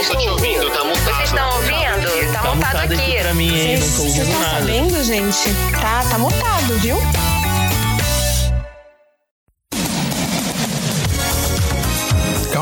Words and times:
Não 0.00 0.06
tô 0.06 0.16
te 0.16 0.28
ouvindo, 0.30 0.70
tá 0.70 0.82
mutado. 0.84 1.04
Vocês 1.04 1.28
estão 1.28 1.56
ouvindo? 1.56 2.32
Tá, 2.32 2.54
mutado 2.54 2.92
aqui. 2.92 3.18
pra 3.20 3.34
mim, 3.34 3.54
hein? 3.54 3.78
Não 3.78 3.86
tô 3.86 3.86
Vocês 3.86 3.98
ouvindo 3.98 4.22
estão 4.22 4.40
nada. 4.40 4.60
sabendo, 4.60 5.04
gente? 5.04 5.54
Tá, 5.78 6.04
tá 6.08 6.18
mutado, 6.18 6.78
viu? 6.78 6.96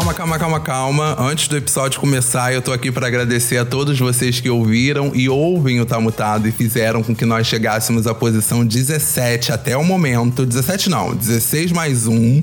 Calma, 0.08 0.14
calma, 0.14 0.38
calma, 0.38 0.60
calma. 0.60 1.16
Antes 1.18 1.48
do 1.48 1.56
episódio 1.56 2.00
começar, 2.00 2.50
eu 2.54 2.62
tô 2.62 2.72
aqui 2.72 2.90
para 2.90 3.06
agradecer 3.06 3.58
a 3.58 3.64
todos 3.64 3.98
vocês 3.98 4.40
que 4.40 4.48
ouviram 4.48 5.12
e 5.14 5.28
ouvem 5.28 5.82
o 5.82 5.86
Tá 5.86 6.00
Mutado 6.00 6.48
e 6.48 6.52
fizeram 6.52 7.02
com 7.02 7.14
que 7.14 7.26
nós 7.26 7.46
chegássemos 7.46 8.06
à 8.06 8.14
posição 8.14 8.64
17 8.64 9.52
até 9.52 9.76
o 9.76 9.84
momento. 9.84 10.46
17 10.46 10.88
não, 10.88 11.14
16 11.14 11.72
mais 11.72 12.06
um 12.06 12.40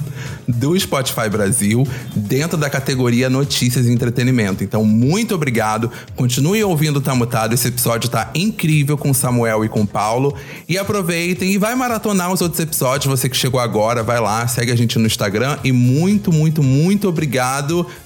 do 0.48 0.80
Spotify 0.80 1.28
Brasil, 1.28 1.88
dentro 2.16 2.56
da 2.56 2.70
categoria 2.70 3.32
Notícias 3.32 3.88
e 3.88 3.92
Entretenimento. 3.92 4.64
Então, 4.64 4.86
muito 4.86 5.34
obrigado. 5.34 5.92
Continuem 6.16 6.64
ouvindo 6.64 6.98
o 6.98 7.02
Tá 7.02 7.16
Mutado. 7.16 7.56
Esse 7.56 7.70
episódio 7.70 8.10
tá 8.10 8.30
incrível 8.36 8.96
com 8.96 9.12
Samuel 9.12 9.66
e 9.66 9.70
com 9.70 9.88
Paulo. 9.88 10.36
E 10.70 10.78
aproveitem 10.78 11.52
e 11.52 11.58
vai 11.58 11.74
maratonar 11.74 12.32
os 12.32 12.42
outros 12.42 12.60
episódios. 12.60 13.08
Você 13.08 13.28
que 13.28 13.36
chegou 13.36 13.60
agora, 13.60 14.04
vai 14.04 14.20
lá, 14.20 14.48
segue 14.48 14.72
a 14.72 14.76
gente 14.76 15.00
no 15.00 15.08
Instagram. 15.08 15.58
E 15.64 15.72
muito, 15.72 16.32
muito, 16.32 16.62
muito 16.62 17.10
obrigado. 17.10 17.55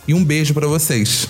E 0.08 0.14
um 0.14 0.24
beijo 0.24 0.54
pra 0.54 0.68
vocês. 0.68 1.28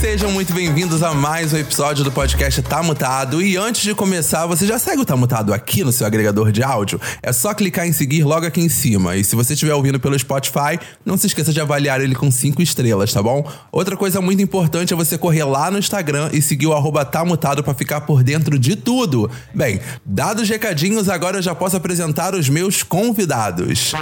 Sejam 0.00 0.30
muito 0.30 0.54
bem-vindos 0.54 1.02
a 1.02 1.12
mais 1.12 1.52
um 1.52 1.58
episódio 1.58 2.02
do 2.02 2.10
podcast 2.10 2.62
Tá 2.62 2.82
Mutado. 2.82 3.42
E 3.42 3.58
antes 3.58 3.82
de 3.82 3.94
começar, 3.94 4.46
você 4.46 4.66
já 4.66 4.78
segue 4.78 5.02
o 5.02 5.04
Tá 5.04 5.14
Mutado 5.14 5.52
aqui 5.52 5.84
no 5.84 5.92
seu 5.92 6.06
agregador 6.06 6.50
de 6.50 6.62
áudio? 6.62 6.98
É 7.22 7.34
só 7.34 7.52
clicar 7.52 7.86
em 7.86 7.92
seguir 7.92 8.24
logo 8.24 8.46
aqui 8.46 8.62
em 8.62 8.68
cima. 8.70 9.16
E 9.16 9.22
se 9.22 9.36
você 9.36 9.52
estiver 9.52 9.74
ouvindo 9.74 10.00
pelo 10.00 10.18
Spotify, 10.18 10.80
não 11.04 11.18
se 11.18 11.26
esqueça 11.26 11.52
de 11.52 11.60
avaliar 11.60 12.00
ele 12.00 12.14
com 12.14 12.30
cinco 12.30 12.62
estrelas, 12.62 13.12
tá 13.12 13.22
bom? 13.22 13.46
Outra 13.70 13.94
coisa 13.94 14.22
muito 14.22 14.40
importante 14.40 14.94
é 14.94 14.96
você 14.96 15.18
correr 15.18 15.44
lá 15.44 15.70
no 15.70 15.78
Instagram 15.78 16.30
e 16.32 16.40
seguir 16.40 16.68
o 16.68 16.72
arroba 16.72 17.04
Tá 17.04 17.22
Mutado 17.22 17.62
pra 17.62 17.74
ficar 17.74 18.00
por 18.00 18.22
dentro 18.22 18.58
de 18.58 18.76
tudo. 18.76 19.30
Bem, 19.54 19.80
dados 20.04 20.44
os 20.44 20.48
recadinhos, 20.48 21.10
agora 21.10 21.36
eu 21.36 21.42
já 21.42 21.54
posso 21.54 21.76
apresentar 21.76 22.34
os 22.34 22.48
meus 22.48 22.82
convidados. 22.82 23.92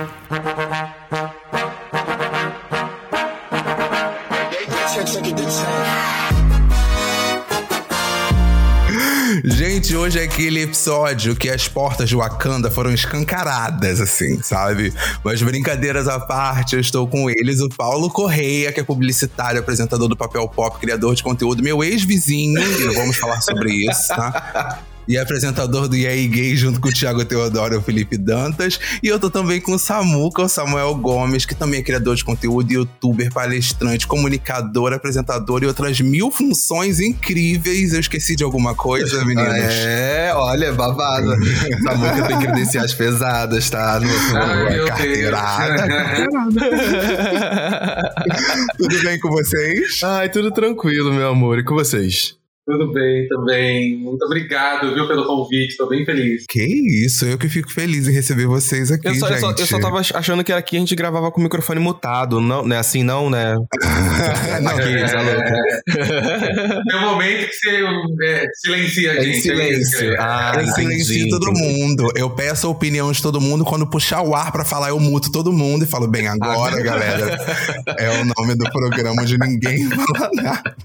Gente, 9.45 9.95
hoje 9.95 10.19
é 10.19 10.25
aquele 10.25 10.63
episódio 10.63 11.37
que 11.37 11.49
as 11.49 11.69
portas 11.69 12.09
de 12.09 12.17
Wakanda 12.17 12.71
foram 12.71 12.93
escancaradas, 12.93 14.01
assim, 14.01 14.43
sabe? 14.43 14.93
Mas 15.23 15.43
brincadeiras 15.43 16.09
à 16.09 16.19
parte, 16.19 16.75
eu 16.75 16.81
estou 16.81 17.07
com 17.07 17.31
eles, 17.31 17.61
o 17.61 17.69
Paulo 17.69 18.11
Correia, 18.11 18.73
que 18.73 18.81
é 18.81 18.85
publicitário, 18.85 19.61
apresentador 19.61 20.09
do 20.09 20.17
Papel 20.17 20.49
Pop, 20.49 20.79
criador 20.79 21.15
de 21.15 21.23
conteúdo, 21.23 21.63
meu 21.63 21.85
ex-vizinho, 21.85 22.61
e 22.61 22.85
não 22.85 22.95
vamos 22.95 23.17
falar 23.17 23.41
sobre 23.41 23.73
isso, 23.73 24.09
tá? 24.09 24.83
E 25.09 25.17
apresentador 25.17 25.89
do 25.89 25.97
E 25.97 26.07
aí 26.07 26.29
Gay, 26.29 26.55
junto 26.55 26.79
com 26.79 26.91
o 26.91 26.93
Thiago 26.93 27.25
Teodoro 27.25 27.75
e 27.75 27.79
o 27.79 27.83
Felipe 27.83 28.19
Dantas. 28.19 28.79
E 29.03 29.09
eu 29.09 29.19
tô 29.19 29.31
também 29.31 29.59
com 29.59 29.73
o 29.73 29.79
Samuca, 29.79 30.43
o 30.43 30.49
Samuel 30.49 30.95
Gomes, 30.97 31.47
que 31.47 31.55
também 31.55 31.81
é 31.81 31.83
criador 31.83 32.15
de 32.15 32.23
conteúdo, 32.23 32.71
youtuber, 32.71 33.33
palestrante, 33.33 34.07
comunicador, 34.07 34.93
apresentador 34.93 35.63
e 35.63 35.67
outras 35.67 35.99
mil 35.99 36.31
funções 36.31 37.01
incríveis. 37.01 37.95
Eu 37.95 38.01
esqueci 38.01 38.37
de 38.37 38.45
alguma 38.45 38.75
coisa, 38.75 39.25
meninos? 39.25 39.55
É, 39.55 40.31
olha, 40.35 40.75
babado. 40.75 41.35
Samuca 41.83 42.29
tem 42.29 42.39
credenciais 42.41 42.93
pesadas, 42.93 43.71
tá? 43.71 43.99
No, 43.99 44.09
no, 44.09 44.37
Ai, 44.37 44.59
meu 44.59 44.69
Deus. 44.69 44.89
Carteirada. 44.91 45.89
Tudo 48.77 49.03
bem 49.03 49.19
com 49.19 49.31
vocês? 49.31 50.01
Ai, 50.03 50.29
tudo 50.29 50.51
tranquilo, 50.51 51.13
meu 51.13 51.29
amor. 51.29 51.59
E 51.59 51.65
com 51.65 51.75
vocês? 51.75 52.38
Tudo 52.71 52.93
bem 52.93 53.27
também. 53.29 53.97
Muito 53.97 54.23
obrigado, 54.27 54.93
viu, 54.93 55.09
pelo 55.09 55.25
convite. 55.27 55.75
Tô 55.79 55.89
bem 55.89 56.05
feliz. 56.05 56.45
Que 56.49 56.63
isso, 57.07 57.25
eu 57.25 57.39
que 57.39 57.49
fico 57.49 57.73
feliz 57.73 58.07
em 58.07 58.13
receber 58.13 58.47
vocês 58.47 58.93
aqui, 58.93 59.09
Eu 59.09 59.15
só, 59.15 59.27
eu, 59.29 59.33
gente. 59.33 59.41
só, 59.41 59.51
eu 59.53 59.67
só 59.67 59.81
tava 59.81 60.01
achando 60.01 60.45
que 60.45 60.53
aqui 60.53 60.77
a 60.77 60.81
gente 60.81 60.95
gravava 60.95 61.31
com 61.31 61.41
o 61.41 61.45
microfone 61.45 61.81
mutado, 61.81 62.41
não, 62.43 62.67
né? 62.67 62.77
Assim 62.79 63.03
não, 63.03 63.31
né? 63.31 63.55
Aqui, 63.83 65.13
tá 65.13 65.23
louco. 65.23 66.85
Tem 66.89 66.97
um 66.99 67.01
momento 67.01 67.47
que 67.49 67.55
você 67.55 67.85
é, 68.25 68.45
silencia 68.55 69.13
a 69.13 69.15
É 69.17 69.23
gente. 69.23 69.37
em 69.39 69.41
silêncio. 69.41 70.17
Ah, 70.19 70.53
Eu 70.59 70.67
silencio 70.67 71.29
todo 71.31 71.53
mundo. 71.53 72.13
Eu 72.17 72.29
peço 72.31 72.67
a 72.67 72.71
opinião 72.71 73.11
de 73.11 73.23
todo 73.23 73.41
mundo. 73.41 73.65
Quando 73.65 73.89
puxar 73.89 74.21
o 74.23 74.35
ar 74.35 74.53
pra 74.53 74.65
falar, 74.65 74.91
eu 74.91 75.01
muto 75.01 75.33
todo 75.33 75.53
mundo 75.53 75.85
e 75.85 75.89
falo, 75.89 76.07
bem, 76.07 76.29
agora, 76.29 76.83
galera, 76.83 77.39
é 77.99 78.11
o 78.21 78.25
nome 78.25 78.55
do 78.57 78.71
programa 78.71 79.25
de 79.25 79.39
ninguém 79.39 79.89
fala 79.91 80.31
nada. 80.35 80.77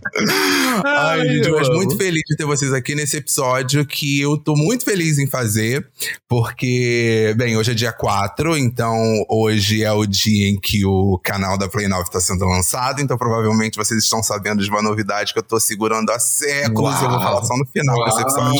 Ai, 0.85 1.19
Ai, 1.21 1.27
gente, 1.27 1.47
eu 1.49 1.55
mas 1.57 1.72
muito 1.75 1.97
feliz 1.97 2.21
de 2.27 2.35
ter 2.35 2.45
vocês 2.45 2.73
aqui 2.73 2.95
nesse 2.95 3.17
episódio 3.17 3.85
que 3.85 4.21
eu 4.21 4.37
tô 4.37 4.55
muito 4.55 4.83
feliz 4.83 5.17
em 5.17 5.27
fazer, 5.27 5.87
porque, 6.27 7.33
bem, 7.37 7.57
hoje 7.57 7.71
é 7.71 7.73
dia 7.73 7.91
4, 7.91 8.57
então 8.57 8.95
hoje 9.29 9.83
é 9.83 9.91
o 9.91 10.05
dia 10.05 10.49
em 10.49 10.59
que 10.59 10.85
o 10.85 11.19
canal 11.23 11.57
da 11.57 11.67
Play 11.67 11.87
9 11.87 12.09
tá 12.09 12.19
sendo 12.19 12.45
lançado, 12.45 13.01
então 13.01 13.17
provavelmente 13.17 13.77
vocês 13.77 14.03
estão 14.03 14.21
sabendo 14.23 14.63
de 14.63 14.69
uma 14.69 14.81
novidade 14.81 15.33
que 15.33 15.39
eu 15.39 15.43
tô 15.43 15.59
segurando 15.59 16.09
há 16.11 16.19
séculos. 16.19 17.01
Eu 17.01 17.09
vou 17.09 17.19
falar 17.19 17.43
só 17.43 17.55
no 17.55 17.65
final 17.65 18.05
desse 18.05 18.21
episódio. 18.21 18.53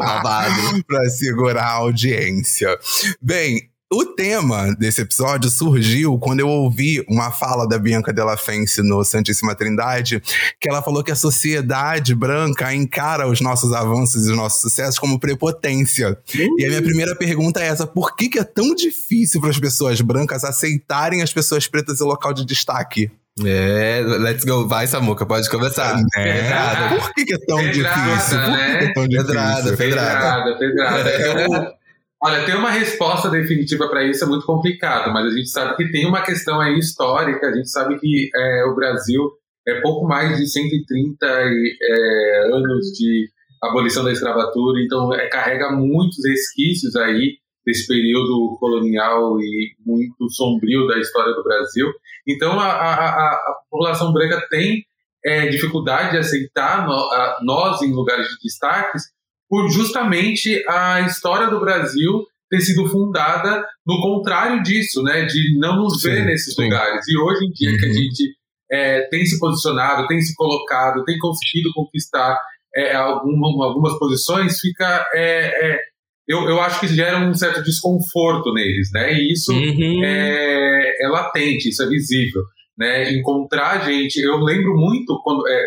Para 0.86 1.10
segurar 1.10 1.64
a 1.64 1.72
audiência. 1.74 2.78
Bem, 3.20 3.69
o 3.92 4.04
tema 4.04 4.72
desse 4.76 5.00
episódio 5.00 5.50
surgiu 5.50 6.16
quando 6.16 6.38
eu 6.38 6.48
ouvi 6.48 7.04
uma 7.08 7.32
fala 7.32 7.68
da 7.68 7.76
Bianca 7.76 8.12
Della 8.12 8.36
Fence 8.36 8.80
no 8.82 9.04
Santíssima 9.04 9.52
Trindade, 9.52 10.22
que 10.60 10.68
ela 10.70 10.80
falou 10.80 11.02
que 11.02 11.10
a 11.10 11.16
sociedade 11.16 12.14
branca 12.14 12.72
encara 12.72 13.26
os 13.26 13.40
nossos 13.40 13.72
avanços 13.72 14.26
e 14.26 14.30
os 14.30 14.36
nossos 14.36 14.60
sucessos 14.60 14.96
como 14.96 15.18
prepotência. 15.18 16.16
E 16.56 16.64
a 16.64 16.68
minha 16.68 16.82
primeira 16.82 17.16
pergunta 17.16 17.60
é 17.60 17.66
essa: 17.66 17.84
por 17.84 18.14
que, 18.14 18.28
que 18.28 18.38
é 18.38 18.44
tão 18.44 18.76
difícil 18.76 19.40
para 19.40 19.50
as 19.50 19.58
pessoas 19.58 20.00
brancas 20.00 20.44
aceitarem 20.44 21.20
as 21.20 21.32
pessoas 21.32 21.66
pretas 21.66 22.00
em 22.00 22.04
local 22.04 22.32
de 22.32 22.44
destaque? 22.44 23.10
É, 23.44 24.02
let's 24.06 24.44
go. 24.44 24.68
Vai, 24.68 24.86
Samuca, 24.86 25.26
pode 25.26 25.48
começar. 25.50 26.00
Pedrada. 26.14 26.96
Por 26.96 27.14
que, 27.14 27.24
que 27.24 27.34
é 27.34 27.38
tão 27.38 27.56
Pedrada, 27.56 28.00
difícil? 28.12 28.38
Por 28.38 28.54
que, 28.54 28.66
que 28.66 28.74
é 28.74 28.86
né? 28.86 28.92
tão 28.92 29.08
difícil? 29.08 29.26
Pedrada, 29.26 29.76
Pedrada, 29.76 30.58
pedrada. 30.58 31.10
Eu- 31.10 31.79
olha, 32.22 32.44
ter 32.44 32.56
uma 32.56 32.70
resposta 32.70 33.28
definitiva 33.30 33.88
para 33.88 34.04
isso 34.04 34.24
é 34.24 34.26
muito 34.26 34.44
complicado, 34.46 35.12
mas 35.12 35.26
a 35.32 35.36
gente 35.36 35.48
sabe 35.50 35.76
que 35.76 35.90
tem 35.90 36.06
uma 36.06 36.22
questão 36.22 36.60
aí 36.60 36.78
histórica. 36.78 37.46
A 37.48 37.52
gente 37.54 37.70
sabe 37.70 37.98
que 37.98 38.30
é, 38.34 38.64
o 38.66 38.74
Brasil 38.74 39.20
é 39.66 39.80
pouco 39.80 40.06
mais 40.06 40.36
de 40.38 40.46
130 40.46 41.26
e, 41.26 41.76
é, 41.82 42.46
anos 42.54 42.86
de 42.96 43.28
abolição 43.62 44.02
da 44.02 44.12
escravatura, 44.12 44.80
então 44.82 45.12
é, 45.12 45.28
carrega 45.28 45.70
muitos 45.70 46.18
resquícios 46.24 46.96
aí 46.96 47.36
desse 47.66 47.86
período 47.86 48.56
colonial 48.58 49.38
e 49.38 49.74
muito 49.84 50.30
sombrio 50.30 50.86
da 50.86 50.98
história 50.98 51.34
do 51.34 51.44
Brasil. 51.44 51.86
Então 52.26 52.58
a, 52.58 52.64
a, 52.66 52.94
a- 52.94 53.34
a 53.34 53.54
população 53.70 54.12
branca 54.14 54.40
tem 54.50 54.82
é, 55.22 55.46
dificuldade 55.48 56.12
de 56.12 56.18
aceitar 56.18 56.86
no- 56.86 56.92
a- 56.94 57.38
nós 57.42 57.82
em 57.82 57.92
lugares 57.92 58.26
de 58.28 58.36
destaques 58.42 59.02
por 59.50 59.68
justamente 59.68 60.64
a 60.68 61.00
história 61.02 61.48
do 61.50 61.58
Brasil 61.60 62.24
ter 62.48 62.60
sido 62.60 62.86
fundada 62.88 63.64
no 63.86 64.00
contrário 64.00 64.62
disso, 64.62 65.02
né, 65.02 65.24
de 65.24 65.58
não 65.58 65.76
nos 65.76 66.00
ver 66.02 66.20
Sim, 66.20 66.24
nesses 66.26 66.54
sim. 66.54 66.62
lugares. 66.64 67.06
E 67.08 67.18
hoje 67.18 67.44
em 67.46 67.50
dia 67.52 67.76
que 67.76 67.84
a 67.84 67.88
Uhum. 67.88 67.94
gente 67.94 68.34
é, 68.72 69.02
tem 69.08 69.26
se 69.26 69.38
posicionado, 69.40 70.06
tem 70.06 70.20
se 70.20 70.32
colocado, 70.36 71.04
tem 71.04 71.18
conseguido 71.18 71.70
conquistar 71.74 72.38
é, 72.76 72.94
alguma- 72.94 73.66
algumas 73.66 73.98
posições, 73.98 74.60
fica 74.60 75.04
é, 75.12 75.72
é, 75.72 75.78
eu, 76.28 76.48
eu 76.48 76.60
acho 76.60 76.78
que 76.78 76.86
gera 76.86 77.18
um 77.18 77.34
certo 77.34 77.64
desconforto 77.64 78.52
neles, 78.54 78.88
né? 78.94 79.12
E 79.12 79.32
isso 79.32 79.52
Uhum. 79.52 80.04
é, 80.04 81.04
é 81.04 81.08
latente, 81.08 81.68
isso 81.68 81.82
é 81.82 81.88
visível. 81.88 82.42
Né? 82.78 83.12
Encontrar 83.12 83.84
gente. 83.84 84.16
Eu 84.20 84.36
lembro 84.38 84.72
muito, 84.76 85.20
quando, 85.24 85.46
é, 85.48 85.62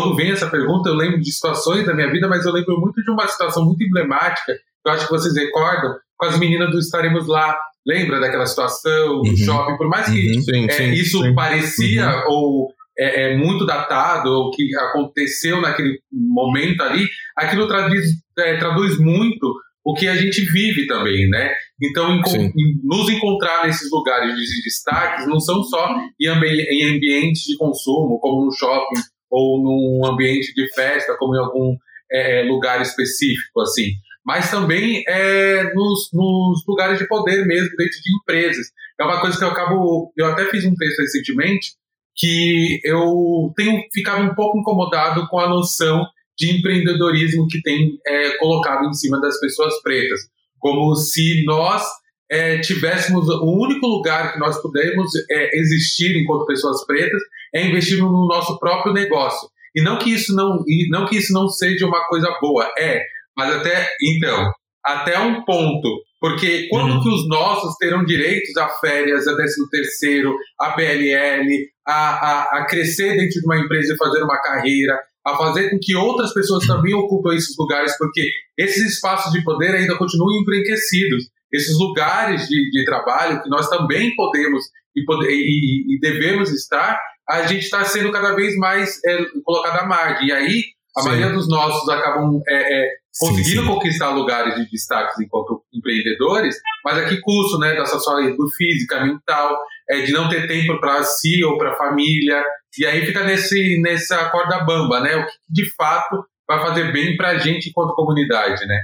quando 0.00 0.14
vem 0.16 0.30
essa 0.30 0.48
pergunta, 0.50 0.88
eu 0.88 0.94
lembro 0.94 1.20
de 1.20 1.32
situações 1.32 1.84
da 1.86 1.94
minha 1.94 2.10
vida, 2.10 2.28
mas 2.28 2.44
eu 2.44 2.52
lembro 2.52 2.78
muito 2.80 3.02
de 3.02 3.10
uma 3.10 3.26
situação 3.26 3.64
muito 3.64 3.82
emblemática, 3.84 4.52
que 4.54 4.88
eu 4.88 4.92
acho 4.92 5.06
que 5.06 5.12
vocês 5.12 5.34
recordam, 5.34 5.94
com 6.16 6.26
as 6.26 6.38
meninas 6.38 6.70
do 6.70 6.78
Estaremos 6.78 7.26
Lá. 7.26 7.56
Lembra 7.86 8.18
daquela 8.18 8.46
situação, 8.46 9.20
do 9.22 9.28
Uhum. 9.30 9.36
shopping? 9.36 9.76
Por 9.76 9.88
mais 9.88 10.06
que 10.06 10.34
Uhum. 10.36 10.42
Sim, 10.42 10.66
é, 10.66 10.72
sim. 10.72 10.90
isso 10.92 11.22
sim. 11.22 11.34
parecia 11.34 12.24
ou 12.26 12.68
é, 12.98 13.32
é 13.32 13.36
muito 13.36 13.64
datado, 13.66 14.28
ou 14.30 14.50
que 14.50 14.74
aconteceu 14.76 15.60
naquele 15.60 15.98
momento 16.12 16.80
ali, 16.82 17.06
aquilo 17.36 17.68
traduz, 17.68 18.06
é, 18.38 18.56
traduz 18.56 18.98
muito 18.98 19.54
o 19.84 19.94
que 19.94 20.08
a 20.08 20.16
gente 20.16 20.40
vive 20.50 20.86
também, 20.88 21.28
né? 21.28 21.52
Então, 21.80 22.10
em- 22.16 22.80
nos 22.82 23.08
encontrar 23.08 23.66
nesses 23.66 23.88
lugares 23.92 24.34
de 24.34 24.62
destaques 24.64 25.28
não 25.28 25.38
são 25.38 25.62
só 25.62 25.94
em, 26.20 26.26
ambi- 26.26 26.66
em 26.70 26.96
ambientes 26.96 27.42
de 27.42 27.56
consumo, 27.56 28.18
como 28.18 28.46
no 28.46 28.52
shopping, 28.52 29.00
ou 29.30 29.62
num 29.62 30.06
ambiente 30.06 30.54
de 30.54 30.72
festa, 30.74 31.16
como 31.18 31.34
em 31.34 31.38
algum 31.38 31.76
é, 32.10 32.42
lugar 32.44 32.80
específico, 32.80 33.60
assim. 33.60 33.92
Mas 34.24 34.50
também 34.50 35.04
é, 35.06 35.72
nos, 35.74 36.10
nos 36.12 36.64
lugares 36.66 36.98
de 36.98 37.06
poder 37.06 37.46
mesmo, 37.46 37.70
dentro 37.76 38.00
de 38.02 38.16
empresas. 38.20 38.66
é 38.98 39.04
uma 39.04 39.20
coisa 39.20 39.38
que 39.38 39.44
eu 39.44 39.48
acabo. 39.48 40.12
Eu 40.16 40.26
até 40.26 40.44
fiz 40.46 40.64
um 40.64 40.74
texto 40.74 40.98
recentemente 40.98 41.74
que 42.16 42.80
eu 42.82 43.52
tenho 43.54 43.80
ficado 43.92 44.22
um 44.22 44.34
pouco 44.34 44.58
incomodado 44.58 45.28
com 45.28 45.38
a 45.38 45.48
noção 45.48 46.06
de 46.36 46.58
empreendedorismo 46.58 47.46
que 47.46 47.60
tem 47.62 47.98
é, 48.06 48.36
colocado 48.38 48.88
em 48.88 48.92
cima 48.94 49.20
das 49.20 49.38
pessoas 49.38 49.80
pretas, 49.82 50.20
como 50.58 50.94
se 50.96 51.44
nós 51.44 51.82
é, 52.30 52.58
tivéssemos 52.58 53.28
o 53.28 53.62
único 53.62 53.86
lugar 53.86 54.32
que 54.32 54.38
nós 54.38 54.60
pudemos 54.60 55.10
é, 55.30 55.58
existir 55.58 56.16
enquanto 56.16 56.46
pessoas 56.46 56.84
pretas 56.86 57.22
é 57.56 57.66
investir 57.66 57.98
no 57.98 58.26
nosso 58.26 58.58
próprio 58.58 58.92
negócio. 58.92 59.48
E 59.74 59.82
não 59.82 59.98
que 59.98 60.10
isso 60.10 60.34
não, 60.34 60.64
não 60.90 61.06
que 61.06 61.16
isso 61.16 61.32
não 61.32 61.48
seja 61.48 61.86
uma 61.86 62.04
coisa 62.06 62.28
boa, 62.40 62.70
é, 62.78 63.00
mas 63.36 63.54
até 63.54 63.88
então, 64.02 64.50
até 64.84 65.18
um 65.18 65.44
ponto, 65.44 65.88
porque 66.20 66.68
quando 66.68 66.94
uhum. 66.94 67.02
que 67.02 67.08
os 67.08 67.28
nossos 67.28 67.76
terão 67.76 68.04
direitos 68.04 68.56
a 68.56 68.68
férias, 68.68 69.28
a 69.28 69.36
13 69.36 69.68
terceiro, 69.70 70.34
a 70.58 70.72
PLL, 70.72 71.46
a, 71.86 71.92
a, 71.92 72.42
a 72.58 72.66
crescer 72.66 73.16
dentro 73.16 73.40
de 73.40 73.46
uma 73.46 73.58
empresa 73.58 73.92
e 73.92 73.98
fazer 73.98 74.22
uma 74.22 74.40
carreira, 74.40 74.98
a 75.26 75.36
fazer 75.36 75.70
com 75.70 75.78
que 75.80 75.94
outras 75.94 76.32
pessoas 76.32 76.66
também 76.66 76.94
ocupem 76.94 77.36
esses 77.36 77.56
lugares, 77.58 77.96
porque 77.98 78.30
esses 78.56 78.94
espaços 78.94 79.32
de 79.32 79.42
poder 79.42 79.74
ainda 79.74 79.96
continuam 79.96 80.40
embranquecidos 80.40 81.24
esses 81.52 81.76
lugares 81.78 82.48
de, 82.48 82.70
de 82.70 82.84
trabalho 82.84 83.42
que 83.42 83.48
nós 83.48 83.68
também 83.68 84.14
podemos 84.14 84.62
e, 84.94 85.04
poder, 85.04 85.30
e, 85.30 85.94
e 85.94 85.98
devemos 86.00 86.50
estar, 86.50 86.98
a 87.28 87.46
gente 87.46 87.64
está 87.64 87.84
sendo 87.84 88.10
cada 88.12 88.34
vez 88.34 88.56
mais 88.56 89.02
é, 89.04 89.18
colocado 89.44 89.80
à 89.80 89.86
margem. 89.86 90.28
E 90.28 90.32
aí, 90.32 90.64
a 90.96 91.02
sim. 91.02 91.08
maioria 91.08 91.32
dos 91.32 91.48
nossos 91.48 91.88
acabam 91.88 92.40
é, 92.48 92.54
é, 92.54 92.88
conseguindo 93.18 93.62
sim, 93.62 93.66
sim. 93.66 93.74
conquistar 93.74 94.10
lugares 94.10 94.54
de 94.54 94.70
destaque 94.70 95.22
enquanto 95.22 95.62
empreendedores, 95.72 96.56
mas 96.84 96.98
a 96.98 97.08
que 97.08 97.20
custo, 97.20 97.58
né? 97.58 97.74
Da 97.74 97.84
sua 97.84 98.00
saúde 98.00 98.34
física, 98.56 99.04
mental, 99.04 99.56
é, 99.90 100.00
de 100.02 100.12
não 100.12 100.28
ter 100.28 100.46
tempo 100.46 100.78
para 100.80 101.02
si 101.02 101.42
ou 101.44 101.58
para 101.58 101.72
a 101.72 101.76
família. 101.76 102.44
E 102.78 102.86
aí 102.86 103.04
fica 103.04 103.24
nesse, 103.24 103.80
nessa 103.80 104.30
corda 104.30 104.64
bamba, 104.64 105.00
né? 105.00 105.16
O 105.16 105.26
que 105.26 105.32
de 105.48 105.74
fato 105.74 106.24
vai 106.48 106.60
fazer 106.60 106.92
bem 106.92 107.16
para 107.16 107.30
a 107.30 107.38
gente 107.38 107.70
enquanto 107.70 107.94
comunidade, 107.94 108.64
né? 108.66 108.80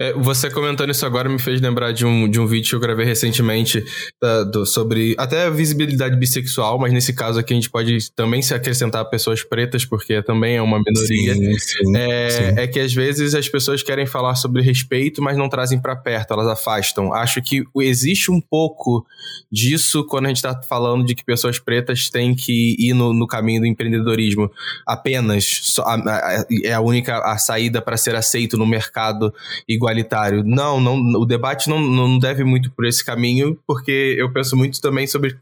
É, 0.00 0.12
você 0.12 0.48
comentando 0.48 0.90
isso 0.90 1.04
agora 1.04 1.28
me 1.28 1.40
fez 1.40 1.60
lembrar 1.60 1.90
de 1.90 2.06
um, 2.06 2.28
de 2.28 2.38
um 2.38 2.46
vídeo 2.46 2.70
que 2.70 2.76
eu 2.76 2.80
gravei 2.80 3.04
recentemente 3.04 3.84
da, 4.22 4.44
do, 4.44 4.64
sobre 4.64 5.16
até 5.18 5.50
visibilidade 5.50 6.16
bissexual, 6.16 6.78
mas 6.78 6.92
nesse 6.92 7.12
caso 7.12 7.40
aqui 7.40 7.52
a 7.52 7.56
gente 7.56 7.68
pode 7.68 8.12
também 8.12 8.40
se 8.40 8.54
acrescentar 8.54 9.04
pessoas 9.10 9.42
pretas, 9.42 9.84
porque 9.84 10.22
também 10.22 10.56
é 10.56 10.62
uma 10.62 10.78
minoria. 10.78 11.34
Sim, 11.34 11.58
sim, 11.58 11.96
é, 11.96 12.30
sim. 12.30 12.60
é 12.60 12.66
que 12.68 12.78
às 12.78 12.94
vezes 12.94 13.34
as 13.34 13.48
pessoas 13.48 13.82
querem 13.82 14.06
falar 14.06 14.36
sobre 14.36 14.62
respeito, 14.62 15.20
mas 15.20 15.36
não 15.36 15.48
trazem 15.48 15.80
para 15.80 15.96
perto, 15.96 16.32
elas 16.32 16.46
afastam. 16.46 17.12
Acho 17.12 17.42
que 17.42 17.64
existe 17.80 18.30
um 18.30 18.40
pouco 18.40 19.04
disso 19.50 20.06
quando 20.06 20.26
a 20.26 20.28
gente 20.28 20.36
está 20.36 20.62
falando 20.62 21.04
de 21.04 21.16
que 21.16 21.24
pessoas 21.24 21.58
pretas 21.58 22.08
têm 22.08 22.36
que 22.36 22.76
ir 22.78 22.94
no, 22.94 23.12
no 23.12 23.26
caminho 23.26 23.62
do 23.62 23.66
empreendedorismo 23.66 24.48
apenas. 24.86 25.44
Só, 25.62 25.82
a, 25.82 25.94
a, 25.94 26.46
é 26.62 26.72
a 26.72 26.80
única 26.80 27.18
a 27.18 27.36
saída 27.36 27.82
para 27.82 27.96
ser 27.96 28.14
aceito 28.14 28.56
no 28.56 28.64
mercado 28.64 29.34
igual 29.66 29.87
igualitário. 29.88 30.44
Não, 30.44 30.80
não 30.80 30.96
o 31.20 31.24
debate 31.24 31.68
não, 31.68 31.80
não 31.80 32.18
deve 32.18 32.44
muito 32.44 32.70
por 32.70 32.86
esse 32.86 33.04
caminho, 33.04 33.58
porque 33.66 34.14
eu 34.18 34.32
penso 34.32 34.56
muito 34.56 34.80
também 34.80 35.06
sobre 35.06 35.36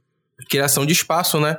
criação 0.48 0.86
de 0.86 0.92
espaço, 0.92 1.40
né? 1.40 1.58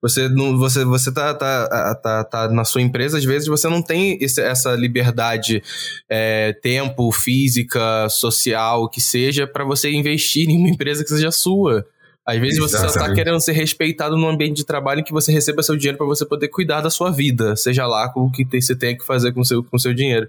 Você 0.00 0.28
não, 0.28 0.58
você, 0.58 0.84
você 0.84 1.12
tá, 1.12 1.32
tá, 1.34 1.94
tá, 1.94 2.24
tá 2.24 2.48
na 2.48 2.64
sua 2.64 2.82
empresa, 2.82 3.16
às 3.16 3.24
vezes 3.24 3.48
você 3.48 3.68
não 3.68 3.82
tem 3.82 4.18
esse, 4.20 4.40
essa 4.40 4.74
liberdade, 4.74 5.62
é, 6.08 6.52
tempo, 6.62 7.10
física, 7.10 8.08
social, 8.10 8.88
que 8.88 9.00
seja, 9.00 9.46
para 9.46 9.64
você 9.64 9.90
investir 9.90 10.48
em 10.48 10.58
uma 10.58 10.68
empresa 10.68 11.02
que 11.02 11.10
seja 11.10 11.30
sua. 11.30 11.86
Às 12.26 12.40
vezes 12.40 12.58
você 12.58 12.78
só 12.78 12.86
está 12.86 13.12
querendo 13.12 13.38
ser 13.38 13.52
respeitado 13.52 14.16
num 14.16 14.28
ambiente 14.28 14.56
de 14.56 14.64
trabalho 14.64 15.00
em 15.00 15.04
que 15.04 15.12
você 15.12 15.30
receba 15.30 15.62
seu 15.62 15.76
dinheiro 15.76 15.98
para 15.98 16.06
você 16.06 16.24
poder 16.24 16.48
cuidar 16.48 16.80
da 16.80 16.88
sua 16.88 17.10
vida, 17.10 17.54
seja 17.54 17.86
lá 17.86 18.08
com 18.08 18.20
o 18.20 18.30
que 18.30 18.46
você 18.60 18.74
tem 18.74 18.96
que 18.96 19.04
fazer 19.04 19.32
com 19.32 19.40
o 19.40 19.44
seu, 19.44 19.62
com 19.62 19.78
seu 19.78 19.92
dinheiro. 19.92 20.26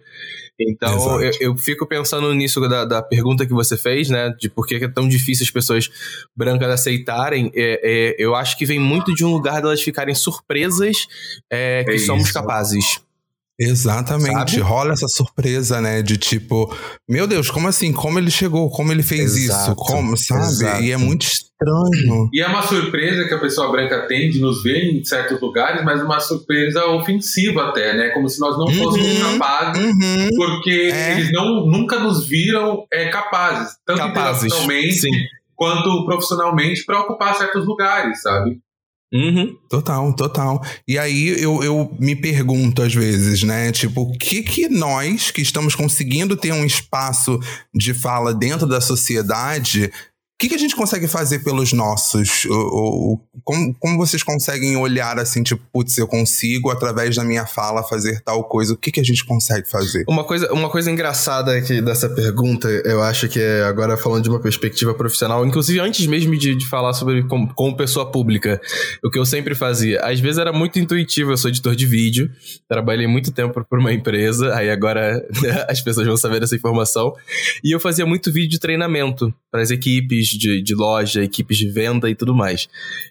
Então, 0.60 1.22
eu, 1.22 1.32
eu, 1.40 1.58
fico 1.58 1.86
pensando 1.86 2.34
nisso 2.34 2.62
da, 2.62 2.86
da 2.86 3.02
pergunta 3.02 3.46
que 3.46 3.54
você 3.54 3.78
fez, 3.78 4.10
né? 4.10 4.34
De 4.40 4.50
por 4.50 4.66
que 4.66 4.76
é 4.76 4.88
tão 4.88 5.08
difícil 5.08 5.44
as 5.44 5.52
pessoas 5.52 5.90
brancas 6.36 6.70
aceitarem. 6.70 7.52
É, 7.54 7.80
é, 7.84 8.16
eu 8.18 8.36
acho 8.36 8.58
que 8.58 8.66
vem 8.66 8.80
muito 8.80 9.14
de 9.14 9.26
um 9.26 9.32
lugar 9.32 9.62
delas 9.62 9.82
ficarem 9.82 10.16
surpresas 10.16 11.08
é, 11.50 11.84
que 11.84 11.92
é 11.92 11.98
somos 11.98 12.32
capazes. 12.32 13.05
Exatamente, 13.60 14.52
sabe? 14.52 14.60
rola 14.60 14.92
essa 14.92 15.08
surpresa, 15.08 15.80
né? 15.80 16.02
De 16.02 16.18
tipo, 16.18 16.76
meu 17.08 17.26
Deus, 17.26 17.50
como 17.50 17.68
assim? 17.70 17.94
Como 17.94 18.20
ele 18.20 18.30
chegou? 18.30 18.70
Como 18.70 18.92
ele 18.92 19.02
fez 19.02 19.36
Exato. 19.36 19.72
isso? 19.72 19.76
Como, 19.76 20.18
sabe? 20.18 20.42
Exato. 20.42 20.84
E 20.84 20.92
é 20.92 20.98
muito 20.98 21.24
estranho. 21.24 22.30
E 22.34 22.42
é 22.42 22.48
uma 22.48 22.62
surpresa 22.62 23.26
que 23.26 23.34
a 23.34 23.40
pessoa 23.40 23.72
branca 23.72 24.06
tem 24.08 24.30
de 24.30 24.42
nos 24.42 24.62
ver 24.62 24.84
em 24.84 25.04
certos 25.06 25.40
lugares, 25.40 25.86
mas 25.86 26.02
uma 26.04 26.20
surpresa 26.20 26.86
ofensiva 26.88 27.70
até, 27.70 27.96
né? 27.96 28.10
Como 28.10 28.28
se 28.28 28.42
nós 28.42 28.58
não 28.58 28.68
fôssemos 28.68 29.22
uhum, 29.22 29.40
capazes, 29.40 29.86
uhum, 29.86 30.30
porque 30.36 30.92
é. 30.94 31.12
eles 31.14 31.32
não, 31.32 31.66
nunca 31.66 31.98
nos 31.98 32.28
viram 32.28 32.86
é, 32.92 33.08
capazes, 33.08 33.78
tanto 33.86 34.00
capazes, 34.00 34.54
quanto 35.56 36.06
profissionalmente, 36.06 36.84
para 36.86 37.00
ocupar 37.00 37.36
certos 37.36 37.66
lugares, 37.66 38.22
sabe? 38.22 38.60
Uhum. 39.16 39.56
Total, 39.70 40.14
total. 40.14 40.62
E 40.86 40.98
aí 40.98 41.30
eu, 41.42 41.64
eu 41.64 41.96
me 41.98 42.18
pergunto 42.18 42.82
às 42.82 42.94
vezes, 42.94 43.44
né? 43.44 43.72
Tipo, 43.72 44.02
o 44.02 44.12
que 44.18 44.44
que 44.44 44.68
nós 44.68 45.32
que 45.32 45.42
estamos 45.42 45.74
conseguindo 45.74 46.36
ter 46.36 46.52
um 46.52 46.66
espaço 46.66 47.40
de 47.74 47.94
fala 47.94 48.34
dentro 48.34 48.68
da 48.68 48.82
sociedade 48.82 49.90
o 50.36 50.38
que, 50.38 50.50
que, 50.50 50.56
a 50.56 50.60
gente 50.60 50.76
consegue 50.76 51.08
fazer 51.08 51.40
pelos 51.46 51.72
nossos? 51.72 52.44
Ou, 52.44 53.22
como, 53.42 53.74
como, 53.80 53.98
vocês 53.98 54.22
conseguem 54.22 54.76
olhar 54.76 55.18
assim, 55.18 55.42
tipo, 55.42 55.64
putz, 55.72 55.98
eu 55.98 56.06
consigo, 56.06 56.70
através 56.70 57.16
da 57.16 57.24
minha 57.24 57.46
fala, 57.46 57.82
fazer 57.82 58.20
tal 58.20 58.44
coisa? 58.44 58.74
O 58.74 58.78
que, 58.78 58.92
que 58.92 59.00
a 59.00 59.04
gente 59.04 59.24
consegue 59.24 59.66
fazer? 59.66 60.04
Uma 60.10 60.26
coisa, 60.26 60.52
uma 60.52 60.70
coisa 60.70 60.92
engraçada 60.92 61.56
aqui 61.56 61.82
dessa 61.82 62.10
pergunta, 62.10 62.68
eu 62.68 63.02
acho 63.02 63.30
que 63.30 63.40
é 63.40 63.64
agora 63.64 63.96
falando 63.96 64.24
de 64.24 64.30
uma 64.30 64.42
perspectiva 64.42 64.94
profissional, 64.94 65.46
inclusive 65.46 65.80
antes 65.80 66.06
mesmo 66.06 66.38
de, 66.38 66.54
de 66.54 66.68
falar 66.68 66.92
sobre 66.92 67.24
como, 67.24 67.78
pessoa 67.78 68.12
pública, 68.12 68.60
o 69.06 69.10
que 69.10 69.18
eu 69.18 69.26
sempre 69.26 69.56
fazia. 69.56 70.02
Às 70.02 70.20
vezes 70.20 70.38
era 70.38 70.52
muito 70.52 70.78
intuitivo, 70.78 71.32
eu 71.32 71.38
sou 71.38 71.50
editor 71.50 71.78
de 71.78 71.86
vídeo, 71.86 72.30
trabalhei 72.68 73.08
muito 73.08 73.32
tempo 73.32 73.66
por 73.70 73.80
uma 73.80 73.94
empresa, 73.94 74.54
aí 74.54 74.70
agora 74.70 75.26
as 75.70 75.80
pessoas 75.80 76.06
vão 76.06 76.18
saber 76.18 76.42
dessa 76.42 76.58
informação, 76.58 77.14
e 77.64 77.74
eu 77.74 77.80
fazia 77.80 78.06
muito 78.06 78.34
vídeo 78.34 78.50
de 78.50 78.60
treinamento 78.60 79.34
para 79.50 79.62
as 79.62 79.72
equipes 79.72 80.25
equipes 80.26 80.38
de, 80.38 80.62
de 80.62 80.76
loja, 80.76 81.24
equipes 81.24 81.58
de 81.58 81.70
venda 81.70 82.10
e 82.10 82.16
tudo 82.16 82.34
mais. 82.34 82.68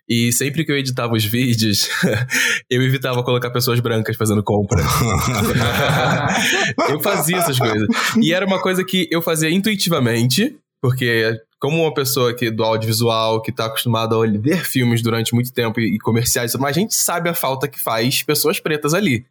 E 0.08 0.32
sempre 0.32 0.64
que 0.64 0.72
eu 0.72 0.76
editava 0.76 1.14
os 1.14 1.24
vídeos, 1.24 1.88
eu 2.68 2.82
evitava 2.82 3.22
colocar 3.22 3.50
pessoas 3.50 3.80
brancas 3.80 4.16
fazendo 4.16 4.42
compra. 4.42 4.82
eu 6.90 7.00
fazia 7.00 7.38
essas 7.38 7.58
coisas. 7.58 7.88
E 8.20 8.32
era 8.32 8.46
uma 8.46 8.60
coisa 8.60 8.84
que 8.84 9.08
eu 9.10 9.22
fazia 9.22 9.50
intuitivamente, 9.50 10.56
porque 10.80 11.38
como 11.60 11.82
uma 11.82 11.94
pessoa 11.94 12.34
que 12.34 12.50
do 12.50 12.62
audiovisual, 12.62 13.40
que 13.40 13.50
está 13.50 13.66
acostumada 13.66 14.16
a 14.16 14.38
ver 14.38 14.64
filmes 14.64 15.00
durante 15.00 15.34
muito 15.34 15.52
tempo 15.52 15.80
e, 15.80 15.94
e 15.94 15.98
comerciais, 15.98 16.54
mas 16.56 16.76
a 16.76 16.80
gente 16.80 16.94
sabe 16.94 17.28
a 17.28 17.34
falta 17.34 17.66
que 17.66 17.80
faz 17.80 18.22
pessoas 18.22 18.60
pretas 18.60 18.92
ali. 18.92 19.24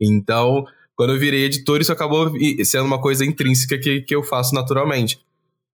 Então, 0.00 0.64
quando 0.96 1.12
eu 1.12 1.18
virei 1.18 1.44
editor, 1.44 1.80
isso 1.80 1.92
acabou 1.92 2.32
sendo 2.64 2.84
uma 2.84 3.00
coisa 3.00 3.24
intrínseca 3.24 3.78
que, 3.78 4.00
que 4.00 4.14
eu 4.14 4.22
faço 4.22 4.54
naturalmente. 4.54 5.18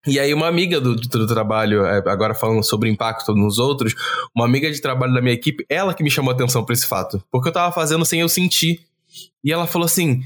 E 0.06 0.18
aí, 0.18 0.32
uma 0.32 0.48
amiga 0.48 0.80
do, 0.80 0.96
do, 0.96 1.26
trabalho, 1.26 1.84
é, 1.84 1.98
agora 2.06 2.34
falando 2.34 2.62
sobre 2.62 2.88
impacto 2.88 3.34
nos 3.34 3.58
outros, 3.58 3.94
uma 4.34 4.46
amiga 4.46 4.70
de 4.70 4.80
trabalho 4.80 5.12
da 5.12 5.20
minha 5.20 5.34
equipe, 5.34 5.64
ela 5.68 5.92
que 5.92 6.02
me 6.02 6.10
chamou 6.10 6.32
a 6.32 6.34
atenção 6.34 6.64
pra 6.64 6.72
esse 6.72 6.86
fato. 6.86 7.22
Porque 7.30 7.48
eu 7.48 7.52
tava 7.52 7.72
fazendo 7.72 8.04
sem 8.04 8.20
eu 8.20 8.28
sentir. 8.28 8.80
E 9.44 9.52
ela 9.52 9.66
falou 9.66 9.84
assim: 9.84 10.22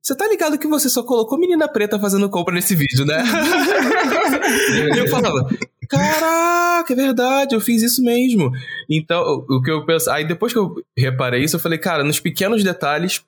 Você 0.00 0.16
tá 0.16 0.26
ligado 0.26 0.58
que 0.58 0.66
você 0.66 0.88
só 0.88 1.02
colocou 1.02 1.38
menina 1.38 1.68
preta 1.68 1.98
fazendo 1.98 2.28
compra 2.30 2.54
nesse 2.54 2.74
vídeo, 2.74 3.04
né? 3.04 3.22
e 4.94 4.98
eu 4.98 5.08
falava. 5.08 5.46
Caraca, 5.88 6.92
é 6.92 6.96
verdade, 6.96 7.54
eu 7.54 7.60
fiz 7.60 7.82
isso 7.82 8.02
mesmo. 8.02 8.50
Então, 8.88 9.44
o 9.48 9.60
que 9.62 9.70
eu 9.70 9.84
penso. 9.86 10.10
Aí 10.10 10.26
depois 10.26 10.52
que 10.52 10.58
eu 10.58 10.74
reparei 10.96 11.42
isso, 11.42 11.56
eu 11.56 11.60
falei, 11.60 11.78
cara, 11.78 12.04
nos 12.04 12.20
pequenos 12.20 12.62
detalhes 12.62 13.22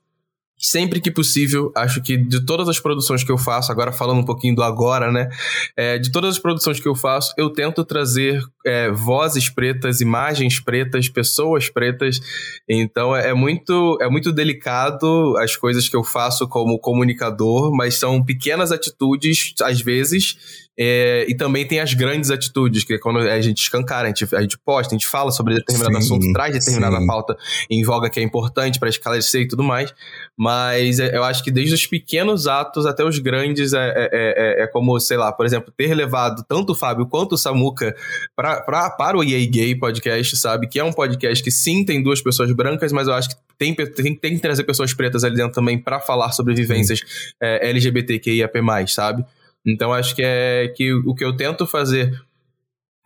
sempre 0.61 1.01
que 1.01 1.11
possível, 1.11 1.73
acho 1.75 2.03
que 2.03 2.19
de 2.19 2.45
todas 2.45 2.69
as 2.69 2.79
produções 2.79 3.25
que 3.25 3.33
eu 3.33 3.39
faço, 3.39 3.73
agora 3.73 3.91
falando 3.91 4.19
um 4.19 4.25
pouquinho 4.25 4.55
do 4.55 4.63
agora, 4.63 5.11
né? 5.11 5.31
É, 5.75 5.99
de 5.99 6.13
todas 6.13 6.35
as 6.35 6.39
produções 6.39 6.79
que 6.79 6.87
eu 6.87 6.95
faço, 6.95 7.33
eu 7.39 7.49
tento 7.49 7.83
trazer 7.83 8.43
é, 8.67 8.91
vozes 8.91 9.49
pretas, 9.49 10.03
imagens 10.03 10.61
pretas, 10.61 11.09
pessoas 11.09 11.71
pretas. 11.71 12.21
Então 12.69 13.17
é, 13.17 13.31
é, 13.31 13.35
muito, 13.35 13.97
é 14.03 14.09
muito 14.11 14.31
delicado 14.31 15.35
as 15.39 15.57
coisas 15.57 15.89
que 15.89 15.97
eu 15.97 16.05
faço 16.05 16.47
como 16.47 16.79
comunicador, 16.79 17.75
mas 17.75 17.95
são 17.95 18.23
pequenas 18.23 18.71
atitudes, 18.71 19.55
às 19.63 19.81
vezes, 19.81 20.69
É, 20.83 21.27
e 21.29 21.35
também 21.35 21.67
tem 21.67 21.79
as 21.79 21.93
grandes 21.93 22.31
atitudes, 22.31 22.85
que 22.85 22.95
é 22.95 22.99
quando 22.99 23.19
a 23.19 23.41
gente 23.43 23.59
escancara, 23.59 24.07
a 24.07 24.09
gente, 24.09 24.35
a 24.35 24.41
gente 24.41 24.57
posta, 24.57 24.95
a 24.95 24.99
gente 24.99 25.07
fala 25.07 25.31
sobre 25.31 25.57
determinado 25.57 25.93
sim, 25.93 25.99
assunto, 25.99 26.33
traz 26.33 26.55
determinada 26.55 26.97
sim. 26.97 27.07
pauta 27.07 27.37
em 27.69 27.85
voga 27.85 28.09
que 28.09 28.19
é 28.19 28.23
importante 28.23 28.79
para 28.79 28.89
esclarecer 28.89 29.43
e 29.43 29.49
tudo 29.49 29.63
mais. 29.63 29.93
Mas 30.35 30.99
é, 30.99 31.15
eu 31.15 31.23
acho 31.23 31.45
que 31.45 31.51
desde 31.51 31.75
os 31.75 31.87
pequenos 31.87 32.47
atos 32.47 32.87
até 32.87 33.05
os 33.05 33.19
grandes 33.19 33.75
é, 33.75 33.93
é, 33.95 34.09
é, 34.13 34.63
é 34.63 34.67
como, 34.69 34.99
sei 34.99 35.19
lá, 35.19 35.31
por 35.31 35.45
exemplo, 35.45 35.71
ter 35.77 35.93
levado 35.93 36.43
tanto 36.49 36.73
o 36.73 36.75
Fábio 36.75 37.07
quanto 37.07 37.33
o 37.33 37.37
Samuca 37.37 37.95
pra, 38.35 38.63
pra, 38.63 38.89
para 38.89 39.19
o 39.19 39.23
EA 39.23 39.47
Gay 39.51 39.75
Podcast, 39.75 40.35
sabe? 40.39 40.67
Que 40.67 40.79
é 40.79 40.85
um 40.85 40.95
podcast 40.95 41.45
que 41.45 41.51
sim 41.51 41.85
tem 41.85 42.03
duas 42.03 42.23
pessoas 42.23 42.51
brancas, 42.53 42.91
mas 42.91 43.07
eu 43.07 43.13
acho 43.13 43.29
que 43.29 43.35
tem, 43.59 43.75
tem, 43.75 44.15
tem 44.15 44.35
que 44.35 44.41
trazer 44.41 44.65
pessoas 44.65 44.95
pretas 44.95 45.25
ali 45.25 45.37
dentro 45.37 45.53
também 45.53 45.79
para 45.79 46.01
falar 46.01 46.33
sobre 46.33 46.55
vivências 46.55 47.03
é, 47.39 47.69
LGBTQIAP+, 47.69 48.55
sabe? 48.89 49.27
Então 49.67 49.93
acho 49.93 50.15
que 50.15 50.23
é 50.23 50.69
que 50.75 50.93
o 50.93 51.15
que 51.15 51.25
eu 51.25 51.37
tento 51.37 51.67
fazer 51.67 52.19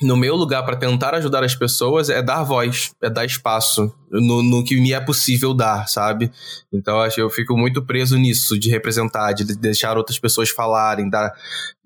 no 0.02 0.16
meu 0.16 0.34
lugar 0.34 0.64
para 0.64 0.76
tentar 0.76 1.14
ajudar 1.14 1.44
as 1.44 1.54
pessoas 1.54 2.11
é 2.11 2.20
dar 2.20 2.42
voz, 2.42 2.94
é 3.02 3.08
dar 3.08 3.25
espaço 3.25 3.94
no, 4.11 4.42
no 4.42 4.64
que 4.64 4.80
me 4.80 4.92
é 4.92 5.00
possível 5.00 5.54
dar, 5.54 5.88
sabe? 5.88 6.30
Então 6.73 7.00
acho 7.00 7.20
eu 7.20 7.30
fico 7.30 7.56
muito 7.56 7.84
preso 7.84 8.18
nisso 8.18 8.58
de 8.58 8.70
representar, 8.70 9.32
de 9.32 9.44
deixar 9.56 9.96
outras 9.96 10.18
pessoas 10.18 10.50
falarem, 10.50 11.08
dar 11.08 11.32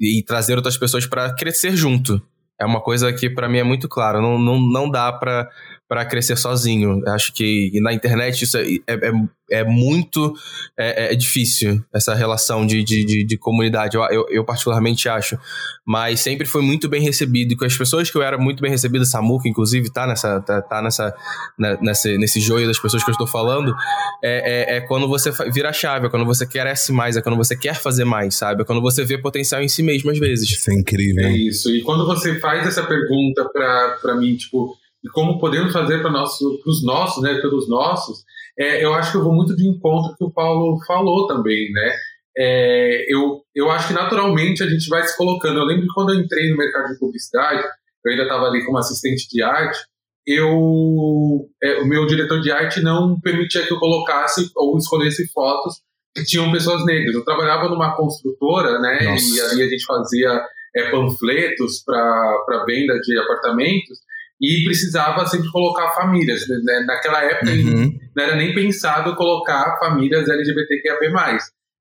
e 0.01 0.23
trazer 0.23 0.57
outras 0.57 0.77
pessoas 0.77 1.07
para 1.07 1.35
crescer 1.35 1.77
junto. 1.77 2.21
É 2.61 2.65
uma 2.65 2.81
coisa 2.81 3.13
que 3.13 3.31
para 3.31 3.49
mim 3.49 3.59
é 3.59 3.65
muito 3.65 3.89
claro, 3.89 4.21
não, 4.21 4.39
não, 4.39 4.59
não 4.59 4.91
dá 4.91 5.13
para 5.13 5.49
para 5.89 6.05
crescer 6.05 6.37
sozinho. 6.37 7.03
Acho 7.09 7.33
que 7.33 7.73
na 7.81 7.95
internet 7.95 8.43
isso 8.43 8.59
é, 8.59 8.63
é, 8.87 9.09
é, 9.09 9.13
é 9.51 9.65
muito 9.65 10.35
é, 10.77 11.13
é, 11.13 11.17
difícil, 11.17 11.83
essa 11.93 12.15
relação 12.15 12.67
de, 12.67 12.85
de, 12.85 13.05
de, 13.05 13.25
de 13.25 13.39
comunidade, 13.39 13.97
eu, 13.97 14.03
eu, 14.05 14.27
eu, 14.29 14.45
particularmente 14.45 15.09
acho. 15.09 15.39
Mas 15.87 16.21
sempre 16.21 16.47
foi 16.47 16.61
muito 16.61 16.89
bem 16.91 17.03
recebido. 17.03 17.53
E 17.53 17.57
com 17.57 17.65
as 17.65 17.75
pessoas 17.75 18.11
que 18.11 18.19
eu 18.19 18.23
era 18.23 18.37
muito 18.37 18.61
bem 18.61 18.71
recebido, 18.71 19.07
Samuca, 19.07 19.49
inclusive, 19.49 19.91
tá 19.91 20.07
nessa, 20.07 20.41
tá, 20.43 20.61
tá 20.61 20.83
nessa, 20.83 21.15
né, 21.59 21.79
nesse, 21.81 22.19
nesse 22.19 22.39
joio 22.39 22.67
das 22.67 22.79
pessoas 22.79 23.03
que 23.03 23.09
eu 23.09 23.13
estou 23.13 23.27
falando, 23.27 23.75
é, 24.23 24.75
é, 24.75 24.77
é 24.77 24.81
quando 24.83 25.09
você 25.09 25.31
vira 25.51 25.71
a 25.71 25.73
chave, 25.73 26.07
é 26.07 26.11
quando 26.11 26.27
você 26.27 26.47
cresce 26.47 26.93
mais, 26.93 27.17
é 27.17 27.23
quando 27.23 27.37
você 27.37 27.57
quer 27.57 27.77
fazer 27.77 28.05
mais, 28.05 28.35
sabe? 28.35 28.61
É 28.61 28.65
quando 28.67 28.83
você 28.83 29.07
vê 29.07 29.17
potencial 29.17 29.63
em 29.63 29.69
si 29.69 29.83
mesmo, 29.83 30.11
às 30.11 30.19
vezes. 30.19 30.51
Isso 30.51 30.71
é 30.71 30.75
incrível. 30.75 31.25
É 31.25 31.33
isso. 31.33 31.71
E 31.71 31.81
quando 31.81 32.05
você 32.05 32.39
faz 32.39 32.67
essa 32.67 32.83
pergunta 32.83 33.49
para 34.03 34.15
mim, 34.17 34.37
tipo 34.37 34.77
e 35.09 35.11
como 35.11 35.39
podemos 35.39 35.73
fazer 35.73 36.01
para 36.01 36.11
nosso, 36.11 36.61
os 36.67 36.85
nossos, 36.85 37.23
né, 37.23 37.41
pelos 37.41 37.69
nossos, 37.69 38.19
é, 38.59 38.85
eu 38.85 38.93
acho 38.93 39.13
que 39.13 39.17
eu 39.17 39.25
vou 39.25 39.33
muito 39.33 39.57
de 39.57 39.67
encontro 39.67 40.15
que 40.17 40.25
o 40.25 40.33
Paulo 40.33 40.77
falou 40.87 41.27
também, 41.27 41.71
né? 41.73 41.97
É, 42.37 43.07
eu, 43.09 43.41
eu 43.55 43.71
acho 43.71 43.89
que 43.89 43.95
naturalmente 43.95 44.63
a 44.63 44.69
gente 44.69 44.89
vai 44.89 45.03
se 45.03 45.17
colocando. 45.17 45.59
Eu 45.59 45.65
lembro 45.65 45.83
que 45.83 45.95
quando 45.95 46.13
eu 46.13 46.21
entrei 46.21 46.51
no 46.51 46.57
mercado 46.57 46.93
de 46.93 46.99
publicidade, 46.99 47.65
eu 48.05 48.13
ainda 48.13 48.25
estava 48.25 48.47
ali 48.47 48.65
como 48.65 48.79
assistente 48.79 49.27
de 49.29 49.43
arte, 49.43 49.79
eu, 50.27 51.49
é, 51.63 51.81
o 51.81 51.87
meu 51.87 52.07
diretor 52.07 52.41
de 52.41 52.51
arte 52.51 52.81
não 52.81 53.19
permitia 53.21 53.67
que 53.67 53.73
eu 53.73 53.79
colocasse 53.79 54.51
ou 54.55 54.77
escolhesse 54.77 55.27
fotos 55.33 55.81
que 56.15 56.25
tinham 56.25 56.53
pessoas 56.53 56.85
negras. 56.85 57.15
Eu 57.15 57.25
trabalhava 57.25 57.69
numa 57.69 57.97
construtora, 57.97 58.79
né? 58.79 59.05
Nossa. 59.05 59.37
E 59.37 59.41
ali 59.41 59.63
a 59.63 59.69
gente 59.69 59.85
fazia 59.87 60.45
é, 60.77 60.91
panfletos 60.91 61.83
para 61.85 62.65
venda 62.67 62.99
de 63.01 63.19
apartamentos 63.19 63.99
e 64.41 64.65
precisava 64.65 65.27
sempre 65.27 65.51
colocar 65.51 65.91
famílias. 65.95 66.47
Né? 66.49 66.85
Naquela 66.87 67.25
época 67.25 67.51
uhum. 67.51 67.99
não 68.17 68.25
era 68.25 68.37
nem 68.37 68.55
pensado 68.55 69.17
colocar 69.17 69.79
famílias 69.79 70.29
LGBTQIA+. 70.29 71.39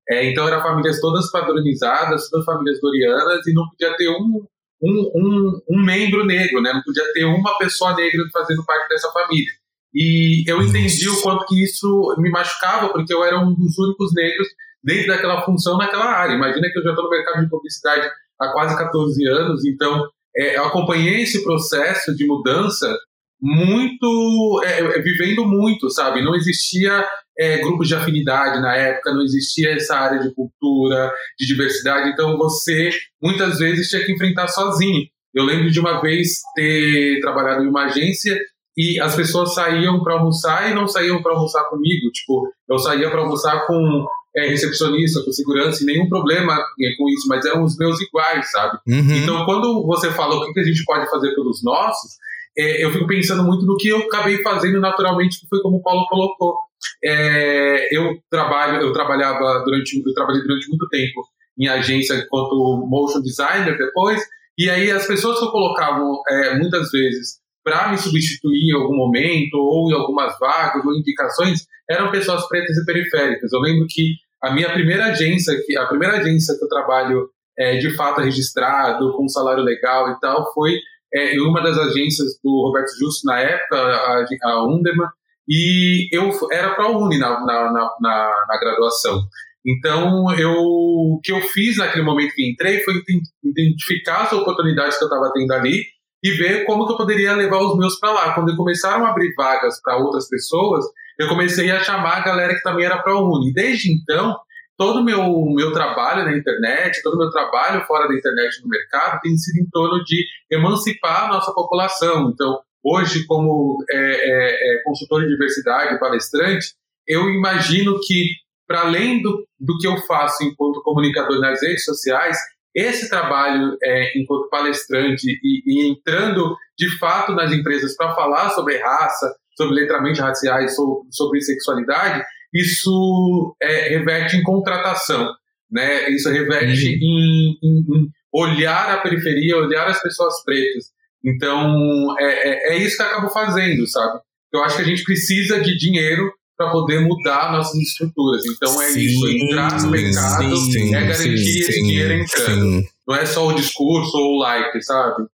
É, 0.10 0.30
então 0.30 0.48
eram 0.48 0.62
famílias 0.62 1.00
todas 1.00 1.30
padronizadas, 1.32 2.30
todas 2.30 2.46
famílias 2.46 2.80
dorianas 2.80 3.46
e 3.46 3.54
não 3.54 3.68
podia 3.70 3.96
ter 3.98 4.10
um, 4.10 4.46
um, 4.82 5.12
um, 5.16 5.62
um 5.70 5.84
membro 5.84 6.26
negro, 6.26 6.62
né? 6.62 6.72
não 6.74 6.82
podia 6.82 7.04
ter 7.14 7.26
uma 7.26 7.58
pessoa 7.58 7.94
negra 7.96 8.24
fazendo 8.32 8.66
parte 8.66 8.88
dessa 8.88 9.12
família. 9.12 9.52
E 9.94 10.44
eu 10.48 10.62
entendi 10.62 11.10
o 11.10 11.22
quanto 11.22 11.46
que 11.46 11.64
isso 11.64 12.16
me 12.20 12.30
machucava, 12.30 12.90
porque 12.90 13.14
eu 13.14 13.24
era 13.24 13.40
um 13.40 13.54
dos 13.54 13.78
únicos 13.78 14.14
negros 14.14 14.48
dentro 14.84 15.08
daquela 15.08 15.44
função 15.44 15.78
naquela 15.78 16.06
área. 16.06 16.36
Imagina 16.36 16.70
que 16.70 16.80
eu 16.80 16.84
já 16.84 16.90
estou 16.90 17.06
no 17.06 17.10
mercado 17.10 17.44
de 17.44 17.50
publicidade 17.50 18.08
há 18.40 18.52
quase 18.52 18.78
14 18.78 19.28
anos, 19.28 19.66
então 19.66 20.08
é, 20.38 20.58
eu 20.58 20.66
acompanhei 20.66 21.24
esse 21.24 21.44
processo 21.44 22.16
de 22.16 22.26
mudança 22.26 22.96
muito, 23.42 24.62
é, 24.64 24.80
é, 24.80 25.02
vivendo 25.02 25.46
muito, 25.46 25.90
sabe? 25.90 26.24
Não 26.24 26.36
existia 26.36 27.06
é, 27.38 27.58
grupos 27.60 27.88
de 27.88 27.96
afinidade 27.96 28.60
na 28.62 28.76
época, 28.76 29.14
não 29.14 29.22
existia 29.22 29.72
essa 29.72 29.96
área 29.96 30.20
de 30.20 30.34
cultura, 30.34 31.12
de 31.40 31.46
diversidade, 31.46 32.10
então 32.10 32.38
você 32.38 32.90
muitas 33.22 33.60
vezes 33.60 33.90
tinha 33.90 34.04
que 34.04 34.12
enfrentar 34.12 34.48
sozinho. 34.48 35.06
Eu 35.34 35.44
lembro 35.44 35.70
de 35.70 35.80
uma 35.80 36.02
vez 36.02 36.40
ter 36.56 37.20
trabalhado 37.22 37.64
em 37.64 37.68
uma 37.68 37.86
agência 37.86 38.40
e 38.76 39.00
as 39.00 39.16
pessoas 39.16 39.54
saíam 39.54 40.04
para 40.04 40.16
almoçar 40.16 40.72
e 40.72 40.74
não 40.74 40.88
saíam 40.88 41.22
para 41.22 41.34
almoçar 41.34 41.64
comigo. 41.66 42.10
Tipo, 42.12 42.48
eu 42.70 42.80
saía 42.80 43.10
para 43.10 43.22
almoçar 43.22 43.68
com 43.68 44.06
é, 44.38 44.48
recepcionista, 44.48 45.24
com 45.24 45.32
segurança, 45.32 45.82
e 45.82 45.86
nenhum 45.86 46.08
problema 46.08 46.54
é, 46.54 46.96
com 46.96 47.10
isso, 47.10 47.28
mas 47.28 47.44
eram 47.46 47.64
os 47.64 47.76
meus 47.78 48.00
iguais, 48.00 48.52
sabe? 48.52 48.78
Uhum. 48.88 49.16
Então, 49.16 49.46
quando 49.46 49.86
você 49.86 50.12
fala 50.12 50.36
o 50.36 50.54
que 50.54 50.60
a 50.60 50.64
gente 50.64 50.84
pode 50.86 51.10
fazer 51.10 51.34
pelos 51.34 51.64
nossos, 51.64 52.18
é, 52.58 52.84
eu 52.84 52.92
fico 52.92 53.08
pensando 53.08 53.44
muito 53.44 53.66
no 53.66 53.78
que 53.78 53.88
eu 53.88 53.98
acabei 54.00 54.42
fazendo 54.44 54.80
naturalmente, 54.80 55.40
que 55.40 55.48
foi 55.48 55.60
como 55.62 55.78
o 55.78 55.82
Paulo 55.82 56.06
colocou. 56.08 56.56
É, 57.04 57.96
eu 57.96 58.20
trabalho, 58.30 58.82
eu 58.82 58.94
trabalhava 58.94 59.64
durante, 59.66 60.02
eu 60.06 60.14
trabalhei 60.14 60.42
durante 60.44 60.70
muito 60.70 60.88
tempo 60.90 61.22
em 61.58 61.68
agência 61.68 62.14
enquanto 62.14 62.86
motion 62.88 63.22
designer 63.22 63.76
depois, 63.78 64.22
e 64.58 64.70
aí 64.70 64.92
as 64.92 65.08
pessoas 65.08 65.40
que 65.40 65.46
eu 65.46 65.50
colocava 65.50 66.00
é, 66.30 66.58
muitas 66.58 66.92
vezes 66.92 67.40
para 67.64 67.92
me 67.92 67.98
substituir 67.98 68.70
em 68.70 68.76
algum 68.76 68.96
momento, 68.96 69.56
ou 69.56 69.92
em 69.92 69.94
algumas 69.94 70.38
vagas, 70.40 70.86
ou 70.86 70.96
indicações, 70.96 71.66
eram 71.90 72.12
pessoas 72.12 72.48
pretas 72.48 72.78
e 72.78 72.86
periféricas. 72.86 73.52
Eu 73.52 73.60
lembro 73.60 73.86
que 73.90 74.16
a 74.44 74.54
minha 74.54 74.72
primeira 74.72 75.06
agência, 75.06 75.54
a 75.80 75.86
primeira 75.86 76.18
agência 76.18 76.56
que 76.58 76.64
eu 76.64 76.70
trabalho 76.70 77.30
é, 77.58 77.78
de 77.78 77.96
fato 77.96 78.22
registrado, 78.22 79.14
com 79.14 79.26
um 79.26 79.30
salário 79.30 79.64
legal 79.64 80.12
e 80.12 80.20
tal, 80.20 80.54
foi 80.54 80.78
é, 81.14 81.36
em 81.36 81.42
uma 81.42 81.62
das 81.62 81.78
agências 81.78 82.40
do 82.44 82.64
Roberto 82.66 82.92
Justo 83.00 83.26
na 83.26 83.40
época, 83.40 83.78
a, 83.78 84.26
a 84.44 84.66
Underman, 84.66 85.08
e 85.48 86.10
eu 86.12 86.30
era 86.52 86.76
para 86.76 86.86
a 86.86 86.98
Uni 86.98 87.18
na, 87.18 87.40
na, 87.40 87.72
na, 87.72 88.46
na, 88.48 88.60
graduação. 88.60 89.22
Então, 89.66 90.34
eu, 90.38 90.54
o 90.54 91.20
que 91.24 91.32
eu 91.32 91.42
fiz 91.42 91.78
naquele 91.78 92.04
momento 92.04 92.34
que 92.36 92.50
entrei 92.50 92.82
foi 92.82 93.02
identificar 93.44 94.24
as 94.24 94.34
oportunidades 94.34 94.98
que 94.98 95.04
eu 95.04 95.08
estava 95.08 95.32
tendo 95.34 95.52
ali 95.54 95.84
e 96.24 96.32
ver 96.32 96.66
como 96.66 96.86
que 96.86 96.94
eu 96.94 96.98
poderia 96.98 97.34
levar 97.34 97.60
os 97.60 97.78
meus 97.78 97.98
para 98.00 98.12
lá. 98.12 98.34
Quando 98.34 98.56
começaram 98.58 99.06
a 99.06 99.12
abrir 99.12 99.34
vagas 99.36 99.82
para 99.82 99.98
outras 99.98 100.28
pessoas, 100.28 100.86
eu 101.20 101.28
comecei 101.28 101.72
a 101.72 101.84
chamar 101.84 102.18
a 102.18 102.24
galera 102.24 102.54
que 102.54 102.62
também 102.62 102.86
era 102.86 103.02
ProUni. 103.02 103.54
Desde 103.54 103.92
então, 103.92 104.36
todo 104.78 105.00
o 105.00 105.04
meu, 105.04 105.24
meu 105.56 105.72
trabalho 105.72 106.26
na 106.26 106.38
internet, 106.38 107.02
todo 107.02 107.16
o 107.16 107.18
meu 107.18 107.32
trabalho 107.32 107.84
fora 107.86 108.08
da 108.08 108.16
internet 108.16 108.62
no 108.62 108.70
mercado 108.70 109.20
tem 109.22 109.36
sido 109.36 109.64
em 109.64 109.70
torno 109.70 110.04
de 110.04 110.24
emancipar 110.52 111.26
a 111.26 111.34
nossa 111.34 111.52
população. 111.54 112.32
Então, 112.32 112.60
hoje, 112.84 113.26
como 113.26 113.84
é, 113.90 113.98
é, 113.98 114.80
é 114.80 114.84
consultor 114.84 115.22
de 115.22 115.30
diversidade, 115.30 116.00
palestrante, 116.00 116.74
eu 117.08 117.30
imagino 117.30 118.00
que, 118.06 118.36
para 118.68 118.82
além 118.82 119.22
do, 119.22 119.46
do 119.60 119.78
que 119.80 119.88
eu 119.88 119.98
faço 120.06 120.44
enquanto 120.44 120.84
comunicador 120.84 121.40
nas 121.40 121.62
redes 121.62 121.84
sociais, 121.84 122.38
esse 122.76 123.10
trabalho 123.10 123.76
é, 123.82 124.20
enquanto 124.20 124.50
palestrante 124.50 125.26
e, 125.26 125.64
e, 125.66 125.90
entrando 125.90 126.56
de 126.78 126.96
fato 127.00 127.32
nas 127.32 127.52
empresas 127.52 127.96
para 127.96 128.14
falar 128.14 128.52
sobre 128.52 128.78
raça, 128.78 129.34
sobre 129.58 129.82
letramento 129.82 130.22
raciais, 130.22 130.76
sobre, 130.76 131.08
sobre 131.12 131.42
sexualidade, 131.42 132.24
isso 132.54 133.56
é, 133.62 133.90
reverte 133.90 134.38
em 134.38 134.44
contratação, 134.44 135.28
né? 135.70 136.10
Isso 136.10 136.30
reverte 136.30 136.86
uhum. 136.86 136.94
em, 137.02 137.58
em, 137.64 137.80
em, 137.80 138.08
olhar 138.32 138.94
a 138.94 139.02
periferia, 139.02 139.58
olhar 139.58 139.88
as 139.88 140.02
pessoas 140.02 140.44
pretas. 140.46 140.86
Então, 141.26 142.16
é, 142.20 142.74
é, 142.74 142.74
é 142.74 142.78
isso 142.78 142.96
que 142.96 143.04
eu 143.04 143.08
acabo 143.08 143.30
fazendo, 143.30 143.86
sabe? 143.88 144.20
Eu 144.54 144.64
acho 144.64 144.78
que 144.78 144.84
a 144.84 144.86
gente 144.86 145.04
precisa 145.04 145.60
de 145.60 145.78
dinheiro 145.78 146.32
para 146.58 146.72
poder 146.72 147.02
mudar 147.02 147.52
nossas 147.52 147.76
estruturas. 147.76 148.44
Então 148.46 148.82
é 148.82 148.88
sim, 148.88 149.02
isso, 149.02 149.28
entrar 149.28 149.80
no 149.82 149.92
mercado 149.92 150.58
sim, 150.58 150.96
é 150.96 151.02
garantir 151.02 151.38
sim, 151.38 151.60
esse 151.60 151.74
dinheiro 151.74 152.14
entrando. 152.14 152.84
Não 153.08 153.16
é 153.16 153.26
só 153.26 153.48
o 153.48 153.54
discurso 153.54 154.18
ou 154.18 154.36
o 154.36 154.40
like, 154.40 154.82
sabe? 154.84 155.26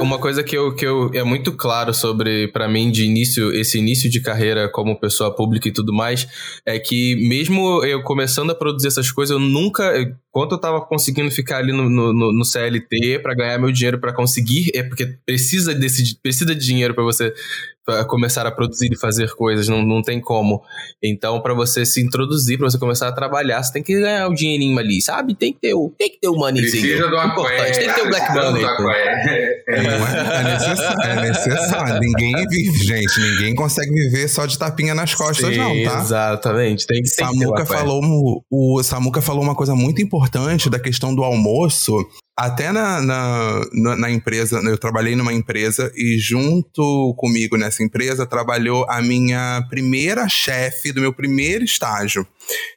Uma 0.00 0.18
coisa 0.18 0.42
que 0.42 0.56
eu, 0.56 0.74
que 0.74 0.86
eu 0.86 1.10
é 1.14 1.22
muito 1.22 1.52
claro 1.52 1.92
sobre 1.92 2.48
para 2.48 2.68
mim 2.68 2.90
de 2.90 3.04
início 3.04 3.52
esse 3.52 3.78
início 3.78 4.10
de 4.10 4.20
carreira 4.20 4.68
como 4.68 4.98
pessoa 4.98 5.34
pública 5.34 5.68
e 5.68 5.72
tudo 5.72 5.92
mais 5.92 6.26
é 6.66 6.78
que 6.78 7.16
mesmo 7.28 7.84
eu 7.84 8.02
começando 8.02 8.50
a 8.50 8.54
produzir 8.54 8.88
essas 8.88 9.10
coisas 9.10 9.32
eu 9.32 9.40
nunca 9.40 9.92
quanto 10.30 10.54
eu 10.54 10.58
tava 10.58 10.80
conseguindo 10.80 11.30
ficar 11.30 11.58
ali 11.58 11.72
no, 11.72 11.88
no, 11.88 12.32
no 12.32 12.44
CLT 12.44 13.20
para 13.22 13.34
ganhar 13.34 13.58
meu 13.58 13.72
dinheiro 13.72 13.98
para 13.98 14.12
conseguir 14.12 14.70
é 14.74 14.82
porque 14.82 15.06
precisa 15.24 15.74
desse 15.74 16.20
precisa 16.22 16.54
de 16.54 16.64
dinheiro 16.64 16.94
para 16.94 17.04
você 17.04 17.32
para 17.90 18.04
começar 18.04 18.46
a 18.46 18.50
produzir 18.50 18.92
e 18.92 18.96
fazer 18.96 19.30
coisas, 19.34 19.66
não, 19.68 19.82
não 19.82 20.00
tem 20.00 20.20
como. 20.20 20.62
Então, 21.02 21.40
para 21.40 21.52
você 21.54 21.84
se 21.84 22.00
introduzir, 22.00 22.56
para 22.56 22.70
você 22.70 22.78
começar 22.78 23.08
a 23.08 23.12
trabalhar, 23.12 23.62
você 23.62 23.72
tem 23.72 23.82
que 23.82 23.98
ganhar 23.98 24.28
o 24.28 24.34
dinheirinho 24.34 24.78
ali, 24.78 25.02
sabe? 25.02 25.34
Tem 25.34 25.52
que 25.52 25.60
ter 25.60 25.74
o, 25.74 25.92
tem 25.98 26.10
que 26.10 26.20
ter 26.20 26.28
o 26.28 26.34
moneyzinho. 26.34 26.82
Precisa 26.82 27.08
do 27.08 27.16
aqué. 27.16 27.72
Tem 27.72 27.88
que 27.88 27.94
ter 27.94 28.02
o 28.02 28.08
black 28.08 28.32
money. 28.32 28.64
É, 28.64 29.62
É, 29.66 29.76
é 29.76 30.42
necessário, 30.44 31.02
é 31.02 31.28
necessário. 31.28 32.00
Ninguém 32.00 32.34
vive, 32.48 32.78
gente. 32.78 33.20
Ninguém 33.20 33.54
consegue 33.54 33.90
viver 33.90 34.28
só 34.28 34.46
de 34.46 34.58
tapinha 34.58 34.94
nas 34.94 35.14
costas, 35.14 35.48
Sim, 35.48 35.58
não, 35.58 35.90
tá? 35.90 36.00
Exatamente. 36.00 36.86
Tem, 36.86 37.02
tem 37.02 37.02
que 37.02 37.16
ter 37.16 37.24
o 37.24 37.26
Samuca 37.26 37.62
aqué. 37.62 37.74
falou, 37.74 38.44
o 38.50 38.82
Samuca 38.82 39.20
falou 39.20 39.42
uma 39.42 39.54
coisa 39.54 39.74
muito 39.74 40.00
importante 40.00 40.70
da 40.70 40.78
questão 40.78 41.14
do 41.14 41.24
almoço. 41.24 41.96
Até 42.36 42.72
na, 42.72 43.02
na, 43.02 43.60
na, 43.72 43.96
na 43.96 44.10
empresa, 44.10 44.60
eu 44.64 44.78
trabalhei 44.78 45.14
numa 45.14 45.32
empresa 45.32 45.92
e 45.94 46.16
junto 46.18 47.14
comigo 47.18 47.56
nessa 47.56 47.82
empresa 47.82 48.26
trabalhou 48.26 48.86
a 48.88 49.02
minha 49.02 49.62
primeira 49.68 50.26
chefe 50.26 50.90
do 50.90 51.02
meu 51.02 51.12
primeiro 51.12 51.64
estágio. 51.64 52.26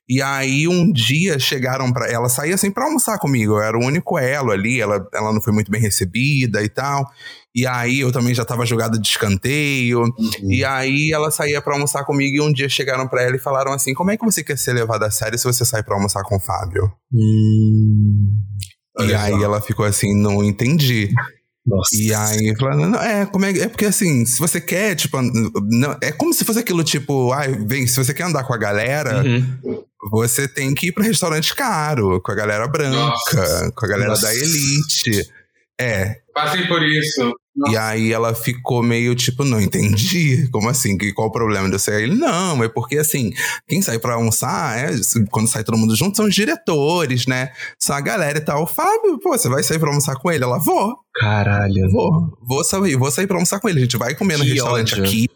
E 0.10 0.22
aí 0.22 0.68
um 0.68 0.92
dia 0.92 1.40
chegaram 1.40 1.94
para 1.94 2.12
ela 2.12 2.28
saía 2.28 2.56
assim 2.56 2.72
para 2.72 2.86
almoçar 2.86 3.18
comigo, 3.18 3.54
eu 3.54 3.62
era 3.62 3.78
o 3.78 3.86
único 3.86 4.20
elo 4.20 4.52
ali, 4.52 4.82
ela, 4.82 5.08
ela 5.14 5.32
não 5.32 5.42
foi 5.42 5.54
muito 5.54 5.72
bem 5.72 5.80
recebida 5.80 6.62
e 6.62 6.68
tal. 6.68 7.10
E 7.56 7.68
aí 7.68 8.00
eu 8.00 8.12
também 8.12 8.34
já 8.34 8.44
tava 8.44 8.66
jogada 8.66 9.00
de 9.00 9.08
escanteio. 9.08 10.04
E 10.50 10.66
aí 10.66 11.12
ela 11.14 11.30
saía 11.30 11.62
pra 11.62 11.74
almoçar 11.74 12.04
comigo 12.04 12.36
e 12.36 12.42
um 12.42 12.52
dia 12.52 12.68
chegaram 12.68 13.08
pra 13.08 13.22
ela 13.22 13.36
e 13.36 13.40
falaram 13.40 13.72
assim: 13.72 13.94
"Como 13.94 14.10
é 14.10 14.18
que 14.18 14.26
você 14.26 14.44
quer 14.44 14.58
ser 14.58 14.74
levada 14.74 15.06
a 15.06 15.12
sério 15.12 15.38
se 15.38 15.46
você 15.46 15.64
sai 15.64 15.84
pra 15.84 15.96
almoçar 15.96 16.24
com 16.24 16.36
o 16.36 16.40
Fábio?" 16.40 16.92
E 17.14 18.33
Olha 18.98 19.22
aí 19.22 19.32
só. 19.34 19.44
ela 19.44 19.62
ficou 19.62 19.86
assim: 19.86 20.16
"Não 20.16 20.44
entendi". 20.44 21.10
Nossa. 21.66 21.96
E 21.96 22.14
aí, 22.14 22.54
falando, 22.60 22.90
não, 22.90 23.02
é, 23.02 23.26
como 23.26 23.46
é, 23.46 23.58
é 23.58 23.68
porque 23.70 23.86
assim, 23.86 24.26
se 24.26 24.38
você 24.38 24.60
quer, 24.60 24.96
tipo, 24.96 25.18
não, 25.22 25.98
é 26.02 26.12
como 26.12 26.34
se 26.34 26.44
fosse 26.44 26.60
aquilo 26.60 26.84
tipo, 26.84 27.32
ai, 27.32 27.54
vem, 27.54 27.88
se 27.88 27.96
você 27.96 28.14
quer 28.14 28.24
andar 28.24 28.44
com 28.44 28.54
a 28.54 28.58
galera, 28.58 29.24
Uhum. 29.24 29.82
você 30.12 30.46
tem 30.46 30.76
que 30.76 30.88
ir 30.88 30.92
pra 30.92 31.06
restaurante 31.06 31.56
caro, 31.56 32.20
com 32.22 32.32
a 32.34 32.36
galera 32.36 32.68
branca, 32.68 32.98
Nossa. 32.98 33.72
com 33.74 33.86
a 33.86 33.88
galera 33.90 34.10
Nossa. 34.10 34.24
da 34.28 34.36
elite. 34.36 35.26
É, 35.80 36.18
Passei 36.34 36.68
por 36.68 36.84
isso. 36.84 37.34
E 37.70 37.78
aí 37.78 38.12
ela 38.12 38.34
ficou 38.34 38.82
meio 38.82 39.14
tipo, 39.16 39.44
não 39.44 39.62
entendi. 39.62 40.48
Como 40.52 40.70
assim? 40.70 40.98
Que, 40.98 41.14
qual 41.14 41.28
o 41.28 41.32
problema 41.32 41.68
de 41.68 41.76
eu 41.76 41.80
sair? 41.80 42.04
Ele, 42.04 42.16
não, 42.16 42.64
é 42.64 42.68
porque 42.70 42.98
assim, 42.98 43.32
quem 43.68 43.82
sai 43.82 44.00
pra 44.00 44.16
almoçar, 44.16 44.78
é, 44.78 44.92
quando 45.30 45.48
sai 45.48 45.64
todo 45.64 45.78
mundo 45.78 45.96
junto, 45.96 46.18
são 46.18 46.26
os 46.26 46.34
diretores, 46.36 47.28
né? 47.28 47.52
São 47.80 47.96
a 47.96 48.02
galera 48.02 48.38
e 48.40 48.42
tal. 48.42 48.64
O 48.64 48.68
Fábio, 48.68 49.20
pô, 49.22 49.38
você 49.38 49.48
vai 49.50 49.62
sair 49.64 49.80
pra 49.80 49.90
almoçar 49.90 50.16
com 50.16 50.32
ele? 50.32 50.44
Ela, 50.44 50.58
vou, 50.58 50.96
Caralho. 51.16 51.90
vou, 51.92 52.38
vou 52.42 52.64
sair, 52.64 52.96
vou 52.96 53.12
sair 53.12 53.28
pra 53.28 53.36
almoçar 53.38 53.60
com 53.60 53.70
ele. 53.70 53.80
A 53.80 53.84
gente 53.84 53.98
vai 53.98 54.16
comer 54.16 54.38
no 54.38 54.44
Que 54.44 54.52
restaurante 54.54 54.94
ódio. 54.94 55.04
aqui. 55.06 55.30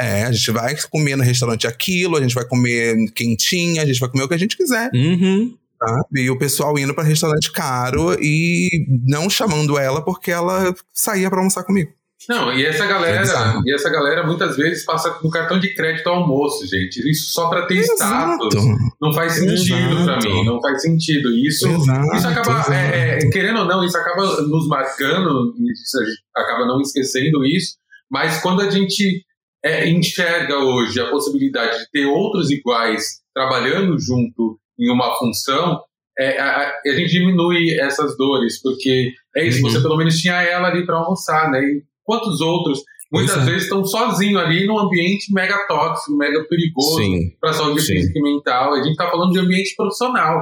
É, 0.00 0.24
a 0.24 0.32
gente 0.32 0.50
vai 0.50 0.74
comer 0.90 1.16
no 1.16 1.22
restaurante 1.22 1.66
aquilo, 1.66 2.16
a 2.16 2.20
gente 2.22 2.34
vai 2.34 2.44
comer 2.46 2.96
quentinha, 3.14 3.82
a 3.82 3.86
gente 3.86 4.00
vai 4.00 4.08
comer 4.08 4.24
o 4.24 4.28
que 4.28 4.34
a 4.34 4.38
gente 4.38 4.56
quiser. 4.56 4.90
Uhum. 4.94 5.54
Sabe? 5.88 6.20
E 6.22 6.30
o 6.30 6.38
pessoal 6.38 6.78
indo 6.78 6.94
pra 6.94 7.02
restaurante 7.04 7.50
caro 7.52 8.14
e 8.20 8.68
não 9.08 9.28
chamando 9.30 9.78
ela 9.78 10.04
porque 10.04 10.30
ela 10.30 10.74
saía 10.92 11.28
pra 11.28 11.38
almoçar 11.40 11.64
comigo. 11.64 11.90
Não, 12.28 12.52
e 12.52 12.64
essa 12.64 12.84
É 12.84 12.86
galera, 12.88 13.20
bizarro. 13.20 13.62
e 13.66 13.74
essa 13.74 13.90
galera 13.90 14.24
muitas 14.24 14.56
vezes 14.56 14.84
passa 14.84 15.18
no 15.24 15.28
cartão 15.28 15.58
de 15.58 15.74
crédito 15.74 16.06
ao 16.06 16.16
almoço, 16.22 16.64
gente. 16.68 16.98
Isso 17.10 17.32
só 17.32 17.48
pra 17.48 17.66
ter 17.66 17.80
status. 17.80 18.54
Não 19.00 19.12
faz 19.12 19.32
sentido 19.32 19.98
Exato. 20.02 20.28
mim, 20.28 20.44
não 20.44 20.60
faz 20.60 20.82
sentido. 20.82 21.36
Isso, 21.36 21.66
Exato, 21.66 22.14
isso 22.16 22.28
acaba, 22.28 22.52
exato. 22.52 22.72
é, 22.72 23.18
é, 23.18 23.30
querendo 23.30 23.58
ou 23.60 23.64
não, 23.64 23.84
isso 23.84 23.98
acaba 23.98 24.40
nos 24.42 24.68
marcando, 24.68 25.52
isso 25.72 26.00
a 26.00 26.04
gente 26.04 26.22
acaba 26.36 26.64
não 26.64 26.80
esquecendo 26.80 27.44
isso, 27.44 27.74
mas 28.08 28.40
quando 28.40 28.60
a 28.62 28.70
gente 28.70 29.24
é, 29.64 29.88
enxerga 29.88 30.58
hoje 30.58 31.00
a 31.00 31.10
possibilidade 31.10 31.76
de 31.80 31.90
ter 31.90 32.06
outros 32.06 32.52
iguais 32.52 33.20
trabalhando 33.34 33.98
junto 33.98 34.60
em 34.82 34.90
uma 34.90 35.14
função, 35.16 35.80
é, 36.18 36.38
a, 36.40 36.56
a- 36.62 36.72
a 36.86 36.94
gente 36.94 37.10
diminui 37.10 37.78
essas 37.80 38.16
dores, 38.16 38.60
porque 38.60 39.12
é 39.36 39.46
isso, 39.46 39.62
Uhum. 39.64 39.70
você 39.70 39.80
pelo 39.80 39.96
menos 39.96 40.16
tinha 40.18 40.42
ela 40.42 40.68
ali 40.68 40.84
para 40.84 40.96
almoçar, 40.96 41.50
né? 41.50 41.60
E 41.60 41.82
quantos 42.04 42.40
outros 42.40 42.80
muitas 43.10 43.34
Pois 43.34 43.46
é. 43.46 43.50
vezes 43.50 43.62
estão 43.64 43.84
sozinhos 43.84 44.42
ali 44.42 44.66
num 44.66 44.78
ambiente 44.78 45.32
mega 45.32 45.56
tóxico, 45.68 46.16
mega 46.16 46.42
perigoso 46.48 47.00
para 47.40 47.50
a 47.50 47.54
saúde 47.54 47.80
Sim. 47.82 47.94
física 47.94 48.18
e 48.18 48.22
mental. 48.22 48.72
A 48.74 48.78
gente 48.82 48.92
está 48.92 49.10
falando 49.10 49.32
de 49.32 49.38
ambiente 49.38 49.74
profissional. 49.76 50.38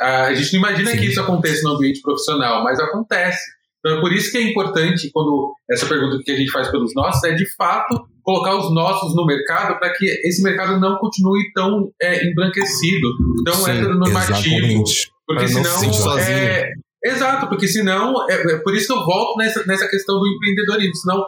A 0.00 0.32
gente 0.32 0.52
não 0.54 0.60
imagina 0.60 0.90
Sim. 0.92 0.98
que 0.98 1.06
isso 1.06 1.20
aconteça 1.20 1.62
no 1.68 1.74
ambiente 1.76 2.00
profissional, 2.00 2.62
mas 2.64 2.78
acontece. 2.80 3.38
Então 3.78 3.98
é 3.98 4.00
por 4.00 4.12
isso 4.12 4.30
que 4.30 4.38
é 4.38 4.42
importante, 4.42 5.10
quando 5.12 5.52
essa 5.70 5.86
pergunta 5.86 6.18
que 6.22 6.30
a 6.30 6.36
gente 6.36 6.50
faz 6.50 6.70
pelos 6.70 6.94
nossos, 6.94 7.22
é 7.24 7.32
de 7.34 7.46
fato 7.56 7.94
colocar 8.22 8.56
os 8.56 8.72
nossos 8.74 9.14
no 9.14 9.24
mercado 9.26 9.78
para 9.78 9.92
que 9.92 10.04
esse 10.24 10.42
mercado 10.42 10.78
não 10.78 10.98
continue 10.98 11.50
tão 11.54 11.90
é, 12.00 12.26
embranquecido, 12.26 13.08
tão 13.44 13.54
Sim, 13.54 13.70
heteronormativo. 13.70 14.56
Exatamente. 14.56 15.10
Porque 15.26 15.44
Pra 15.44 15.48
senão. 15.48 15.92
se 16.18 16.30
é, 16.30 16.72
Exato, 17.02 17.48
porque 17.48 17.66
senão. 17.66 18.14
É, 18.30 18.34
é 18.34 18.56
por 18.58 18.74
isso 18.74 18.88
que 18.88 18.92
eu 18.92 19.04
volto 19.04 19.38
nessa, 19.38 19.64
nessa 19.66 19.88
questão 19.88 20.18
do 20.18 20.28
empreendedorismo. 20.28 20.94
Senão, 20.96 21.24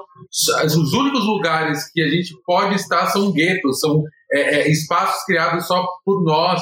os 0.66 0.92
únicos 0.92 1.24
lugares 1.24 1.90
que 1.92 2.02
a 2.02 2.08
gente 2.08 2.34
pode 2.44 2.74
estar 2.74 3.06
são 3.06 3.32
guetos, 3.32 3.80
são 3.80 4.02
é, 4.30 4.60
é, 4.60 4.70
espaços 4.70 5.24
criados 5.24 5.66
só 5.66 5.82
por 6.04 6.22
nós. 6.22 6.60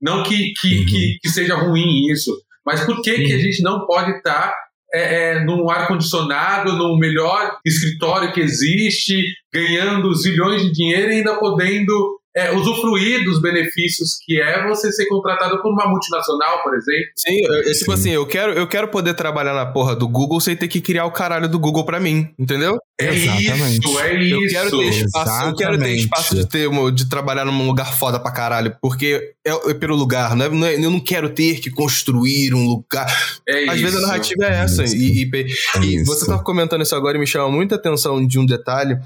Não 0.00 0.22
que, 0.22 0.52
que, 0.60 0.78
Uhum. 0.78 0.84
que, 0.86 1.18
que 1.22 1.28
seja 1.28 1.54
ruim 1.56 2.06
isso, 2.10 2.32
mas 2.66 2.84
por 2.84 3.00
que, 3.02 3.14
que 3.24 3.32
a 3.32 3.38
gente 3.38 3.62
não 3.62 3.86
pode 3.86 4.10
estar 4.12 4.52
é, 4.94 5.32
é, 5.32 5.44
num 5.44 5.68
ar-condicionado, 5.70 6.72
no 6.72 6.98
melhor 6.98 7.58
escritório 7.64 8.32
que 8.32 8.40
existe, 8.40 9.22
ganhando 9.52 10.14
zilhões 10.14 10.62
de 10.62 10.72
dinheiro 10.72 11.10
e 11.10 11.16
ainda 11.16 11.38
podendo 11.38 12.20
é, 12.34 12.50
usufruir 12.52 13.24
dos 13.24 13.40
benefícios 13.40 14.16
que 14.24 14.40
é 14.40 14.66
você 14.66 14.90
ser 14.90 15.06
contratado 15.06 15.60
por 15.60 15.70
uma 15.72 15.86
multinacional, 15.86 16.62
por 16.62 16.74
exemplo? 16.74 17.10
Sim, 17.16 17.36
eu, 17.44 17.62
tipo 17.72 17.84
Sim. 17.84 17.92
assim, 17.92 18.10
eu 18.10 18.26
quero, 18.26 18.52
eu 18.52 18.66
quero 18.66 18.88
poder 18.88 19.14
trabalhar 19.14 19.52
na 19.54 19.66
porra 19.66 19.94
do 19.94 20.08
Google 20.08 20.40
sem 20.40 20.56
ter 20.56 20.68
que 20.68 20.80
criar 20.80 21.04
o 21.04 21.10
caralho 21.12 21.48
do 21.48 21.58
Google 21.58 21.84
pra 21.84 22.00
mim, 22.00 22.28
entendeu? 22.38 22.78
É 23.00 23.14
Exatamente. 23.14 23.86
isso, 23.86 24.00
é 24.00 24.14
Eu 24.14 24.42
isso. 24.42 24.54
quero 24.54 24.70
ter 24.70 24.88
espaço, 24.88 25.48
eu 25.48 25.56
quero 25.56 25.78
ter 25.78 25.94
espaço 25.96 26.34
de, 26.36 26.48
ter, 26.48 26.68
de 26.92 27.08
trabalhar 27.08 27.44
num 27.44 27.66
lugar 27.66 27.92
foda 27.98 28.18
pra 28.18 28.30
caralho, 28.30 28.76
porque 28.80 29.34
é, 29.46 29.70
é 29.70 29.74
pelo 29.74 29.94
lugar, 29.96 30.34
não 30.36 30.44
é, 30.46 30.48
não 30.48 30.66
é- 30.66 30.74
eu 30.76 30.90
não 30.90 31.00
quero 31.00 31.28
ter 31.30 31.60
que 31.60 31.70
construir 31.70 32.54
um 32.54 32.66
lugar. 32.66 33.06
É 33.48 33.64
Às 33.68 33.74
isso. 33.74 33.82
vezes 33.84 33.98
a 33.98 34.06
narrativa 34.06 34.44
é 34.44 34.54
essa. 34.62 34.84
E, 34.84 35.22
e, 35.24 35.30
É 35.34 35.78
e 35.80 35.96
isso. 35.96 36.04
você 36.06 36.26
tava 36.26 36.42
comentando 36.42 36.82
isso 36.82 36.94
agora 36.94 37.16
e 37.16 37.20
me 37.20 37.26
chama 37.26 37.48
muita 37.50 37.74
atenção 37.74 38.24
de 38.26 38.38
um 38.38 38.46
detalhe. 38.46 38.96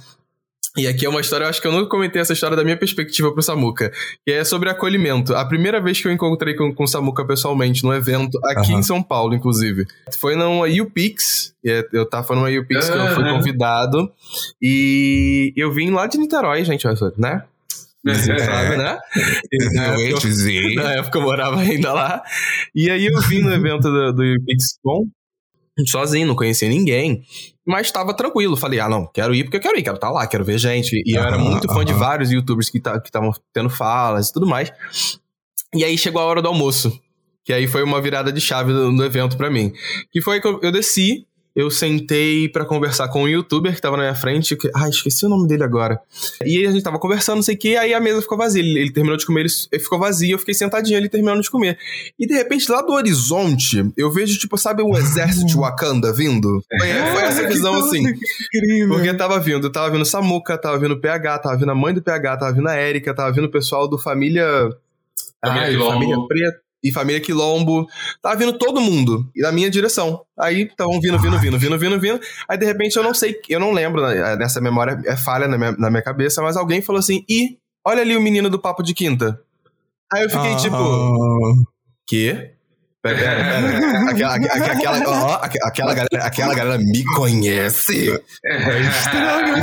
E 0.76 0.86
aqui 0.86 1.06
é 1.06 1.08
uma 1.08 1.20
história, 1.20 1.44
eu 1.44 1.48
acho 1.48 1.60
que 1.60 1.66
eu 1.66 1.72
nunca 1.72 1.88
comentei 1.88 2.20
essa 2.20 2.32
história 2.34 2.56
da 2.56 2.62
minha 2.62 2.76
perspectiva 2.76 3.32
pro 3.32 3.42
Samuca, 3.42 3.90
que 4.26 4.30
é 4.32 4.44
sobre 4.44 4.68
acolhimento. 4.68 5.34
A 5.34 5.44
primeira 5.44 5.80
vez 5.80 6.00
que 6.00 6.06
eu 6.06 6.12
encontrei 6.12 6.54
com, 6.54 6.74
com 6.74 6.84
o 6.84 6.86
Samuca 6.86 7.24
pessoalmente, 7.24 7.82
num 7.82 7.94
evento, 7.94 8.38
aqui 8.44 8.72
Aham. 8.72 8.80
em 8.80 8.82
São 8.82 9.02
Paulo, 9.02 9.34
inclusive, 9.34 9.86
foi 10.18 10.36
numa 10.36 10.66
UPix, 10.66 11.54
e 11.64 11.84
eu 11.92 12.04
tava 12.04 12.34
numa 12.34 12.48
UPix 12.50 12.90
que 12.90 12.96
eu 12.96 13.08
fui 13.14 13.24
convidado, 13.24 14.12
e 14.60 15.52
eu 15.56 15.72
vim 15.72 15.90
lá 15.90 16.06
de 16.06 16.18
Niterói, 16.18 16.64
gente, 16.64 16.84
né? 17.16 17.42
Você 18.04 18.32
É. 18.32 18.38
sabe, 18.38 18.76
né? 18.76 18.98
E 19.52 19.74
na 19.74 19.82
época 19.86 20.02
eu- 20.10 20.18
dizer. 20.18 20.74
na 20.74 20.92
época 20.92 21.18
eu 21.18 21.22
morava 21.22 21.58
ainda 21.60 21.92
lá. 21.92 22.22
E 22.74 22.88
aí 22.88 23.06
eu 23.06 23.20
vim 23.22 23.40
no 23.40 23.52
evento 23.52 23.82
do, 23.90 24.12
do 24.12 24.22
PixCon 24.44 25.08
sozinho, 25.88 26.28
não 26.28 26.36
conhecia 26.36 26.68
ninguém. 26.68 27.24
Mas 27.66 27.90
tava 27.90 28.14
tranquilo. 28.14 28.56
Falei, 28.56 28.78
ah, 28.78 28.88
não, 28.88 29.06
quero 29.06 29.34
ir 29.34 29.44
porque 29.44 29.56
eu 29.56 29.60
quero 29.60 29.78
ir, 29.78 29.82
quero 29.82 29.96
estar 29.96 30.10
lá, 30.10 30.26
quero 30.26 30.44
ver 30.44 30.58
gente. 30.58 31.02
E 31.04 31.16
eu 31.16 31.22
era 31.22 31.36
muito 31.36 31.66
fã 31.72 31.84
de 31.84 31.92
vários 31.92 32.30
youtubers 32.30 32.70
que 32.70 32.78
estavam 32.78 33.32
tendo 33.52 33.68
falas 33.68 34.28
e 34.28 34.32
tudo 34.32 34.46
mais. 34.46 34.70
E 35.74 35.84
aí 35.84 35.98
chegou 35.98 36.22
a 36.22 36.24
hora 36.24 36.40
do 36.40 36.48
almoço. 36.48 36.98
Que 37.44 37.52
aí 37.52 37.66
foi 37.66 37.82
uma 37.82 38.00
virada 38.00 38.32
de 38.32 38.40
chave 38.40 38.72
do, 38.72 38.94
do 38.94 39.04
evento 39.04 39.36
pra 39.36 39.50
mim. 39.50 39.72
Que 40.10 40.20
foi 40.20 40.40
que 40.40 40.46
eu, 40.46 40.60
eu 40.62 40.72
desci, 40.72 41.26
eu 41.56 41.70
sentei 41.70 42.50
pra 42.50 42.66
conversar 42.66 43.08
com 43.08 43.22
um 43.22 43.28
youtuber 43.28 43.74
que 43.74 43.80
tava 43.80 43.96
na 43.96 44.02
minha 44.02 44.14
frente. 44.14 44.54
Que, 44.54 44.70
ai, 44.74 44.90
esqueci 44.90 45.24
o 45.24 45.28
nome 45.30 45.48
dele 45.48 45.64
agora. 45.64 45.98
E 46.44 46.66
a 46.66 46.70
gente 46.70 46.82
tava 46.82 46.98
conversando, 46.98 47.36
não 47.36 47.42
sei 47.42 47.54
o 47.54 47.58
que, 47.58 47.78
aí 47.78 47.94
a 47.94 48.00
mesa 48.00 48.20
ficou 48.20 48.36
vazia. 48.36 48.62
Ele, 48.62 48.78
ele 48.78 48.92
terminou 48.92 49.16
de 49.16 49.24
comer, 49.24 49.40
ele, 49.40 49.48
ele 49.72 49.82
ficou 49.82 49.98
vazio, 49.98 50.34
eu 50.34 50.38
fiquei 50.38 50.52
sentadinho 50.52 50.98
ali 50.98 51.08
terminando 51.08 51.40
de 51.40 51.50
comer. 51.50 51.78
E 52.18 52.26
de 52.26 52.34
repente, 52.34 52.70
lá 52.70 52.82
do 52.82 52.92
horizonte, 52.92 53.90
eu 53.96 54.12
vejo, 54.12 54.38
tipo, 54.38 54.58
sabe, 54.58 54.82
um 54.82 54.94
exército 54.98 55.46
de 55.46 55.56
Wakanda 55.56 56.12
vindo? 56.12 56.62
Foi, 56.78 56.88
foi 56.88 57.22
essa 57.22 57.48
visão 57.48 57.74
assim. 57.76 58.04
Incrível. 58.54 58.94
Porque 58.94 59.14
tava 59.14 59.40
vindo, 59.40 59.72
tava 59.72 59.90
vindo 59.90 60.04
Samuca, 60.04 60.58
tava 60.58 60.78
vindo 60.78 60.92
o 60.92 61.00
PH, 61.00 61.38
tava 61.38 61.56
vindo 61.56 61.70
a 61.70 61.74
mãe 61.74 61.94
do 61.94 62.02
PH, 62.02 62.36
tava 62.36 62.52
vindo 62.52 62.68
a 62.68 62.78
Erika, 62.78 63.14
tava 63.14 63.32
vindo 63.32 63.46
o 63.46 63.50
pessoal 63.50 63.88
do 63.88 63.96
Família. 63.96 64.46
Família 65.42 65.68
Ai. 65.68 65.78
Família 65.78 66.16
Preta. 66.28 66.65
E 66.88 66.92
Família 66.92 67.20
Quilombo. 67.20 67.86
Tava 68.22 68.36
vindo 68.36 68.52
todo 68.58 68.80
mundo. 68.80 69.28
E 69.34 69.42
na 69.42 69.52
minha 69.52 69.70
direção. 69.70 70.22
Aí 70.38 70.62
estavam 70.62 71.00
vindo, 71.00 71.18
vindo, 71.18 71.38
vindo, 71.38 71.58
vindo, 71.58 71.78
vindo, 71.78 72.00
vindo. 72.00 72.20
Aí 72.48 72.58
de 72.58 72.66
repente 72.66 72.96
eu 72.96 73.02
não 73.02 73.14
sei, 73.14 73.40
eu 73.48 73.60
não 73.60 73.72
lembro, 73.72 74.02
né, 74.06 74.36
nessa 74.36 74.60
memória 74.60 75.00
é 75.06 75.16
falha 75.16 75.48
na 75.48 75.56
minha, 75.56 75.72
na 75.72 75.90
minha 75.90 76.02
cabeça, 76.02 76.42
mas 76.42 76.56
alguém 76.56 76.82
falou 76.82 77.00
assim: 77.00 77.24
ih, 77.28 77.58
olha 77.86 78.02
ali 78.02 78.16
o 78.16 78.20
menino 78.20 78.50
do 78.50 78.58
Papo 78.58 78.82
de 78.82 78.94
Quinta. 78.94 79.40
Aí 80.12 80.22
eu 80.22 80.30
fiquei 80.30 80.56
tipo, 80.56 80.76
Ah, 80.76 81.64
quê? 82.06 82.55
Pera, 83.06 83.18
pera, 83.18 83.44
pera. 83.44 84.10
Aquela, 84.10 84.34
aquela, 84.34 85.08
ó, 85.08 85.34
aquela, 85.42 85.94
galera, 85.94 86.26
aquela 86.26 86.54
galera 86.54 86.78
me 86.78 87.04
conhece. 87.14 88.10
É. 88.44 88.58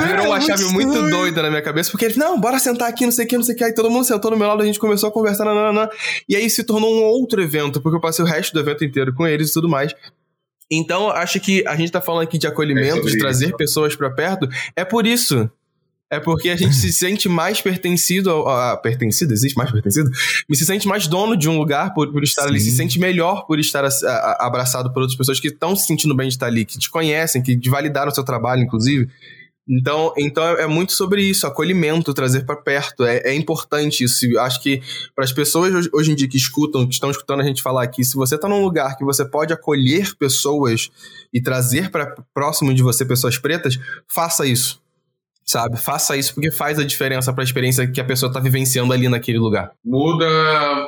Virou 0.08 0.27
uma 0.27 0.39
chave 0.39 0.65
muito 0.65 1.01
doida 1.10 1.41
na 1.41 1.49
minha 1.49 1.62
cabeça, 1.62 1.91
porque 1.91 2.06
ele, 2.06 2.17
não, 2.17 2.39
bora 2.39 2.60
sentar 2.60 2.89
aqui, 2.89 3.06
não 3.06 3.12
sei 3.12 3.25
o 3.25 3.27
que, 3.27 3.38
não 3.38 3.43
sei 3.43 3.56
o 3.56 3.58
que. 3.58 3.63
Aí 3.63 3.73
todo 3.73 3.89
mundo 3.89 4.06
sentou 4.06 4.32
do 4.32 4.38
meu 4.38 4.47
lado, 4.47 4.62
a 4.62 4.65
gente 4.65 4.79
começou 4.79 5.10
a 5.10 5.12
conversar, 5.12 5.43
e 6.27 6.36
aí 6.36 6.49
se 6.49 6.63
tornou 6.63 6.93
um 6.93 7.03
outro 7.03 7.41
evento, 7.41 7.82
porque 7.82 7.97
eu 7.97 8.01
passei 8.01 8.23
o 8.23 8.27
resto 8.27 8.53
do 8.53 8.60
evento 8.60 8.86
inteiro 8.86 9.13
com 9.13 9.27
eles 9.27 9.49
e 9.49 9.53
tudo 9.53 9.67
mais. 9.67 9.93
Então, 10.71 11.10
acho 11.10 11.39
que 11.39 11.63
a 11.67 11.75
gente 11.75 11.91
tá 11.91 12.01
falando 12.01 12.23
aqui 12.23 12.38
de 12.38 12.47
acolhimento, 12.47 13.08
é 13.08 13.12
de 13.12 13.17
trazer 13.17 13.47
isso. 13.47 13.58
pessoas 13.58 13.95
para 13.95 14.10
perto, 14.10 14.47
é 14.75 14.86
por 14.86 15.06
isso. 15.06 15.49
É 16.15 16.19
porque 16.19 16.49
a 16.49 16.56
gente 16.56 16.76
se 16.76 16.91
sente 16.93 17.28
mais 17.28 17.62
pertencido 17.62 18.30
ao, 18.30 18.47
a, 18.47 18.78
pertencido, 18.78 19.34
existe 19.34 19.58
mais 19.58 19.71
pertencido? 19.71 20.10
Me 20.49 20.56
se 20.56 20.65
sente 20.65 20.88
mais 20.88 21.08
dono 21.08 21.36
de 21.36 21.49
um 21.49 21.58
lugar 21.58 21.93
por, 21.93 22.12
por 22.12 22.23
estar 22.23 22.43
Sim. 22.43 22.49
ali, 22.49 22.60
se 22.60 22.71
sente 22.71 22.99
melhor 22.99 23.45
por 23.45 23.60
estar 23.60 23.86
a, 23.86 23.89
a, 23.89 24.47
abraçado 24.47 24.91
por 24.93 25.02
outras 25.02 25.17
pessoas 25.17 25.39
que 25.39 25.47
estão 25.47 25.76
se 25.76 25.88
sentindo 25.88 26.15
bem 26.15 26.28
de 26.28 26.36
estar 26.36 26.47
ali, 26.47 26.65
que 26.65 26.78
te 26.78 26.89
conhecem, 26.89 27.41
que 27.41 27.58
validaram 27.69 28.12
o 28.12 28.15
seu 28.15 28.23
trabalho, 28.23 28.62
inclusive. 28.62 29.10
Então, 29.67 30.13
então 30.17 30.43
é 30.43 30.67
muito 30.67 30.91
sobre 30.91 31.23
isso, 31.23 31.47
acolhimento, 31.47 32.13
trazer 32.13 32.45
para 32.45 32.56
perto. 32.56 33.06
É, 33.06 33.19
é, 33.19 33.34
importante 33.34 34.04
isso. 34.04 34.38
Acho 34.39 34.62
que 34.62 34.82
para 35.15 35.23
as 35.23 35.32
pessoas 35.32 35.73
hoje, 35.73 35.89
hoje, 35.93 36.12
em 36.12 36.15
dia 36.15 36.28
que 36.28 36.36
escutam, 36.36 36.86
que 36.86 36.93
estão 36.93 37.10
escutando 37.10 37.39
a 37.39 37.45
gente 37.45 37.62
falar 37.62 37.84
aqui, 37.84 38.04
se 38.04 38.15
você 38.15 38.36
está 38.36 38.49
num 38.49 38.62
lugar 38.62 38.97
que 38.97 39.06
você 39.06 39.23
pode 39.23 39.54
acolher 39.54 40.15
pessoas 40.15 40.91
e 41.34 41.41
trazer 41.41 41.89
para 41.89 42.13
próximo 42.34 42.73
de 42.73 42.84
você 42.84 43.06
pessoas 43.06 43.38
pretas, 43.38 43.80
faça 44.08 44.45
isso. 44.45 44.83
Sabe? 45.45 45.77
Faça 45.77 46.15
isso 46.15 46.34
porque 46.34 46.51
faz 46.51 46.79
a 46.79 46.84
diferença 46.84 47.34
para 47.34 47.43
a 47.43 47.45
experiência 47.45 47.89
que 47.89 47.99
a 47.99 48.06
pessoa 48.06 48.29
está 48.29 48.39
vivenciando 48.39 48.93
ali 48.93 49.10
naquele 49.10 49.38
lugar. 49.38 49.71
Muda, 49.84 50.25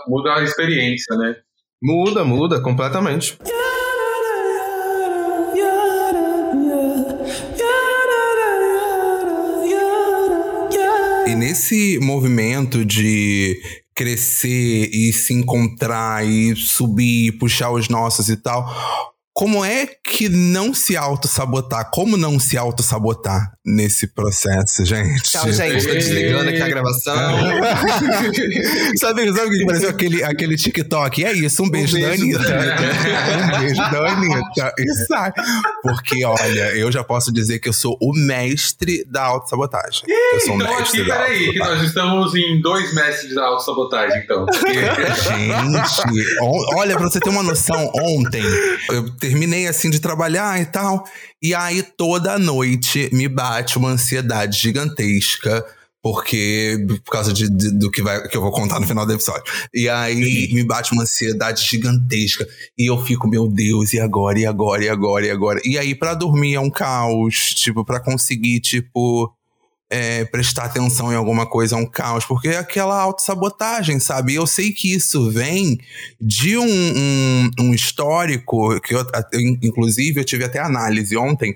muda 0.07 0.35
a 0.35 0.43
experiência, 0.43 1.15
né? 1.17 1.35
Muda, 1.83 2.23
muda 2.23 2.61
completamente. 2.61 3.37
E 11.27 11.35
nesse 11.35 11.99
movimento 11.99 12.85
de 12.85 13.59
crescer 13.95 14.89
e 14.93 15.11
se 15.13 15.33
encontrar 15.33 16.25
e 16.25 16.55
subir, 16.55 17.37
puxar 17.39 17.71
os 17.71 17.89
nossos 17.89 18.29
e 18.29 18.37
tal, 18.37 18.67
como 19.35 19.65
é 19.65 19.85
que 19.85 20.29
não 20.29 20.73
se 20.73 20.95
auto-sabotar? 20.95 21.91
Como 21.91 22.15
não 22.15 22.39
se 22.39 22.57
auto-sabotar 22.57 23.51
nesse 23.65 24.07
processo, 24.07 24.85
gente? 24.85 25.23
Tchau, 25.23 25.51
gente. 25.51 25.85
Tô 25.85 25.91
desligando 25.91 26.49
aqui 26.51 26.61
a 26.61 26.69
gravação. 26.69 27.13
sabe, 28.97 29.33
sabe 29.33 29.47
o 29.47 29.51
que 29.51 29.65
pareceu 29.65 29.89
aquele, 29.89 30.23
aquele 30.23 30.55
TikTok? 30.55 31.25
É 31.25 31.33
isso, 31.33 31.61
um 31.63 31.69
beijo, 31.69 31.97
um 31.97 31.99
beijo 31.99 32.39
da 32.39 32.47
Anitta. 32.47 33.55
um 33.57 33.59
beijo 33.59 33.75
da 33.75 34.09
Anitta. 34.13 34.73
Isso. 34.79 35.05
Porque, 35.83 36.23
olha, 36.23 36.73
eu 36.77 36.89
já 36.89 37.03
posso 37.03 37.29
dizer 37.29 37.59
que 37.59 37.67
eu 37.67 37.73
sou 37.73 37.97
o 38.01 38.13
mestre 38.13 39.03
da 39.03 39.23
auto-sabotagem. 39.23 40.03
Eu 40.07 40.39
sou 40.39 40.55
então, 40.55 40.77
mestre 40.77 41.01
aqui, 41.01 41.09
peraí, 41.09 41.51
que 41.51 41.59
nós 41.59 41.81
estamos 41.81 42.33
em 42.35 42.61
dois 42.61 42.93
mestres 42.93 43.35
da 43.35 43.43
auto-sabotagem, 43.47 44.23
então. 44.23 44.45
gente, 44.55 46.25
olha, 46.73 46.95
pra 46.95 47.09
você 47.09 47.19
ter 47.19 47.29
uma 47.29 47.43
noção, 47.43 47.91
ontem 47.95 48.43
eu 48.91 49.24
terminei 49.25 49.67
assim 49.67 49.89
de 49.89 49.99
trabalhar 49.99 50.61
e 50.61 50.65
tal. 50.65 51.03
E 51.41 51.53
aí 51.55 51.81
toda 51.81 52.37
noite 52.37 53.09
me 53.11 53.27
bate 53.27 53.77
uma 53.77 53.89
ansiedade 53.89 54.59
gigantesca. 54.59 55.65
Porque, 56.01 56.85
por 57.03 57.11
causa 57.11 57.33
de, 57.33 57.49
de, 57.49 57.71
do 57.71 57.89
que, 57.89 57.99
vai, 57.99 58.27
que 58.27 58.37
eu 58.37 58.41
vou 58.41 58.51
contar 58.51 58.79
no 58.79 58.85
final 58.85 59.07
do 59.07 59.13
episódio. 59.13 59.43
E 59.73 59.89
aí 59.89 60.53
me 60.53 60.63
bate 60.63 60.93
uma 60.93 61.01
ansiedade 61.01 61.65
gigantesca. 61.65 62.47
E 62.77 62.87
eu 62.87 63.03
fico, 63.03 63.27
meu 63.27 63.47
Deus, 63.47 63.91
e 63.91 63.99
agora, 63.99 64.37
e 64.37 64.45
agora, 64.45 64.85
e 64.85 64.89
agora, 64.89 65.25
e 65.25 65.31
agora? 65.31 65.59
E 65.65 65.79
aí, 65.79 65.95
para 65.95 66.13
dormir 66.13 66.53
é 66.53 66.59
um 66.59 66.69
caos. 66.69 67.55
Tipo, 67.55 67.83
para 67.83 67.99
conseguir, 67.99 68.59
tipo 68.59 69.33
é, 69.89 70.25
prestar 70.25 70.65
atenção 70.65 71.11
em 71.11 71.15
alguma 71.15 71.47
coisa 71.47 71.75
é 71.75 71.77
um 71.77 71.85
caos, 71.85 72.25
porque 72.25 72.49
é 72.49 72.57
aquela 72.57 72.99
autossabotagem, 72.99 73.99
sabe? 73.99 74.33
E 74.33 74.35
eu 74.35 74.47
sei 74.47 74.71
que 74.71 74.93
isso 74.93 75.29
vem 75.31 75.79
de 76.19 76.57
um, 76.57 76.65
um, 76.65 77.51
um 77.59 77.73
histórico, 77.73 78.79
que 78.81 78.95
eu, 78.95 79.05
inclusive 79.61 80.19
eu 80.19 80.25
tive 80.25 80.43
até 80.43 80.59
análise 80.59 81.15
ontem, 81.15 81.55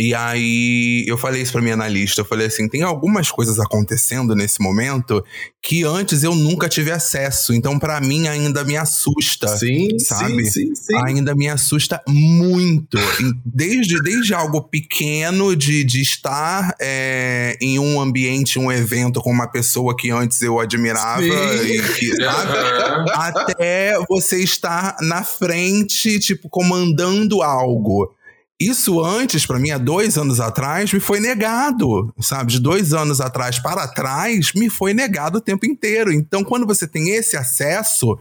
e 0.00 0.14
aí 0.14 1.04
eu 1.06 1.18
falei 1.18 1.42
isso 1.42 1.52
para 1.52 1.60
minha 1.60 1.74
analista, 1.74 2.22
eu 2.22 2.24
falei 2.24 2.46
assim, 2.46 2.66
tem 2.66 2.82
algumas 2.82 3.30
coisas 3.30 3.60
acontecendo 3.60 4.34
nesse 4.34 4.62
momento 4.62 5.22
que 5.62 5.84
antes 5.84 6.22
eu 6.24 6.34
nunca 6.34 6.70
tive 6.70 6.90
acesso, 6.90 7.52
então 7.52 7.78
para 7.78 8.00
mim 8.00 8.26
ainda 8.26 8.64
me 8.64 8.78
assusta, 8.78 9.46
sim, 9.58 9.98
sabe? 9.98 10.46
Sim, 10.46 10.68
sim, 10.68 10.74
sim. 10.74 10.96
Ainda 11.04 11.34
me 11.34 11.50
assusta 11.50 12.00
muito, 12.08 12.96
desde, 13.44 14.02
desde 14.02 14.32
algo 14.32 14.62
pequeno 14.62 15.54
de, 15.54 15.84
de 15.84 16.00
estar 16.00 16.74
é, 16.80 17.58
em 17.60 17.78
um 17.78 18.00
ambiente, 18.00 18.58
um 18.58 18.72
evento 18.72 19.20
com 19.20 19.30
uma 19.30 19.48
pessoa 19.48 19.94
que 19.94 20.10
antes 20.10 20.40
eu 20.40 20.58
admirava, 20.58 21.22
e 21.22 21.82
que, 21.94 22.16
sabe? 22.16 23.10
até 23.12 23.98
você 24.08 24.42
estar 24.42 24.96
na 25.02 25.22
frente, 25.24 26.18
tipo, 26.18 26.48
comandando 26.48 27.42
algo. 27.42 28.16
Isso 28.60 29.02
antes, 29.02 29.46
para 29.46 29.58
mim, 29.58 29.70
há 29.70 29.78
dois 29.78 30.18
anos 30.18 30.38
atrás, 30.38 30.92
me 30.92 31.00
foi 31.00 31.18
negado, 31.18 32.12
sabe? 32.20 32.52
De 32.52 32.60
dois 32.60 32.92
anos 32.92 33.18
atrás 33.18 33.58
para 33.58 33.88
trás, 33.88 34.52
me 34.54 34.68
foi 34.68 34.92
negado 34.92 35.38
o 35.38 35.40
tempo 35.40 35.64
inteiro. 35.64 36.12
Então, 36.12 36.44
quando 36.44 36.66
você 36.66 36.86
tem 36.86 37.08
esse 37.08 37.38
acesso, 37.38 38.18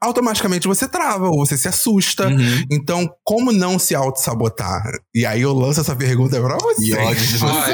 automaticamente 0.00 0.66
você 0.66 0.88
trava 0.88 1.28
ou 1.28 1.46
você 1.46 1.56
se 1.56 1.68
assusta. 1.68 2.28
Uhum. 2.28 2.64
Então, 2.70 3.08
como 3.22 3.52
não 3.52 3.78
se 3.78 3.94
auto-sabotar? 3.94 4.82
E 5.14 5.24
aí 5.24 5.42
eu 5.42 5.52
lanço 5.52 5.80
essa 5.80 5.94
pergunta 5.94 6.40
pra 6.40 6.56
você. 6.56 6.82
Que 6.82 6.96
ódio 6.96 7.26
de 7.26 7.38
você, 7.38 7.72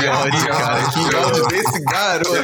Que 0.00 0.06
ódio, 0.08 0.48
cara. 0.48 0.90
Que 0.90 1.16
ódio 1.16 1.46
desse 1.48 1.84
garoto. 1.84 2.34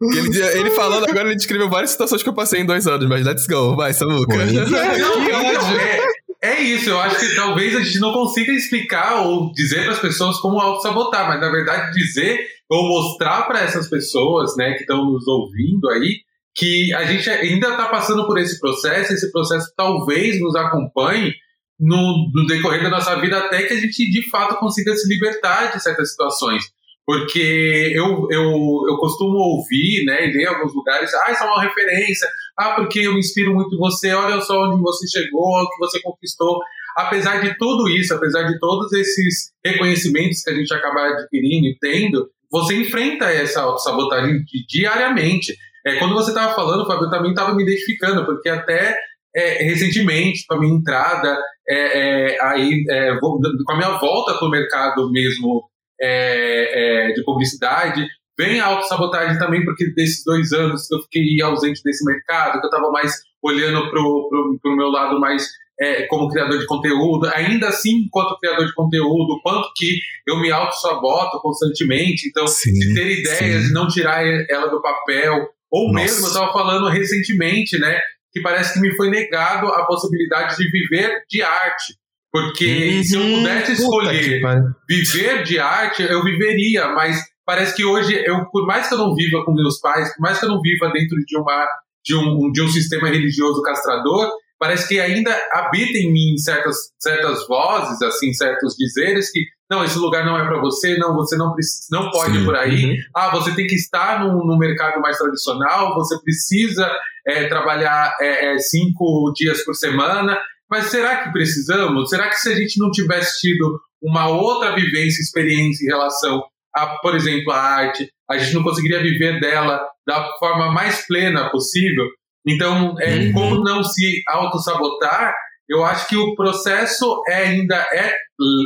ele, 0.00 0.38
ele 0.58 0.70
falando 0.70 1.08
agora, 1.08 1.28
ele 1.28 1.36
descreveu 1.36 1.68
várias 1.68 1.90
situações 1.90 2.22
que 2.22 2.28
eu 2.28 2.34
passei 2.34 2.60
em 2.60 2.66
dois 2.66 2.86
anos, 2.86 3.08
mas 3.08 3.26
let's 3.26 3.46
go. 3.46 3.74
Vai, 3.74 3.92
Samuca. 3.92 4.36
É. 4.36 4.46
que 4.46 5.32
ódio. 5.32 6.27
É 6.40 6.60
isso, 6.60 6.90
eu 6.90 7.00
acho 7.00 7.18
que 7.18 7.34
talvez 7.34 7.74
a 7.74 7.80
gente 7.80 7.98
não 7.98 8.12
consiga 8.12 8.52
explicar 8.52 9.26
ou 9.26 9.52
dizer 9.52 9.82
para 9.82 9.92
as 9.92 9.98
pessoas 9.98 10.38
como 10.38 10.60
auto-sabotar, 10.60 11.26
mas 11.26 11.40
na 11.40 11.50
verdade 11.50 11.92
dizer 11.92 12.46
ou 12.70 12.88
mostrar 12.88 13.42
para 13.42 13.60
essas 13.60 13.88
pessoas 13.88 14.54
né, 14.56 14.74
que 14.74 14.82
estão 14.82 15.04
nos 15.04 15.26
ouvindo 15.26 15.88
aí 15.88 16.20
que 16.54 16.92
a 16.92 17.04
gente 17.04 17.28
ainda 17.30 17.70
está 17.70 17.86
passando 17.86 18.26
por 18.26 18.38
esse 18.38 18.58
processo, 18.60 19.12
esse 19.12 19.30
processo 19.32 19.72
talvez 19.76 20.40
nos 20.40 20.54
acompanhe 20.56 21.32
no, 21.78 22.30
no, 22.34 22.46
decorrer 22.46 22.82
da 22.82 22.90
nossa 22.90 23.14
vida 23.20 23.38
até 23.38 23.62
que 23.62 23.74
a 23.74 23.80
gente 23.80 24.10
de 24.10 24.28
fato 24.28 24.56
consiga 24.56 24.94
se 24.96 25.08
libertar 25.08 25.72
de 25.72 25.80
certas 25.80 26.10
situações. 26.10 26.64
Porque 27.08 27.90
eu, 27.94 28.28
eu, 28.30 28.84
eu 28.86 28.98
costumo 28.98 29.38
ouvir, 29.38 30.04
né, 30.04 30.28
e 30.28 30.30
ler 30.30 30.42
em 30.42 30.46
alguns 30.46 30.74
lugares, 30.74 31.10
ah, 31.14 31.32
isso 31.32 31.42
é 31.42 31.46
uma 31.46 31.62
referência, 31.62 32.28
ah, 32.54 32.74
porque 32.74 33.00
eu 33.00 33.14
me 33.14 33.20
inspiro 33.20 33.54
muito 33.54 33.74
em 33.74 33.78
você, 33.78 34.12
olha 34.12 34.38
só 34.42 34.68
onde 34.68 34.82
você 34.82 35.08
chegou, 35.08 35.42
o 35.42 35.70
que 35.70 35.78
você 35.78 36.02
conquistou. 36.02 36.60
Apesar 36.94 37.40
de 37.40 37.56
tudo 37.56 37.88
isso, 37.88 38.12
apesar 38.12 38.42
de 38.42 38.58
todos 38.58 38.92
esses 38.92 39.52
reconhecimentos 39.64 40.42
que 40.42 40.50
a 40.50 40.54
gente 40.54 40.70
acaba 40.74 41.00
adquirindo 41.06 41.68
e 41.68 41.78
tendo, 41.80 42.28
você 42.50 42.74
enfrenta 42.74 43.24
essa 43.32 43.62
autossabotagem 43.62 44.44
diariamente. 44.68 45.56
É, 45.86 45.96
quando 45.96 46.12
você 46.12 46.28
estava 46.28 46.54
falando, 46.54 46.86
Fábio, 46.86 47.06
eu 47.06 47.10
também 47.10 47.30
estava 47.30 47.54
me 47.54 47.62
identificando, 47.62 48.26
porque 48.26 48.50
até 48.50 48.94
é, 49.34 49.62
recentemente, 49.62 50.44
com 50.46 50.56
a 50.56 50.60
minha 50.60 50.74
entrada, 50.74 51.38
é, 51.66 52.34
é 52.34 52.42
aí, 52.42 52.84
é, 52.90 53.18
com 53.18 53.72
a 53.72 53.76
minha 53.78 53.96
volta 53.98 54.34
para 54.34 54.46
o 54.46 54.50
mercado 54.50 55.10
mesmo 55.10 55.70
é, 56.00 57.12
de 57.14 57.24
publicidade, 57.24 58.06
Vem 58.38 58.60
a 58.60 58.66
autossabotagem 58.66 59.36
também, 59.36 59.64
porque 59.64 59.92
desses 59.94 60.22
dois 60.24 60.52
anos 60.52 60.86
que 60.86 60.94
eu 60.94 61.02
fiquei 61.02 61.42
ausente 61.42 61.82
desse 61.82 62.04
mercado, 62.04 62.60
que 62.60 62.66
eu 62.66 62.70
estava 62.70 62.88
mais 62.92 63.12
olhando 63.42 63.90
para 63.90 64.00
o 64.00 64.76
meu 64.76 64.90
lado 64.90 65.18
mais 65.18 65.44
é, 65.80 66.06
como 66.06 66.28
criador 66.28 66.56
de 66.56 66.66
conteúdo, 66.66 67.28
ainda 67.34 67.68
assim, 67.68 68.04
enquanto 68.04 68.38
criador 68.38 68.64
de 68.64 68.74
conteúdo, 68.74 69.40
quanto 69.42 69.68
que 69.74 69.98
eu 70.26 70.40
me 70.40 70.52
auto-saboto 70.52 71.40
constantemente. 71.40 72.28
Então, 72.28 72.46
sim, 72.46 72.72
de 72.72 72.94
ter 72.94 73.20
ideias 73.20 73.64
sim. 73.64 73.70
e 73.70 73.72
não 73.72 73.88
tirar 73.88 74.24
ela 74.48 74.68
do 74.68 74.80
papel. 74.80 75.48
Ou 75.68 75.92
Nossa. 75.92 76.04
mesmo, 76.04 76.26
eu 76.26 76.28
estava 76.28 76.52
falando 76.52 76.88
recentemente, 76.88 77.76
né? 77.78 77.98
Que 78.32 78.40
parece 78.40 78.74
que 78.74 78.80
me 78.80 78.94
foi 78.96 79.10
negado 79.10 79.66
a 79.66 79.84
possibilidade 79.84 80.56
de 80.56 80.70
viver 80.70 81.24
de 81.28 81.42
arte. 81.42 81.94
Porque 82.30 83.02
se 83.04 83.14
eu 83.14 83.22
uhum. 83.22 83.38
pudesse 83.38 83.72
escolher 83.72 84.40
viver 84.88 85.42
de 85.44 85.58
arte, 85.58 86.02
eu 86.02 86.22
viveria, 86.22 86.88
mas 86.88 87.22
parece 87.46 87.74
que 87.74 87.84
hoje, 87.84 88.22
eu, 88.26 88.44
por 88.50 88.66
mais 88.66 88.88
que 88.88 88.94
eu 88.94 88.98
não 88.98 89.14
viva 89.14 89.42
com 89.44 89.54
meus 89.54 89.80
pais, 89.80 90.14
por 90.14 90.22
mais 90.22 90.38
que 90.38 90.44
eu 90.44 90.50
não 90.50 90.60
viva 90.60 90.90
dentro 90.92 91.16
de, 91.24 91.38
uma, 91.38 91.66
de, 92.04 92.14
um, 92.14 92.52
de 92.52 92.62
um 92.62 92.68
sistema 92.68 93.08
religioso 93.08 93.62
castrador, 93.62 94.30
parece 94.58 94.86
que 94.86 95.00
ainda 95.00 95.34
habita 95.52 95.96
em 95.96 96.12
mim 96.12 96.36
certas, 96.36 96.76
certas 96.98 97.46
vozes, 97.46 98.02
assim, 98.02 98.32
certos 98.34 98.74
dizeres 98.76 99.32
que 99.32 99.40
não, 99.70 99.84
esse 99.84 99.98
lugar 99.98 100.24
não 100.24 100.38
é 100.38 100.46
para 100.46 100.60
você, 100.60 100.96
não, 100.96 101.14
você 101.14 101.36
não 101.36 101.52
precisa, 101.52 101.86
não 101.90 102.10
pode 102.10 102.32
Sim. 102.32 102.42
ir 102.42 102.44
por 102.44 102.56
aí. 102.56 102.84
Uhum. 102.84 102.96
Ah, 103.14 103.30
você 103.30 103.54
tem 103.54 103.66
que 103.66 103.74
estar 103.74 104.24
no, 104.24 104.44
no 104.46 104.58
mercado 104.58 105.00
mais 105.00 105.18
tradicional, 105.18 105.94
você 105.94 106.18
precisa 106.22 106.90
é, 107.26 107.48
trabalhar 107.48 108.14
é, 108.20 108.54
é, 108.54 108.58
cinco 108.58 109.30
dias 109.34 109.62
por 109.64 109.74
semana. 109.74 110.38
Mas 110.70 110.86
será 110.86 111.24
que 111.24 111.32
precisamos? 111.32 112.10
Será 112.10 112.28
que 112.28 112.36
se 112.36 112.50
a 112.50 112.54
gente 112.54 112.78
não 112.78 112.90
tivesse 112.90 113.40
tido 113.40 113.80
uma 114.02 114.28
outra 114.28 114.74
vivência, 114.74 115.22
experiência 115.22 115.84
em 115.84 115.88
relação 115.88 116.42
a, 116.74 116.86
por 116.98 117.14
exemplo, 117.14 117.52
a 117.52 117.60
arte, 117.60 118.08
a 118.30 118.36
gente 118.36 118.54
não 118.54 118.62
conseguiria 118.62 119.02
viver 119.02 119.40
dela 119.40 119.80
da 120.06 120.28
forma 120.38 120.70
mais 120.72 121.06
plena 121.06 121.50
possível? 121.50 122.06
Então, 122.46 122.94
é, 123.00 123.16
uhum. 123.16 123.32
como 123.32 123.64
não 123.64 123.82
se 123.82 124.22
auto-sabotar, 124.28 125.34
eu 125.68 125.84
acho 125.84 126.08
que 126.08 126.16
o 126.16 126.34
processo 126.34 127.22
é, 127.28 127.48
ainda 127.48 127.76
é 127.92 128.14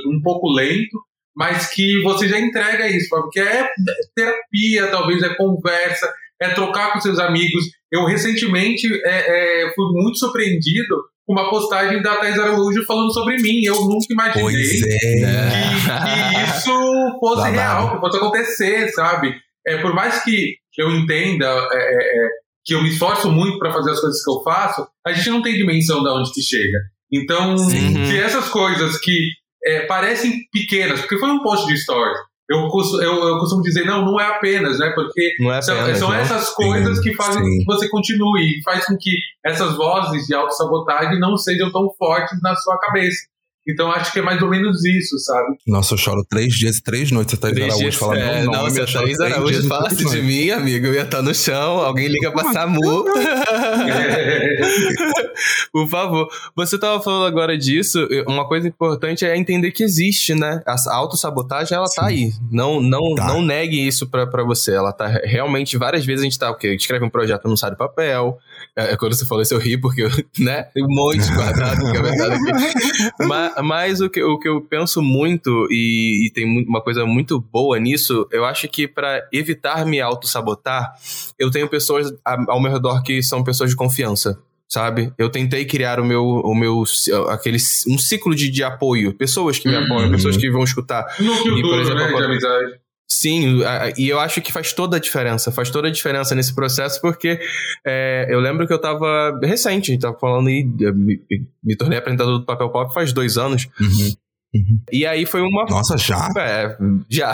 um 0.06 0.20
pouco 0.22 0.52
lento, 0.52 1.00
mas 1.34 1.68
que 1.70 2.00
você 2.02 2.28
já 2.28 2.38
entrega 2.38 2.88
isso, 2.88 3.08
porque 3.08 3.40
é 3.40 3.68
terapia, 4.14 4.88
talvez 4.90 5.22
é 5.22 5.34
conversa, 5.34 6.12
é 6.40 6.50
trocar 6.50 6.92
com 6.92 7.00
seus 7.00 7.18
amigos. 7.18 7.64
Eu 7.90 8.04
recentemente 8.04 8.86
é, 9.04 9.64
é, 9.64 9.74
fui 9.74 9.86
muito 9.92 10.18
surpreendido 10.18 10.96
uma 11.28 11.48
postagem 11.48 12.02
da 12.02 12.16
Thais 12.16 12.38
Araújo 12.38 12.85
falando 12.85 13.12
sobre 13.12 13.37
mim. 13.37 13.62
Eu 13.64 13.76
nunca 13.82 14.06
imaginei 14.11 14.46
é. 14.46 14.78
que, 14.78 16.35
que, 16.35 16.50
isso 16.50 17.18
fosse 17.20 17.50
real, 17.50 17.94
que 17.94 18.00
fosse 18.00 18.16
acontecer, 18.16 18.88
sabe? 18.90 19.35
É, 19.66 19.78
por 19.78 19.94
mais 19.94 20.22
que 20.22 20.56
eu 20.78 20.90
entenda 20.90 21.46
é, 21.46 21.76
é, 21.76 22.26
é 22.26 22.28
que 22.64 22.74
eu 22.74 22.82
me 22.82 22.90
esforço 22.90 23.30
muito 23.30 23.58
para 23.58 23.72
fazer 23.72 23.90
as 23.90 24.00
coisas 24.00 24.22
que 24.22 24.30
eu 24.30 24.42
faço, 24.42 24.87
a 25.06 25.12
gente 25.12 25.30
não 25.30 25.42
tem 25.42 25.54
dimensão 25.54 26.02
de 26.02 26.08
onde 26.08 26.32
que 26.32 26.42
chega. 26.42 26.78
Então, 27.12 27.58
Sim. 27.58 28.06
se 28.06 28.18
essas 28.18 28.48
coisas 28.48 28.98
que 28.98 29.30
é, 29.64 29.87
parecem 29.87 30.40
pequenas, 30.52 31.00
porque 31.00 31.18
foi 31.18 31.28
um 31.28 31.42
post 31.42 31.66
de 31.66 31.76
stories, 31.76 32.18
eu, 32.52 32.68
eu, 33.00 33.28
eu, 33.28 33.38
costumo 33.38 33.62
dizer, 33.62 33.84
não, 33.84 34.04
não 34.04 34.20
é 34.20 34.26
apenas, 34.26 34.78
né? 34.78 34.90
Porque 34.94 35.34
é 35.40 35.62
são, 35.62 35.74
apenas, 35.74 35.98
são 35.98 36.10
né? 36.10 36.20
essas 36.20 36.50
coisas 36.50 36.96
sim, 36.98 37.02
que 37.02 37.14
fazem 37.14 37.42
sim. 37.42 37.58
que 37.58 37.64
você 37.64 37.88
continue 37.88 38.62
faz 38.64 38.86
com 38.86 38.96
que 38.98 39.10
essas 39.44 39.76
vozes 39.76 40.26
de 40.26 40.34
autossabotagem 40.34 41.18
não 41.18 41.36
sejam 41.36 41.70
tão 41.72 41.90
fortes 41.98 42.40
na 42.42 42.54
sua 42.56 42.78
cabeça. 42.78 43.32
Então 43.66 43.90
acho 43.92 44.12
que 44.12 44.18
é 44.18 44.22
mais 44.22 44.42
ou 44.42 44.48
menos 44.48 44.85
isso, 44.85 45.16
sabe? 45.18 45.57
Nossa, 45.66 45.94
eu 45.94 45.98
choro 45.98 46.25
três 46.29 46.53
dias 46.55 46.79
e 46.79 46.83
três 46.83 47.12
noites. 47.12 47.35
A 47.35 47.37
Thaís 47.37 47.62
Araújo 47.62 47.98
fala 47.98 48.18
é, 48.18 48.42
meu 48.42 48.51
nome. 48.51 48.59
Não, 48.59 48.70
se 48.70 48.81
a 48.81 48.87
Thaís 48.87 49.20
Araújo 49.20 49.68
falasse 49.68 50.05
de 50.05 50.20
mim, 50.20 50.51
amigo, 50.51 50.87
eu 50.87 50.94
ia 50.94 51.03
estar 51.03 51.22
no 51.22 51.33
chão, 51.33 51.79
alguém 51.79 52.09
liga 52.09 52.33
pra 52.33 52.53
SAMU. 52.53 53.05
Por 55.72 55.88
favor. 55.88 56.29
Você 56.57 56.79
tava 56.79 57.03
falando 57.03 57.27
agora 57.27 57.57
disso, 57.57 58.07
uma 58.27 58.46
coisa 58.46 58.66
importante 58.66 59.25
é 59.25 59.37
entender 59.37 59.70
que 59.70 59.85
existe, 59.85 60.35
né? 60.35 60.62
A 60.66 60.77
autossabotagem, 60.94 61.77
ela 61.77 61.87
tá 61.87 61.92
Sim. 61.92 62.01
tá 62.01 62.07
aí. 62.07 62.33
Não, 62.51 62.81
não, 62.81 63.14
tá. 63.14 63.29
não 63.29 63.42
negue 63.42 63.87
isso 63.87 64.09
pra, 64.09 64.27
pra 64.27 64.42
você. 64.42 64.75
Ela 64.75 64.92
tá 64.92 65.07
realmente, 65.25 65.77
várias 65.77 66.05
vezes 66.05 66.22
a 66.22 66.25
gente 66.25 66.38
tá, 66.38 66.51
o 66.51 66.57
quê? 66.57 66.75
Escreve 66.75 67.05
um 67.05 67.11
projeto, 67.11 67.48
não 67.48 67.57
sai 67.57 67.70
do 67.70 67.77
papel. 67.77 68.38
É, 68.76 68.96
quando 68.96 69.14
você 69.14 69.26
falou 69.26 69.42
isso, 69.42 69.52
eu 69.52 69.58
ri, 69.58 69.78
porque, 69.78 70.02
né? 70.38 70.62
Tem 70.74 70.82
um 70.82 70.88
monte 70.88 71.30
guardado, 71.35 71.90
que 71.90 71.96
é 71.96 72.02
verdade 72.02 72.35
aqui. 72.35 73.12
Mas, 73.28 73.52
mas 73.62 74.00
o 74.00 74.08
que, 74.08 74.22
o 74.22 74.38
que 74.38 74.48
eu 74.48 74.61
penso 74.61 75.02
muito, 75.02 75.66
e, 75.70 76.26
e 76.26 76.30
tem 76.32 76.64
uma 76.66 76.80
coisa 76.80 77.04
muito 77.04 77.40
boa 77.40 77.78
nisso, 77.78 78.26
eu 78.30 78.44
acho 78.44 78.68
que 78.68 78.88
para 78.88 79.26
evitar 79.32 79.85
me 79.85 80.00
auto-sabotar, 80.00 80.92
eu 81.38 81.50
tenho 81.50 81.68
pessoas 81.68 82.12
ao 82.24 82.61
meu 82.61 82.72
redor 82.72 83.02
que 83.02 83.22
são 83.22 83.44
pessoas 83.44 83.70
de 83.70 83.76
confiança 83.76 84.38
sabe? 84.72 85.12
Eu 85.18 85.28
tentei 85.28 85.66
criar 85.66 86.00
o 86.00 86.04
meu, 86.04 86.24
o 86.24 86.54
meu 86.54 86.82
aquele, 87.28 87.58
um 87.87 87.98
ciclo 87.98 88.35
de, 88.35 88.48
de 88.48 88.64
apoio, 88.64 89.12
pessoas 89.12 89.58
que 89.58 89.68
me 89.68 89.76
uhum. 89.76 89.85
apoiam, 89.85 90.11
pessoas 90.11 90.35
que 90.35 90.50
vão 90.50 90.64
escutar. 90.64 91.04
Núcleo 91.20 91.58
e, 91.58 91.62
por 91.62 91.78
exemplo, 91.78 92.00
né, 92.00 92.16
de 92.16 92.24
amizade. 92.24 92.80
Sim, 93.12 93.61
e 93.98 94.09
eu 94.09 94.18
acho 94.18 94.40
que 94.40 94.51
faz 94.51 94.72
toda 94.72 94.96
a 94.96 95.01
diferença, 95.01 95.53
faz 95.53 95.68
toda 95.68 95.88
a 95.88 95.90
diferença 95.90 96.35
nesse 96.35 96.55
processo, 96.55 96.98
porque 97.03 97.38
é, 97.87 98.27
eu 98.31 98.40
lembro 98.40 98.66
que 98.66 98.72
eu 98.72 98.81
tava 98.81 99.38
recente, 99.42 99.90
a 99.90 99.92
gente 99.92 100.01
tava 100.01 100.18
falando 100.18 100.48
e 100.48 100.64
me, 100.64 101.20
me, 101.62 101.77
tornei 101.77 101.98
apresentador 101.98 102.38
do 102.38 102.46
Papel 102.46 102.70
Pop 102.70 102.94
faz 102.94 103.12
dois 103.12 103.37
anos. 103.37 103.68
Uhum, 103.79 104.14
uhum. 104.55 104.81
E 104.90 105.05
aí 105.05 105.27
foi 105.27 105.42
uma. 105.42 105.66
Nossa, 105.66 105.98
já? 105.98 106.27
É, 106.38 106.75
já. 107.11 107.33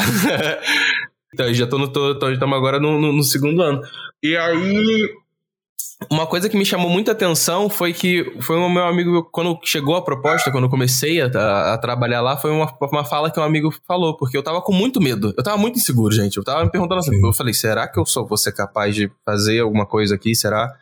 então, 1.32 1.54
já 1.54 1.66
tô 1.68 1.78
no. 1.78 1.84
Estamos 1.84 2.58
agora 2.58 2.80
no, 2.80 3.00
no, 3.00 3.12
no 3.12 3.22
segundo 3.22 3.62
ano. 3.62 3.80
E 4.20 4.36
aí 4.36 5.08
uma 6.10 6.26
coisa 6.26 6.48
que 6.48 6.56
me 6.56 6.64
chamou 6.64 6.88
muita 6.88 7.10
atenção 7.10 7.68
foi 7.68 7.92
que 7.92 8.24
foi 8.40 8.56
o 8.56 8.68
meu 8.68 8.84
amigo, 8.84 9.24
quando 9.32 9.58
chegou 9.64 9.96
a 9.96 10.02
proposta, 10.02 10.50
quando 10.52 10.64
eu 10.64 10.70
comecei 10.70 11.20
a, 11.20 11.74
a, 11.74 11.78
trabalhar 11.78 12.20
lá, 12.20 12.36
foi 12.36 12.52
uma, 12.52 12.72
uma 12.80 13.04
fala 13.04 13.30
que 13.32 13.40
um 13.40 13.42
amigo 13.42 13.74
falou, 13.86 14.16
porque 14.16 14.36
eu 14.36 14.42
tava 14.42 14.62
com 14.62 14.72
muito 14.72 15.00
medo. 15.00 15.34
Eu 15.36 15.42
tava 15.42 15.58
muito 15.58 15.76
inseguro, 15.76 16.14
gente. 16.14 16.36
Eu 16.36 16.44
tava 16.44 16.64
me 16.64 16.70
perguntando 16.70 17.00
assim, 17.00 17.20
eu 17.20 17.32
falei, 17.32 17.52
será 17.52 17.88
que 17.88 17.98
eu 17.98 18.06
sou, 18.06 18.26
vou 18.26 18.38
ser 18.38 18.52
capaz 18.52 18.94
de 18.94 19.10
fazer 19.24 19.60
alguma 19.60 19.86
coisa 19.86 20.14
aqui? 20.14 20.36
Será? 20.36 20.72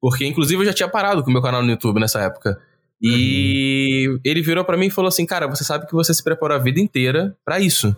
Porque, 0.00 0.24
inclusive, 0.26 0.62
eu 0.62 0.66
já 0.66 0.72
tinha 0.72 0.88
parado 0.88 1.22
com 1.22 1.28
o 1.28 1.32
meu 1.32 1.42
canal 1.42 1.62
no 1.62 1.70
YouTube 1.70 2.00
nessa 2.00 2.20
época. 2.20 2.58
E 3.00 4.06
uhum. 4.08 4.20
ele 4.24 4.40
virou 4.40 4.64
para 4.64 4.76
mim 4.78 4.86
e 4.86 4.90
falou 4.90 5.08
assim: 5.08 5.26
Cara, 5.26 5.46
você 5.46 5.64
sabe 5.64 5.86
que 5.86 5.92
você 5.92 6.14
se 6.14 6.24
preparou 6.24 6.56
a 6.56 6.60
vida 6.60 6.80
inteira 6.80 7.36
para 7.44 7.60
isso. 7.60 7.94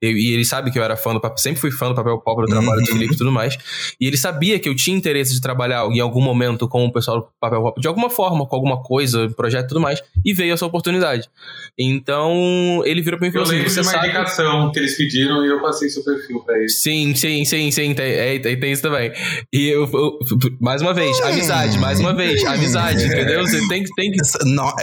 E 0.00 0.32
ele 0.32 0.44
sabe 0.44 0.70
que 0.70 0.78
eu 0.78 0.82
era 0.82 0.96
fã 0.96 1.12
do 1.12 1.20
papel, 1.20 1.38
sempre 1.38 1.60
fui 1.60 1.70
fã 1.72 1.88
do 1.88 1.94
papel 1.94 2.18
pop, 2.18 2.40
do 2.42 2.46
trabalho 2.46 2.78
uhum. 2.78 2.84
do 2.84 2.86
Felipe 2.86 3.14
e 3.14 3.16
tudo 3.16 3.32
mais. 3.32 3.58
E 4.00 4.06
ele 4.06 4.16
sabia 4.16 4.58
que 4.58 4.68
eu 4.68 4.74
tinha 4.76 4.96
interesse 4.96 5.34
de 5.34 5.40
trabalhar 5.40 5.86
em 5.86 6.00
algum 6.00 6.20
momento 6.20 6.68
com 6.68 6.84
o 6.84 6.92
pessoal 6.92 7.20
do 7.20 7.28
papel 7.40 7.62
pop, 7.62 7.80
de 7.80 7.88
alguma 7.88 8.08
forma, 8.08 8.46
com 8.46 8.54
alguma 8.54 8.80
coisa, 8.82 9.28
projeto 9.30 9.64
e 9.64 9.68
tudo 9.68 9.80
mais. 9.80 10.00
E 10.24 10.32
veio 10.32 10.54
essa 10.54 10.64
oportunidade. 10.64 11.28
Então, 11.78 12.82
ele 12.84 13.02
virou 13.02 13.18
pra 13.18 13.26
mim 13.26 13.30
e 13.30 13.32
falou 13.32 13.48
assim: 13.48 13.62
Você 13.62 13.80
de 13.80 13.86
uma 13.86 13.92
sabe... 13.92 14.06
indicação 14.06 14.72
que 14.72 14.78
eles 14.78 14.96
pediram 14.96 15.44
e 15.44 15.48
eu 15.48 15.60
passei 15.60 15.88
seu 15.88 16.04
perfil 16.04 16.40
pra 16.44 16.56
ele. 16.56 16.68
Sim, 16.68 17.14
sim, 17.14 17.44
sim, 17.44 17.70
sim. 17.70 17.94
Tem, 17.94 18.12
é, 18.12 18.38
tem, 18.38 18.58
tem 18.58 18.72
isso 18.72 18.82
também. 18.82 19.12
E 19.52 19.68
eu, 19.68 19.88
eu, 19.92 20.18
mais 20.60 20.80
uma 20.80 20.94
vez, 20.94 21.20
amizade, 21.20 21.78
mais 21.78 21.98
uma 21.98 22.14
vez, 22.14 22.44
amizade, 22.44 23.04
entendeu? 23.04 23.40
Você 23.42 23.66
tem, 23.68 23.84
tem 23.96 24.12
que. 24.12 24.18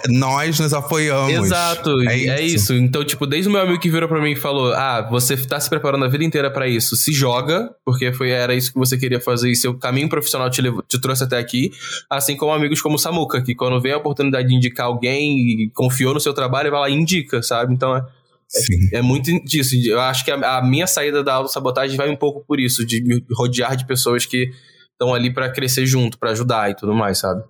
Nós 0.09 0.59
nos 0.59 0.73
apoiamos. 0.73 1.33
Exato, 1.33 1.89
é 2.09 2.17
isso. 2.17 2.31
é 2.31 2.41
isso. 2.41 2.73
Então, 2.73 3.03
tipo, 3.03 3.25
desde 3.25 3.49
o 3.49 3.51
meu 3.51 3.61
amigo 3.61 3.79
que 3.79 3.89
virou 3.89 4.09
pra 4.09 4.21
mim 4.21 4.31
e 4.31 4.35
falou: 4.35 4.73
Ah, 4.73 5.04
você 5.09 5.37
tá 5.37 5.59
se 5.59 5.69
preparando 5.69 6.05
a 6.05 6.07
vida 6.07 6.23
inteira 6.23 6.51
para 6.51 6.67
isso, 6.67 6.95
se 6.95 7.11
joga, 7.11 7.73
porque 7.83 8.11
foi 8.13 8.29
era 8.29 8.53
isso 8.53 8.71
que 8.71 8.79
você 8.79 8.97
queria 8.97 9.19
fazer 9.19 9.49
e 9.49 9.55
seu 9.55 9.77
caminho 9.77 10.09
profissional 10.09 10.49
te, 10.49 10.61
levou, 10.61 10.81
te 10.81 10.99
trouxe 10.99 11.23
até 11.23 11.37
aqui, 11.37 11.71
assim 12.09 12.35
como 12.35 12.51
amigos 12.51 12.81
como 12.81 12.95
o 12.95 12.99
Samuca, 12.99 13.41
que 13.41 13.55
quando 13.55 13.79
vem 13.81 13.93
a 13.93 13.97
oportunidade 13.97 14.47
de 14.47 14.55
indicar 14.55 14.87
alguém 14.87 15.37
e 15.37 15.71
confiou 15.71 16.13
no 16.13 16.19
seu 16.19 16.33
trabalho, 16.33 16.71
vai 16.71 16.79
lá 16.81 16.89
e 16.89 16.93
indica, 16.93 17.41
sabe? 17.41 17.73
Então 17.73 17.95
é, 17.95 18.05
é, 18.93 18.97
é, 18.99 19.01
muito 19.01 19.31
disso. 19.43 19.75
Eu 19.85 19.99
acho 19.99 20.23
que 20.23 20.31
a, 20.31 20.57
a 20.57 20.63
minha 20.63 20.87
saída 20.87 21.23
da 21.23 21.33
autossabotagem 21.33 21.97
vai 21.97 22.09
um 22.09 22.15
pouco 22.15 22.45
por 22.45 22.59
isso, 22.59 22.85
de 22.85 23.01
me 23.03 23.23
rodear 23.33 23.75
de 23.75 23.85
pessoas 23.85 24.25
que 24.25 24.51
estão 24.91 25.13
ali 25.13 25.33
para 25.33 25.49
crescer 25.49 25.85
junto, 25.85 26.17
para 26.17 26.31
ajudar 26.31 26.69
e 26.71 26.75
tudo 26.75 26.93
mais, 26.93 27.19
sabe? 27.19 27.43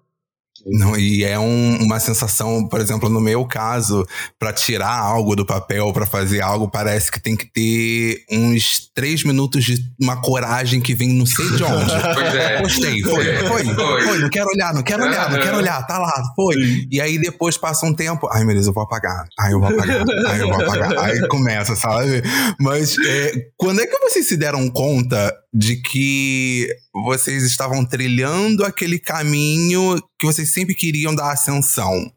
Não, 0.65 0.97
e 0.97 1.23
é 1.23 1.37
um, 1.37 1.77
uma 1.83 1.99
sensação, 1.99 2.67
por 2.67 2.81
exemplo, 2.81 3.07
no 3.07 3.21
meu 3.21 3.45
caso, 3.45 4.05
para 4.39 4.51
tirar 4.51 4.97
algo 4.97 5.35
do 5.35 5.45
papel, 5.45 5.93
para 5.93 6.05
fazer 6.05 6.41
algo, 6.41 6.67
parece 6.67 7.11
que 7.11 7.21
tem 7.21 7.35
que 7.35 7.45
ter 7.45 8.23
uns 8.31 8.89
três 8.93 9.23
minutos 9.23 9.63
de 9.63 9.77
uma 10.01 10.19
coragem 10.21 10.81
que 10.81 10.95
vem 10.95 11.09
não 11.09 11.25
sei 11.25 11.45
de 11.51 11.63
onde. 11.63 11.93
Pois 12.15 12.33
é. 12.35 12.61
Gostei, 12.61 13.01
foi, 13.01 13.25
foi, 13.35 13.65
foi, 13.65 14.01
foi, 14.01 14.19
não 14.19 14.29
quero 14.29 14.47
olhar, 14.47 14.73
não 14.73 14.83
quero 14.83 15.03
olhar, 15.03 15.29
não 15.29 15.39
quero 15.39 15.57
olhar, 15.57 15.85
tá 15.85 15.97
lá, 15.97 16.11
foi. 16.35 16.55
E 16.89 17.01
aí 17.01 17.19
depois 17.19 17.57
passa 17.57 17.85
um 17.85 17.93
tempo, 17.93 18.27
ai 18.31 18.43
meu 18.43 18.53
Deus, 18.53 18.67
eu 18.67 18.73
vou 18.73 18.83
apagar, 18.83 19.25
ai 19.39 19.53
eu 19.53 19.59
vou 19.59 19.69
apagar, 19.69 20.03
ai 20.27 20.41
eu 20.41 20.47
vou 20.47 20.61
apagar, 20.61 20.97
aí 21.03 21.27
começa, 21.27 21.75
sabe? 21.75 22.23
Mas 22.59 22.95
é, 23.05 23.33
quando 23.57 23.81
é 23.81 23.85
que 23.85 23.99
vocês 23.99 24.27
se 24.27 24.37
deram 24.37 24.69
conta 24.69 25.33
de 25.53 25.77
que 25.77 26.67
vocês 27.03 27.43
estavam 27.43 27.85
trilhando 27.85 28.63
aquele 28.63 28.97
caminho 28.97 30.01
que 30.17 30.25
vocês 30.25 30.53
sempre 30.53 30.73
queriam 30.73 31.13
da 31.13 31.31
ascensão. 31.31 32.09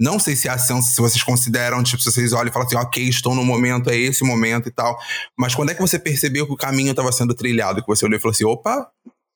Não 0.00 0.18
sei 0.18 0.34
se 0.34 0.48
a 0.48 0.54
ascensão, 0.54 0.82
se 0.82 1.00
vocês 1.00 1.22
consideram, 1.22 1.82
tipo, 1.84 2.02
se 2.02 2.10
vocês 2.10 2.32
olham 2.32 2.48
e 2.48 2.52
falam 2.52 2.66
assim, 2.66 2.76
ok, 2.76 3.08
estou 3.08 3.34
no 3.34 3.44
momento, 3.44 3.88
é 3.88 3.96
esse 3.96 4.24
momento 4.24 4.68
e 4.68 4.72
tal. 4.72 4.98
Mas 5.38 5.54
quando 5.54 5.70
é 5.70 5.74
que 5.74 5.80
você 5.80 5.98
percebeu 5.98 6.46
que 6.46 6.52
o 6.52 6.56
caminho 6.56 6.90
estava 6.90 7.12
sendo 7.12 7.34
trilhado? 7.34 7.80
Que 7.80 7.86
você 7.86 8.04
olhou 8.04 8.18
e 8.18 8.20
falou 8.20 8.32
assim, 8.32 8.44
opa, 8.44 8.90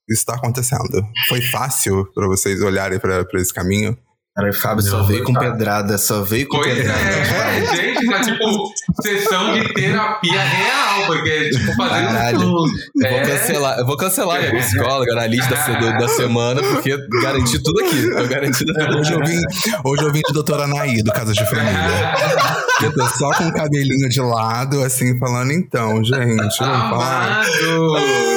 isso 0.09 0.21
está 0.21 0.35
acontecendo. 0.35 1.07
Foi 1.29 1.41
fácil 1.43 2.05
para 2.13 2.27
vocês 2.27 2.61
olharem 2.63 2.99
para 2.99 3.25
esse 3.35 3.55
caminho? 3.55 3.97
Cara, 4.37 4.51
o 4.51 4.53
Fábio 4.53 4.83
só 4.83 5.03
veio 5.03 5.25
com 5.25 5.33
pedrada, 5.33 5.97
só 5.97 6.21
veio 6.21 6.47
com 6.47 6.59
pois 6.59 6.75
pedrada. 6.75 7.01
É, 7.57 7.75
gente, 7.75 8.07
tá 8.07 8.21
tipo 8.21 8.71
sessão 9.01 9.55
de 9.55 9.73
terapia 9.73 10.43
real, 10.43 11.07
porque, 11.07 11.49
tipo, 11.51 11.73
fazendo 11.75 12.07
Caralho, 12.07 12.41
tudo. 12.41 12.71
Eu 12.97 13.11
vou 13.11 13.19
é. 13.19 13.23
cancelar, 13.23 13.79
eu 13.79 13.87
vou 13.87 13.97
cancelar 13.97 14.41
minha 14.41 14.63
psicóloga 14.63 15.15
na 15.15 15.27
lista 15.27 15.55
da, 15.55 15.93
da 15.93 16.09
semana, 16.09 16.63
porque 16.63 16.95
garanti 17.23 17.63
tudo 17.63 17.81
aqui. 17.81 18.05
Eu 18.05 18.29
garanti 18.29 18.65
tudo 18.67 18.99
hoje 18.99 19.13
eu 19.15 19.21
vim, 19.25 19.41
hoje 19.85 20.03
eu 20.03 20.13
vim 20.13 20.21
de 20.27 20.35
doutora 20.35 20.65
Anaí, 20.65 21.03
do 21.03 21.13
Casa 21.13 21.33
de 21.33 21.49
Família. 21.49 21.73
Eu 22.83 22.93
tô 22.93 23.07
só 23.09 23.31
com 23.33 23.49
o 23.49 23.55
cabelinho 23.55 24.07
de 24.07 24.21
lado, 24.21 24.83
assim, 24.83 25.19
falando, 25.19 25.51
então, 25.51 26.05
gente, 26.05 26.63
Amado! 26.63 28.36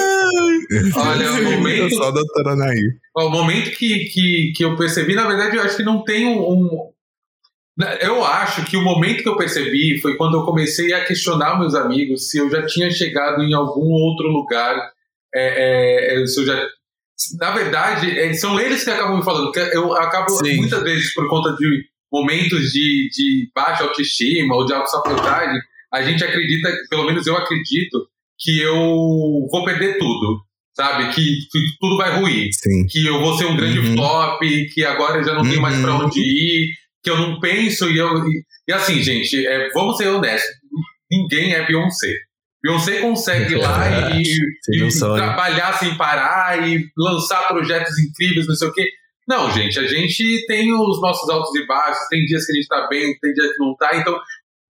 Olha, 0.95 1.32
o 1.32 1.43
momento. 1.43 1.95
Só 1.95 2.10
a 2.10 2.12
doutora 2.12 2.51
Anaí. 2.51 2.93
O 3.15 3.29
momento 3.29 3.71
que, 3.71 4.05
que, 4.05 4.53
que 4.55 4.63
eu 4.63 4.75
percebi, 4.75 5.15
na 5.15 5.27
verdade, 5.27 5.58
eu 5.58 5.63
acho 5.63 5.77
que 5.77 5.84
não 5.84 6.03
tem 6.03 6.27
um, 6.27 6.39
um. 6.39 6.91
Eu 8.01 8.23
acho 8.25 8.65
que 8.65 8.75
o 8.75 8.84
momento 8.84 9.23
que 9.23 9.29
eu 9.29 9.38
percebi 9.38 9.99
foi 9.99 10.15
quando 10.17 10.38
eu 10.38 10.43
comecei 10.43 10.93
a 10.93 11.05
questionar 11.05 11.58
meus 11.58 11.73
amigos 11.73 12.29
se 12.29 12.38
eu 12.38 12.49
já 12.49 12.65
tinha 12.65 12.91
chegado 12.91 13.41
em 13.41 13.53
algum 13.53 13.89
outro 13.89 14.27
lugar, 14.27 14.91
é, 15.34 16.21
é, 16.21 16.25
se 16.27 16.41
eu 16.41 16.45
já 16.45 16.67
na 17.38 17.51
verdade, 17.51 18.17
é, 18.17 18.34
são 18.34 18.60
eles 18.60 18.84
que 18.84 18.89
acabam 18.89 19.17
me 19.17 19.23
falando. 19.23 19.51
Eu 19.73 19.93
acabo, 19.93 20.29
Sim. 20.29 20.58
muitas 20.58 20.82
vezes, 20.84 21.13
por 21.13 21.27
conta 21.29 21.53
de 21.55 21.86
momentos 22.12 22.71
de, 22.71 23.10
de 23.12 23.51
baixa 23.53 23.84
autoestima 23.84 24.55
ou 24.55 24.65
de 24.65 24.73
autossabotagem, 24.73 25.62
a 25.93 26.01
gente 26.01 26.23
acredita, 26.23 26.69
pelo 26.89 27.05
menos 27.05 27.27
eu 27.27 27.36
acredito, 27.36 28.08
que 28.38 28.62
eu 28.62 28.77
vou 29.51 29.65
perder 29.65 29.97
tudo, 29.97 30.41
sabe? 30.79 31.09
Que, 31.13 31.21
que 31.51 31.59
tudo 31.79 31.97
vai 31.97 32.17
ruir. 32.19 32.49
Sim. 32.53 32.85
Que 32.87 33.05
eu 33.05 33.19
vou 33.19 33.37
ser 33.37 33.45
um 33.47 33.55
grande 33.57 33.79
Uhum. 33.79 33.95
flop, 33.97 34.39
que 34.73 34.85
agora 34.85 35.17
eu 35.19 35.23
já 35.25 35.33
não 35.33 35.43
tenho 35.43 35.61
mais 35.61 35.77
pra 35.81 35.93
Uhum. 35.95 36.05
onde 36.05 36.19
ir, 36.21 36.69
que 37.03 37.09
eu 37.09 37.17
não 37.17 37.39
penso 37.41 37.89
e 37.89 37.97
eu. 37.97 38.07
E, 38.25 38.43
e 38.69 38.73
assim, 38.73 39.01
gente, 39.03 39.45
é, 39.45 39.69
vamos 39.73 39.97
ser 39.97 40.07
honestos: 40.07 40.49
ninguém 41.11 41.53
é 41.53 41.65
Beyoncé. 41.65 42.13
Beyoncé 42.63 42.99
consegue 43.01 43.53
ir 43.53 43.57
lá 43.57 43.79
e, 44.19 44.23
Seria 44.63 44.85
um 44.85 44.87
e 44.87 44.91
sonho. 44.91 45.15
trabalhar 45.15 45.73
sem 45.79 45.95
parar 45.97 46.65
e 46.67 46.85
lançar 46.97 47.47
projetos 47.47 47.97
incríveis, 47.99 48.47
não 48.47 48.55
sei 48.55 48.67
o 48.69 48.73
quê. 48.73 48.85
Não, 49.27 49.51
gente, 49.51 49.77
a 49.79 49.85
gente 49.85 50.45
tem 50.47 50.73
os 50.73 50.99
nossos 51.01 51.29
altos 51.29 51.53
e 51.55 51.65
baixos, 51.67 52.07
tem 52.09 52.25
dias 52.25 52.45
que 52.45 52.51
a 52.51 52.55
gente 52.55 52.67
tá 52.67 52.87
bem, 52.89 53.13
tem 53.19 53.31
dias 53.33 53.51
que 53.51 53.59
não 53.59 53.75
tá. 53.75 53.91
Então, 53.95 54.17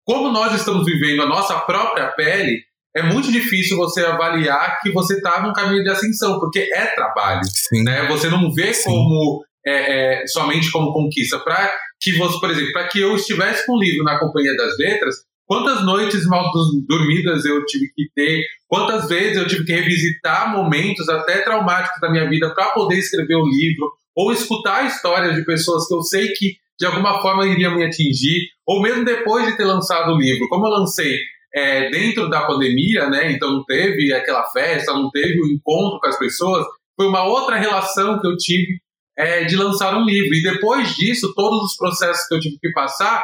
como 0.04 0.30
nós 0.30 0.54
estamos 0.54 0.84
vivendo 0.84 1.22
a 1.22 1.26
nossa 1.26 1.58
própria 1.60 2.08
pele, 2.08 2.60
é 2.94 3.02
muito 3.02 3.30
difícil 3.30 3.76
você 3.76 4.04
avaliar 4.04 4.80
que 4.80 4.90
você 4.90 5.14
está 5.14 5.42
num 5.42 5.52
caminho 5.52 5.82
de 5.82 5.90
ascensão, 5.90 6.40
porque 6.40 6.68
é 6.72 6.86
trabalho. 6.86 7.40
Sim. 7.44 7.82
Né? 7.84 8.06
Você 8.08 8.28
não 8.28 8.52
vê 8.52 8.74
Sim. 8.74 8.90
como 8.90 9.44
é, 9.64 10.22
é, 10.22 10.26
somente 10.26 10.70
como 10.70 10.92
conquista. 10.92 11.38
Para 11.38 11.72
que 12.00 12.16
você, 12.16 12.40
por 12.40 12.50
exemplo, 12.50 12.72
para 12.72 12.88
que 12.88 13.00
eu 13.00 13.14
estivesse 13.14 13.66
com 13.66 13.74
o 13.74 13.80
livro 13.80 14.04
na 14.04 14.18
companhia 14.18 14.56
das 14.56 14.76
letras, 14.78 15.16
quantas 15.46 15.84
noites 15.84 16.24
mal 16.26 16.50
dormidas 16.88 17.44
eu 17.44 17.64
tive 17.66 17.92
que 17.94 18.08
ter, 18.14 18.42
quantas 18.66 19.08
vezes 19.08 19.36
eu 19.36 19.46
tive 19.46 19.64
que 19.64 19.72
revisitar 19.72 20.52
momentos 20.52 21.08
até 21.08 21.42
traumáticos 21.42 22.00
da 22.00 22.10
minha 22.10 22.28
vida 22.28 22.52
para 22.54 22.70
poder 22.70 22.98
escrever 22.98 23.36
o 23.36 23.48
livro, 23.48 23.90
ou 24.16 24.32
escutar 24.32 24.86
histórias 24.86 25.36
de 25.36 25.44
pessoas 25.44 25.86
que 25.86 25.94
eu 25.94 26.02
sei 26.02 26.28
que 26.32 26.54
de 26.78 26.86
alguma 26.86 27.20
forma 27.20 27.46
iriam 27.46 27.74
me 27.74 27.84
atingir, 27.84 28.40
ou 28.66 28.80
mesmo 28.80 29.04
depois 29.04 29.46
de 29.46 29.56
ter 29.56 29.64
lançado 29.64 30.12
o 30.12 30.18
livro. 30.18 30.48
Como 30.48 30.66
eu 30.66 30.70
lancei 30.70 31.18
é, 31.54 31.90
dentro 31.90 32.28
da 32.30 32.46
pandemia, 32.46 33.08
né? 33.10 33.32
Então 33.32 33.50
não 33.52 33.64
teve 33.64 34.12
aquela 34.12 34.44
festa, 34.50 34.92
não 34.92 35.10
teve 35.10 35.40
o 35.40 35.46
encontro 35.48 35.98
com 36.00 36.06
as 36.08 36.18
pessoas. 36.18 36.64
Foi 36.96 37.06
uma 37.08 37.24
outra 37.24 37.56
relação 37.56 38.20
que 38.20 38.26
eu 38.26 38.36
tive 38.36 38.78
é, 39.18 39.44
de 39.44 39.56
lançar 39.56 39.96
um 39.96 40.04
livro. 40.04 40.34
E 40.34 40.42
depois 40.42 40.94
disso, 40.94 41.32
todos 41.34 41.70
os 41.72 41.76
processos 41.76 42.26
que 42.26 42.34
eu 42.34 42.40
tive 42.40 42.58
que 42.60 42.72
passar 42.72 43.22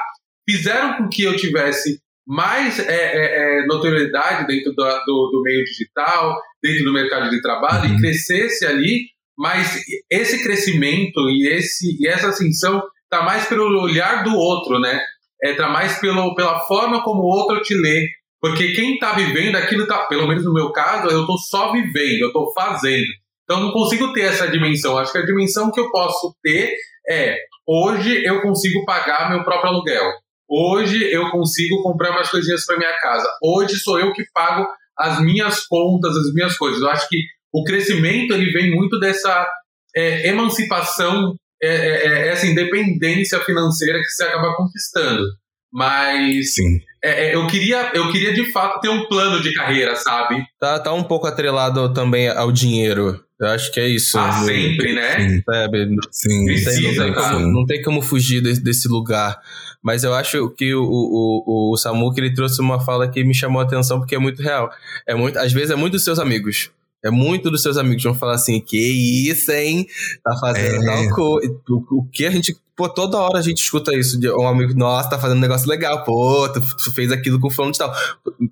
fizeram 0.49 0.97
com 0.99 1.09
que 1.09 1.23
eu 1.23 1.37
tivesse 1.37 2.01
mais 2.27 2.79
é, 2.81 2.93
é, 2.93 3.61
é, 3.63 3.67
notoriedade 3.67 4.47
dentro 4.47 4.75
da- 4.75 4.99
do, 5.05 5.31
do 5.33 5.43
meio 5.43 5.65
digital, 5.65 6.37
dentro 6.63 6.85
do 6.85 6.93
mercado 6.93 7.31
de 7.31 7.41
trabalho, 7.41 7.89
Uhum. 7.91 7.97
e 7.97 8.01
crescesse 8.01 8.67
ali. 8.67 9.07
Mas 9.39 9.79
esse 10.11 10.43
crescimento 10.43 11.21
e, 11.29 11.47
esse, 11.49 11.97
e 12.01 12.09
essa 12.09 12.29
ascensão 12.31 12.83
está 13.05 13.23
mais 13.23 13.47
pelo 13.47 13.81
olhar 13.81 14.25
do 14.25 14.35
outro, 14.35 14.81
né? 14.81 15.01
É, 15.47 15.55
tá 15.55 15.69
mais 15.69 15.99
pelo, 16.01 16.35
pela 16.35 16.61
forma 16.61 17.03
como 17.03 17.23
o 17.23 17.27
outro 17.27 17.63
te 17.63 17.75
lê. 17.75 18.07
Porque 18.41 18.73
quem 18.73 18.95
está 18.95 19.13
vivendo 19.13 19.57
aquilo, 19.57 19.87
tá, 19.87 20.07
pelo 20.07 20.27
menos 20.27 20.45
no 20.45 20.53
meu 20.53 20.71
caso, 20.71 21.09
eu 21.09 21.21
estou 21.21 21.39
só 21.39 21.73
vivendo, 21.73 22.21
eu 22.21 22.29
estou 22.29 22.53
fazendo. 22.53 23.07
Então 23.45 23.61
não 23.61 23.73
consigo 23.73 24.13
ter 24.13 24.23
essa 24.23 24.49
dimensão. 24.49 24.99
Acho 24.99 25.13
que 25.13 25.19
a 25.19 25.25
dimensão 25.25 25.71
que 25.71 25.81
eu 25.81 25.91
posso 25.91 26.35
ter 26.43 26.75
é 27.09 27.37
hoje 27.67 28.25
eu 28.25 28.43
consigo 28.43 28.85
pagar 28.85 29.31
meu 29.31 29.45
próprio 29.45 29.71
aluguel. 29.71 30.05
Hoje 30.49 31.11
eu 31.11 31.31
consigo 31.31 31.83
comprar 31.83 32.11
umas 32.11 32.31
coisinhas 32.31 32.65
para 32.67 32.77
minha 32.77 32.97
casa. 32.99 33.29
Hoje 33.43 33.77
sou 33.77 33.99
eu 33.99 34.13
que 34.13 34.25
pago 34.33 34.67
as 34.99 35.21
minhas 35.21 35.67
contas, 35.67 36.17
as 36.17 36.33
minhas 36.35 36.57
coisas. 36.57 36.81
Eu 36.81 36.91
acho 36.91 37.09
que 37.09 37.19
o 37.53 37.65
crescimento 37.65 38.33
ele 38.33 38.53
vem 38.53 38.75
muito 38.75 38.99
dessa 38.99 39.49
é, 39.95 40.29
emancipação, 40.29 41.35
é, 41.63 41.69
é, 41.69 42.07
é, 42.07 42.29
essa 42.29 42.47
independência 42.47 43.41
financeira 43.41 43.99
que 43.99 44.09
você 44.09 44.25
acaba 44.25 44.55
conquistando. 44.57 45.25
Mas 45.73 46.55
Sim. 46.55 46.81
é, 47.05 47.27
é, 47.27 47.35
eu, 47.35 47.47
queria, 47.47 47.91
eu 47.95 48.11
queria 48.11 48.33
de 48.33 48.51
fato 48.51 48.81
ter 48.81 48.89
um 48.89 49.07
plano 49.09 49.43
de 49.43 49.53
carreira, 49.53 49.95
sabe? 49.97 50.43
Tá, 50.59 50.79
tá 50.79 50.93
um 50.93 51.05
pouco 51.05 51.27
atrelado 51.27 51.93
também 51.93 52.29
ao 52.29 52.51
dinheiro. 52.51 53.21
Eu 53.39 53.49
acho 53.49 53.71
que 53.71 53.79
é 53.79 53.87
isso. 53.87 54.19
Ah, 54.19 54.33
sempre, 54.45 54.95
né? 54.95 55.29
Sim. 55.29 55.43
Sabe? 55.45 55.97
Sim. 56.11 56.45
Precisa, 56.47 57.07
não, 57.07 57.13
tem 57.13 57.15
como, 57.15 57.47
não 57.53 57.67
tem 57.67 57.83
como 57.83 58.03
fugir 58.03 58.41
desse, 58.41 58.63
desse 58.63 58.89
lugar. 58.89 59.39
Mas 59.83 60.03
eu 60.05 60.15
acho 60.15 60.49
que 60.51 60.75
o, 60.75 60.83
o, 60.83 61.45
o, 61.47 61.73
o 61.73 61.77
Samuca 61.77 62.19
ele 62.19 62.33
trouxe 62.33 62.61
uma 62.61 62.81
fala 62.81 63.09
que 63.09 63.23
me 63.23 63.35
chamou 63.35 63.61
a 63.61 63.65
atenção 63.65 63.99
porque 63.99 64.15
é 64.15 64.19
muito 64.19 64.41
real. 64.43 64.71
É 65.07 65.15
muito, 65.15 65.39
às 65.39 65.53
vezes 65.53 65.71
é 65.71 65.77
muito 65.77 65.93
dos 65.93 66.05
seus 66.05 66.19
amigos. 66.19 66.71
É 67.07 67.11
muito 67.11 67.51
dos 67.51 67.63
seus 67.63 67.77
amigos 67.77 68.03
vão 68.03 68.15
falar 68.15 68.35
assim: 68.35 68.61
que 68.61 69.29
isso, 69.31 69.51
hein? 69.53 69.87
Tá 70.25 70.37
fazendo 70.39 70.83
É. 70.83 70.87
tal 71.07 71.15
coisa. 71.15 71.55
O, 71.69 71.99
o 72.01 72.09
que 72.13 72.27
a 72.27 72.31
gente. 72.31 72.57
Pô, 72.77 72.91
toda 72.91 73.17
hora 73.17 73.39
a 73.39 73.43
gente 73.43 73.57
escuta 73.63 73.97
isso 73.97 74.21
de 74.21 74.29
um 74.31 74.47
amigo, 74.47 74.75
nossa, 74.75 75.09
tá 75.09 75.19
fazendo 75.19 75.39
um 75.39 75.41
negócio 75.41 75.67
legal, 75.67 76.05
pô, 76.05 76.47
tu, 76.53 76.61
tu 76.61 76.93
fez 76.93 77.11
aquilo 77.11 77.41
com 77.41 77.49
fulano 77.49 77.73
de 77.73 77.79
tal. 77.79 77.91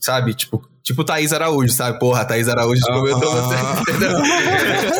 Sabe? 0.00 0.32
Tipo, 0.32 0.66
tipo 0.82 1.04
Thaís 1.04 1.30
Araújo, 1.30 1.70
sabe? 1.70 1.98
Porra, 1.98 2.24
Thaís 2.24 2.48
Araújo 2.48 2.80
comentou 2.86 3.30
você. 3.30 3.54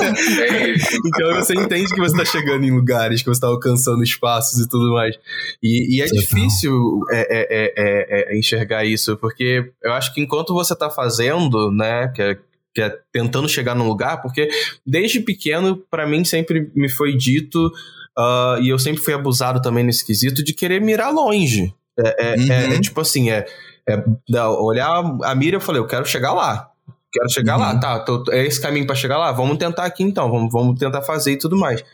Então 1.06 1.34
você 1.36 1.54
entende 1.54 1.92
que 1.92 2.00
você 2.00 2.16
tá 2.16 2.24
chegando 2.24 2.64
em 2.64 2.70
lugares, 2.70 3.22
que 3.22 3.28
você 3.28 3.40
tá 3.40 3.46
alcançando 3.46 4.02
espaços 4.02 4.60
e 4.60 4.68
tudo 4.68 4.92
mais. 4.92 5.16
E, 5.62 5.96
e 5.96 6.02
é 6.02 6.06
Total. 6.06 6.20
difícil 6.20 7.00
é, 7.10 7.20
é, 7.20 7.46
é, 7.50 7.72
é, 7.76 8.34
é, 8.34 8.38
enxergar 8.38 8.84
isso, 8.84 9.16
porque 9.16 9.70
eu 9.82 9.92
acho 9.92 10.12
que 10.12 10.20
enquanto 10.20 10.52
você 10.52 10.74
tá 10.76 10.90
fazendo, 10.90 11.70
né, 11.70 12.08
que 12.14 12.22
é, 12.22 12.38
que 12.74 12.82
é 12.82 12.92
tentando 13.12 13.48
chegar 13.48 13.74
num 13.74 13.86
lugar, 13.86 14.20
porque 14.20 14.48
desde 14.84 15.20
pequeno, 15.20 15.76
pra 15.90 16.06
mim, 16.06 16.24
sempre 16.24 16.70
me 16.74 16.88
foi 16.88 17.16
dito, 17.16 17.70
ah, 18.18 18.58
e 18.60 18.68
eu 18.68 18.78
sempre 18.78 19.02
fui 19.02 19.14
abusado 19.14 19.62
também 19.62 19.84
nesse 19.84 20.04
quesito, 20.04 20.42
de 20.42 20.52
querer 20.52 20.80
mirar 20.80 21.10
longe. 21.10 21.72
É, 21.98 22.32
é- 22.32 22.36
Uhum. 22.36 22.52
é- 22.52 22.74
é 22.76 22.80
tipo 22.80 23.00
assim, 23.00 23.30
é, 23.30 23.46
é 23.88 24.02
olhar 24.48 24.90
a 25.22 25.34
mira 25.34 25.56
e 25.56 25.58
eu 25.58 25.60
falei, 25.60 25.80
eu 25.80 25.86
quero 25.86 26.04
chegar 26.04 26.32
lá. 26.32 26.68
Quero 27.12 27.30
chegar 27.30 27.56
lá, 27.56 27.72
Uhum. 27.74 27.78
tá? 27.80 28.00
tô- 28.00 28.24
é 28.32 28.44
esse 28.44 28.60
caminho 28.60 28.86
pra 28.86 28.96
chegar 28.96 29.18
lá? 29.18 29.30
Vamos 29.30 29.56
tentar 29.56 29.84
aqui 29.84 30.02
então, 30.02 30.28
vamos, 30.28 30.50
vamos 30.52 30.76
tentar 30.80 31.02
fazer 31.02 31.32
e 31.32 31.38
tudo 31.38 31.56
mais. 31.56 31.84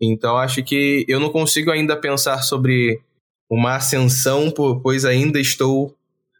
Então 0.00 0.36
acho 0.36 0.62
que 0.62 1.04
eu 1.08 1.18
não 1.18 1.30
consigo 1.30 1.72
ainda 1.72 1.96
pensar 1.96 2.42
sobre 2.42 3.00
uma 3.50 3.74
ascensão, 3.74 4.52
po- 4.52 4.78
pois 4.80 5.04
ainda 5.04 5.40
estou 5.40 5.92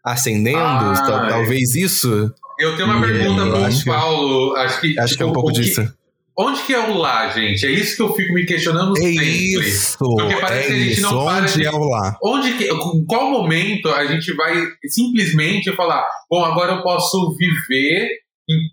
ascendendo. 0.05 0.57
Ah, 0.59 1.03
tal- 1.05 1.27
talvez 1.27 1.75
isso. 1.75 2.33
Eu 2.59 2.75
tenho 2.75 2.87
uma 2.89 2.97
É, 2.97 3.07
pergunta 3.11 3.41
eu 3.43 3.49
pro 3.51 3.63
acho 3.65 3.83
que- 3.83 3.89
Paulo. 3.89 4.55
Acho 4.57 4.81
que, 4.81 4.99
Acho 4.99 5.15
que 5.17 5.23
é 5.23 5.25
um 5.25 5.29
tipo, 5.29 5.41
pouco 5.41 5.53
que- 5.53 5.61
disso. 5.61 5.93
Onde 6.41 6.61
que 6.61 6.73
é 6.73 6.79
o 6.79 6.97
lá, 6.97 7.27
gente? 7.29 7.65
É 7.65 7.69
isso 7.71 7.97
que 7.97 8.01
eu 8.01 8.13
fico 8.13 8.33
me 8.33 8.45
questionando 8.45 8.93
É 8.97 9.01
sempre. 9.01 9.25
isso. 9.25 9.97
Porque 9.97 10.35
parece 10.37 10.63
é 10.63 10.67
que 10.67 10.73
a 10.73 10.77
gente 10.77 10.91
isso. 10.93 11.01
não 11.01 11.25
para 11.25 11.41
Onde 11.43 11.53
de- 11.53 11.65
é 11.65 11.71
o 11.71 11.79
lá? 11.83 12.17
Onde 12.23 12.53
que, 12.53 12.63
em 12.71 13.05
qual 13.05 13.29
momento 13.29 13.89
a 13.89 14.05
gente 14.05 14.33
vai 14.35 14.55
simplesmente 14.87 15.73
falar, 15.75 16.05
bom, 16.29 16.43
agora 16.43 16.73
eu 16.75 16.81
posso 16.83 17.35
viver, 17.37 18.07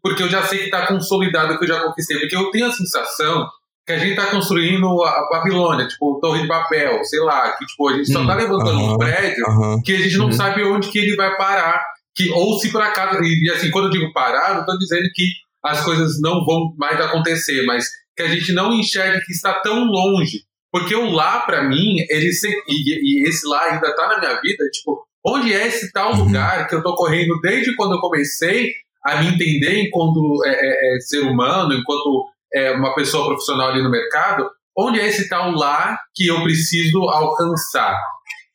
porque 0.03 0.23
eu 0.23 0.29
já 0.29 0.43
sei 0.45 0.59
que 0.61 0.65
está 0.67 0.87
consolidado, 0.87 1.59
que 1.59 1.65
eu 1.65 1.69
já 1.69 1.81
conquistei. 1.81 2.19
Porque 2.21 2.37
eu 2.37 2.51
tenho 2.53 2.67
a 2.67 2.73
sensação 2.73 3.47
que 3.85 3.93
a 3.93 3.99
gente 3.99 4.11
está 4.11 4.27
construindo 4.27 4.87
a 5.05 5.29
Babilônia, 5.31 5.87
tipo, 5.89 6.19
Torre 6.21 6.43
de 6.43 6.49
Babel, 6.49 7.03
sei 7.05 7.21
lá, 7.21 7.51
que 7.57 7.65
tipo, 7.67 7.89
a 7.89 7.95
gente 7.97 8.13
só 8.13 8.19
Hum, 8.21 8.23
está 8.23 8.35
levantando 8.35 8.79
aham. 8.81 8.95
um 8.95 8.99
prédio 8.99 9.45
Aham. 9.49 9.83
que 9.85 9.93
a 9.95 9.99
gente 9.99 10.17
não 10.17 10.27
Uhum. 10.27 10.33
sabe 10.33 10.63
onde 10.65 10.89
que 10.89 10.99
ele 10.99 11.15
vai 11.17 11.37
parar. 11.37 11.83
Que, 12.17 12.31
ou 12.31 12.59
se 12.59 12.73
por 12.73 12.81
acaso, 12.81 13.23
e 13.23 13.45
e 13.45 13.51
assim, 13.51 13.71
quando 13.71 13.87
eu 13.87 13.91
digo 13.91 14.13
parar, 14.13 14.55
não 14.55 14.61
estou 14.61 14.79
dizendo 14.79 15.09
que 15.15 15.25
as 15.63 15.85
coisas 15.85 16.21
não 16.21 16.45
vão 16.45 16.75
mais 16.79 17.01
acontecer, 17.01 17.63
mas 17.67 17.89
que 18.17 18.23
a 18.23 18.29
gente 18.29 18.53
não 18.53 18.73
enxerga 18.73 19.21
que 19.25 19.33
está 19.33 19.61
tão 19.61 19.85
longe. 19.85 20.41
Porque 20.73 20.95
o 20.95 21.11
lá, 21.11 21.41
para 21.41 21.63
mim, 21.63 21.97
ele 22.09 22.33
se, 22.33 22.49
e, 22.49 23.25
e 23.25 23.29
esse 23.29 23.47
lá 23.47 23.63
ainda 23.73 23.89
está 23.89 24.09
na 24.09 24.19
minha 24.19 24.41
vida, 24.41 24.65
tipo, 24.73 25.07
onde 25.25 25.53
é 25.53 25.67
esse 25.67 25.93
tal 25.93 26.13
Uhum. 26.13 26.25
lugar 26.25 26.69
que 26.69 26.75
eu 26.75 26.79
estou 26.79 26.95
correndo 26.95 27.39
desde 27.41 27.75
quando 27.77 27.95
eu 27.95 28.01
comecei 28.01 28.73
a 29.05 29.23
me 29.23 29.29
entender 29.29 29.83
enquanto 29.83 30.43
é, 30.45 30.51
é, 30.51 30.97
é, 30.97 31.01
ser 31.01 31.21
humano, 31.21 31.75
enquanto 31.75 32.27
é, 32.53 32.73
uma 32.73 32.95
pessoa 32.95 33.27
profissional 33.27 33.69
ali 33.69 33.83
no 33.83 33.91
mercado, 33.91 34.49
onde 34.77 35.01
é 35.01 35.07
esse 35.07 35.29
tal 35.29 35.53
lá 35.53 35.99
que 36.15 36.27
eu 36.27 36.43
preciso 36.43 36.99
alcançar? 37.09 37.97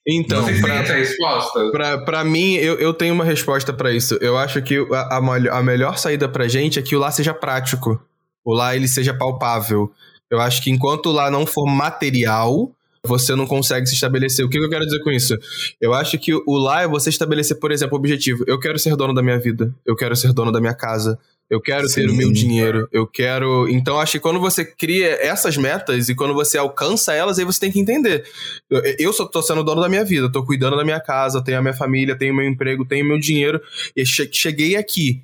Então, 0.07 0.41
Vocês 0.41 0.59
têm 0.59 0.65
pra, 0.65 0.79
essa 0.81 0.93
resposta? 0.93 1.71
Pra, 1.71 1.97
pra 1.99 2.23
mim, 2.23 2.55
eu, 2.55 2.79
eu 2.79 2.93
tenho 2.93 3.13
uma 3.13 3.23
resposta 3.23 3.71
pra 3.71 3.91
isso. 3.91 4.17
Eu 4.19 4.37
acho 4.37 4.61
que 4.61 4.77
a, 4.91 5.17
a, 5.17 5.57
a 5.59 5.63
melhor 5.63 5.97
saída 5.97 6.27
pra 6.27 6.47
gente 6.47 6.79
é 6.79 6.81
que 6.81 6.95
o 6.95 6.99
lá 6.99 7.11
seja 7.11 7.33
prático. 7.33 8.01
O 8.43 8.53
lá 8.53 8.75
ele 8.75 8.87
seja 8.87 9.13
palpável. 9.13 9.91
Eu 10.29 10.39
acho 10.39 10.63
que 10.63 10.71
enquanto 10.71 11.07
o 11.07 11.11
lá 11.11 11.29
não 11.29 11.45
for 11.45 11.65
material, 11.65 12.71
você 13.05 13.35
não 13.35 13.45
consegue 13.45 13.85
se 13.85 13.93
estabelecer. 13.93 14.45
O 14.45 14.49
que 14.49 14.57
eu 14.57 14.69
quero 14.69 14.85
dizer 14.85 15.03
com 15.03 15.11
isso? 15.11 15.37
Eu 15.79 15.93
acho 15.93 16.17
que 16.17 16.33
o 16.33 16.57
lá 16.57 16.81
é 16.81 16.87
você 16.87 17.09
estabelecer, 17.09 17.59
por 17.59 17.71
exemplo, 17.71 17.95
o 17.95 17.99
objetivo. 17.99 18.43
Eu 18.47 18.59
quero 18.59 18.79
ser 18.79 18.95
dono 18.95 19.13
da 19.13 19.21
minha 19.21 19.39
vida. 19.39 19.73
Eu 19.85 19.95
quero 19.95 20.15
ser 20.15 20.33
dono 20.33 20.51
da 20.51 20.59
minha 20.59 20.73
casa. 20.73 21.19
Eu 21.49 21.59
quero 21.59 21.85
ter 21.87 22.05
o 22.05 22.11
Sim. 22.11 22.17
meu 22.17 22.31
dinheiro. 22.31 22.87
Eu 22.93 23.05
quero. 23.05 23.67
Então, 23.67 23.99
acho 23.99 24.13
que 24.13 24.19
quando 24.19 24.39
você 24.39 24.63
cria 24.63 25.17
essas 25.21 25.57
metas 25.57 26.07
e 26.07 26.15
quando 26.15 26.33
você 26.33 26.57
alcança 26.57 27.13
elas, 27.13 27.37
aí 27.37 27.43
você 27.43 27.59
tem 27.59 27.71
que 27.71 27.79
entender. 27.79 28.23
Eu, 28.69 28.81
eu 28.97 29.13
só 29.13 29.25
tô 29.25 29.41
sendo 29.41 29.61
dono 29.61 29.81
da 29.81 29.89
minha 29.89 30.05
vida, 30.05 30.31
tô 30.31 30.45
cuidando 30.45 30.77
da 30.77 30.85
minha 30.85 31.01
casa, 31.01 31.43
tenho 31.43 31.59
a 31.59 31.61
minha 31.61 31.73
família, 31.73 32.17
tenho 32.17 32.33
meu 32.33 32.47
emprego, 32.47 32.85
tenho 32.85 33.05
meu 33.05 33.19
dinheiro. 33.19 33.59
E 33.93 34.05
che- 34.05 34.29
cheguei 34.31 34.77
aqui. 34.77 35.21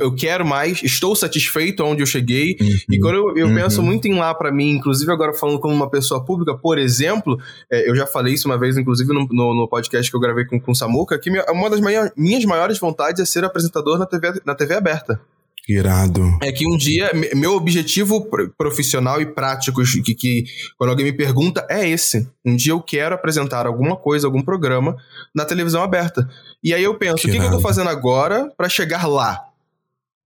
eu 0.00 0.14
quero 0.14 0.46
mais, 0.46 0.82
estou 0.82 1.14
satisfeito 1.14 1.84
onde 1.84 2.02
eu 2.02 2.06
cheguei. 2.06 2.56
Uhum, 2.58 2.76
e 2.90 2.98
quando 2.98 3.14
eu, 3.16 3.36
eu 3.36 3.46
uhum. 3.46 3.54
penso 3.54 3.82
muito 3.82 4.08
em 4.08 4.14
lá 4.14 4.34
para 4.34 4.50
mim, 4.50 4.70
inclusive 4.70 5.12
agora 5.12 5.34
falando 5.34 5.60
como 5.60 5.74
uma 5.74 5.90
pessoa 5.90 6.24
pública, 6.24 6.56
por 6.56 6.78
exemplo, 6.78 7.38
é, 7.70 7.88
eu 7.88 7.94
já 7.94 8.06
falei 8.06 8.32
isso 8.32 8.48
uma 8.48 8.58
vez, 8.58 8.78
inclusive 8.78 9.12
no, 9.12 9.28
no, 9.30 9.54
no 9.54 9.68
podcast 9.68 10.10
que 10.10 10.16
eu 10.16 10.20
gravei 10.20 10.46
com, 10.46 10.58
com 10.58 10.72
o 10.72 10.74
Samuca, 10.74 11.18
que 11.18 11.30
minha, 11.30 11.44
uma 11.50 11.68
das 11.68 11.80
minha, 11.80 12.10
minhas 12.16 12.46
maiores 12.46 12.78
vontades 12.78 13.20
é 13.20 13.26
ser 13.26 13.44
apresentador 13.44 13.98
na 13.98 14.06
TV, 14.06 14.40
na 14.44 14.54
TV 14.54 14.74
aberta. 14.74 15.20
Irado. 15.68 16.38
É 16.42 16.52
que 16.52 16.66
um 16.66 16.76
dia, 16.76 17.10
me- 17.12 17.30
meu 17.34 17.54
objetivo 17.54 18.24
pr- 18.26 18.50
profissional 18.56 19.20
e 19.20 19.26
prático, 19.26 19.82
que, 20.04 20.14
que 20.14 20.44
quando 20.78 20.90
alguém 20.90 21.06
me 21.06 21.12
pergunta, 21.12 21.66
é 21.68 21.88
esse. 21.88 22.28
Um 22.44 22.54
dia 22.54 22.72
eu 22.72 22.80
quero 22.80 23.14
apresentar 23.14 23.66
alguma 23.66 23.96
coisa, 23.96 24.26
algum 24.26 24.42
programa 24.42 24.96
na 25.34 25.44
televisão 25.44 25.82
aberta. 25.82 26.28
E 26.62 26.72
aí 26.72 26.82
eu 26.84 26.94
penso, 26.96 27.16
Que 27.16 27.28
o 27.28 27.32
que, 27.32 27.38
que 27.38 27.44
eu 27.44 27.50
tô 27.50 27.60
fazendo 27.60 27.90
agora 27.90 28.48
pra 28.56 28.68
chegar 28.68 29.06
lá? 29.08 29.42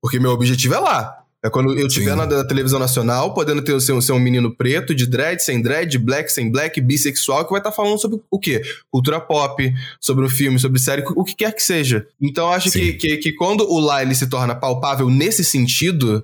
Porque 0.03 0.19
meu 0.19 0.31
objetivo 0.31 0.75
é 0.75 0.79
lá. 0.79 1.20
É 1.43 1.49
quando 1.49 1.73
eu 1.79 1.87
estiver 1.87 2.11
Sim. 2.11 2.17
na, 2.19 2.27
na 2.27 2.45
televisão 2.45 2.79
nacional, 2.79 3.33
podendo 3.33 3.63
ter, 3.63 3.81
ser, 3.81 3.93
um- 3.93 4.01
ser 4.01 4.13
um 4.13 4.19
menino 4.19 4.55
preto, 4.55 4.95
de 4.95 5.07
dread, 5.07 5.43
sem 5.43 5.63
dread, 5.63 5.97
black, 5.99 6.31
sem 6.31 6.51
black, 6.51 6.79
bissexual, 6.83 7.45
que 7.47 7.51
vai 7.51 7.61
estar 7.61 7.73
falando 7.73 7.99
sobre 7.99 8.21
o 8.31 8.39
quê? 8.39 8.61
Cultura 8.91 9.19
pop, 9.19 9.73
sobre 9.99 10.25
um 10.25 10.29
filme, 10.29 10.59
sobre 10.59 10.79
série, 10.79 11.03
o 11.17 11.25
que 11.25 11.35
quer 11.35 11.55
que 11.55 11.63
seja. 11.63 12.07
Então 12.21 12.47
eu 12.49 12.53
acho 12.53 12.71
que, 12.71 12.93
que, 12.93 13.17
que 13.17 13.33
quando 13.33 13.63
o 13.71 13.81
lá 13.81 14.03
ele 14.03 14.15
se 14.15 14.27
torna 14.29 14.55
palpável 14.55 15.09
nesse 15.09 15.43
sentido, 15.43 16.23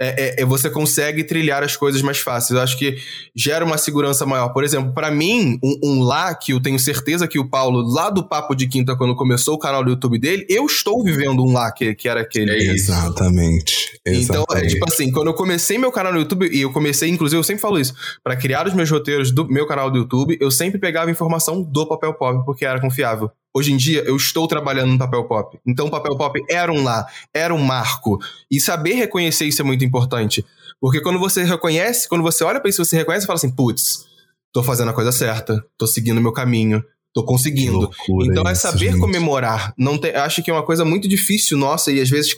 é, 0.00 0.40
é- 0.40 0.42
é 0.42 0.44
você 0.44 0.68
consegue 0.70 1.24
trilhar 1.24 1.62
as 1.62 1.76
coisas 1.76 2.02
mais 2.02 2.18
fáceis. 2.18 2.56
Eu 2.56 2.62
acho 2.62 2.78
que 2.78 2.96
gera 3.34 3.64
uma 3.64 3.78
segurança 3.78 4.26
maior. 4.26 4.50
Por 4.50 4.64
exemplo, 4.64 4.92
pra 4.92 5.10
mim, 5.10 5.58
um, 5.62 5.78
um 5.82 6.02
lá 6.02 6.34
que 6.34 6.52
eu 6.52 6.60
tenho 6.60 6.78
certeza 6.78 7.26
que 7.26 7.38
o 7.38 7.48
Paulo, 7.48 7.80
lá 7.82 8.10
do 8.10 8.28
Papo 8.28 8.54
de 8.54 8.66
Quinta, 8.68 8.96
quando 8.96 9.16
começou 9.16 9.54
o 9.54 9.58
canal 9.58 9.82
do 9.82 9.90
YouTube 9.90 10.18
dele, 10.18 10.46
eu 10.48 10.66
estou 10.66 11.02
vivendo 11.02 11.42
um 11.42 11.52
lá 11.52 11.72
que, 11.72 11.94
que 11.94 12.08
era 12.08 12.20
aquele. 12.20 12.50
É. 12.50 12.72
Exatamente. 12.72 13.98
Então, 14.06 14.14
é 14.14 14.18
Exatamente. 14.18 14.68
tipo 14.74 14.84
assim, 14.88 15.10
quando 15.10 15.28
eu 15.28 15.34
comecei 15.34 15.78
meu 15.78 15.90
canal 15.90 16.12
no 16.12 16.18
YouTube, 16.20 16.48
e 16.52 16.60
eu 16.60 16.72
comecei, 16.72 17.08
inclusive, 17.08 17.38
eu 17.38 17.44
sempre 17.44 17.62
falo 17.62 17.78
isso, 17.78 17.94
pra 18.22 18.36
criar 18.36 18.66
os 18.66 18.74
meus 18.74 18.90
roteiros 18.90 19.30
do 19.30 19.48
meu 19.48 19.66
canal 19.66 19.90
do 19.90 19.98
YouTube, 19.98 20.36
eu 20.40 20.50
sempre 20.50 20.78
pegava 20.78 21.10
informação 21.10 21.62
do 21.62 21.86
papel 21.86 22.14
pop, 22.14 22.44
porque 22.44 22.64
era 22.64 22.80
confiável. 22.80 23.30
Hoje 23.56 23.72
em 23.72 23.76
dia, 23.78 24.02
eu 24.04 24.14
estou 24.16 24.46
trabalhando 24.46 24.92
no 24.92 24.98
papel 24.98 25.24
pop. 25.24 25.58
Então, 25.66 25.86
o 25.86 25.90
papel 25.90 26.14
pop 26.14 26.38
era 26.50 26.70
um 26.70 26.84
lá, 26.84 27.06
era 27.32 27.54
um 27.54 27.58
marco. 27.58 28.18
E 28.50 28.60
saber 28.60 28.92
reconhecer 28.92 29.46
isso 29.46 29.62
é 29.62 29.64
muito 29.64 29.82
importante. 29.82 30.44
Porque 30.78 31.00
quando 31.00 31.18
você 31.18 31.42
reconhece, 31.42 32.06
quando 32.06 32.20
você 32.20 32.44
olha 32.44 32.60
pra 32.60 32.68
isso, 32.68 32.84
você 32.84 32.98
reconhece 32.98 33.24
e 33.24 33.26
fala 33.26 33.38
assim, 33.38 33.50
putz, 33.50 34.04
tô 34.52 34.62
fazendo 34.62 34.90
a 34.90 34.92
coisa 34.92 35.10
certa, 35.10 35.64
tô 35.78 35.86
seguindo 35.86 36.18
o 36.18 36.20
meu 36.20 36.32
caminho, 36.32 36.84
tô 37.14 37.24
conseguindo. 37.24 37.78
loucura 37.78 38.26
Então 38.26 38.46
é 38.46 38.54
saber 38.54 38.90
gente. 38.90 39.00
comemorar. 39.00 39.72
Não 39.78 39.96
tem, 39.96 40.14
acho 40.14 40.42
que 40.42 40.50
é 40.50 40.52
uma 40.52 40.62
coisa 40.62 40.84
muito 40.84 41.08
difícil 41.08 41.56
nossa 41.56 41.90
e 41.90 41.98
às 41.98 42.10
vezes 42.10 42.36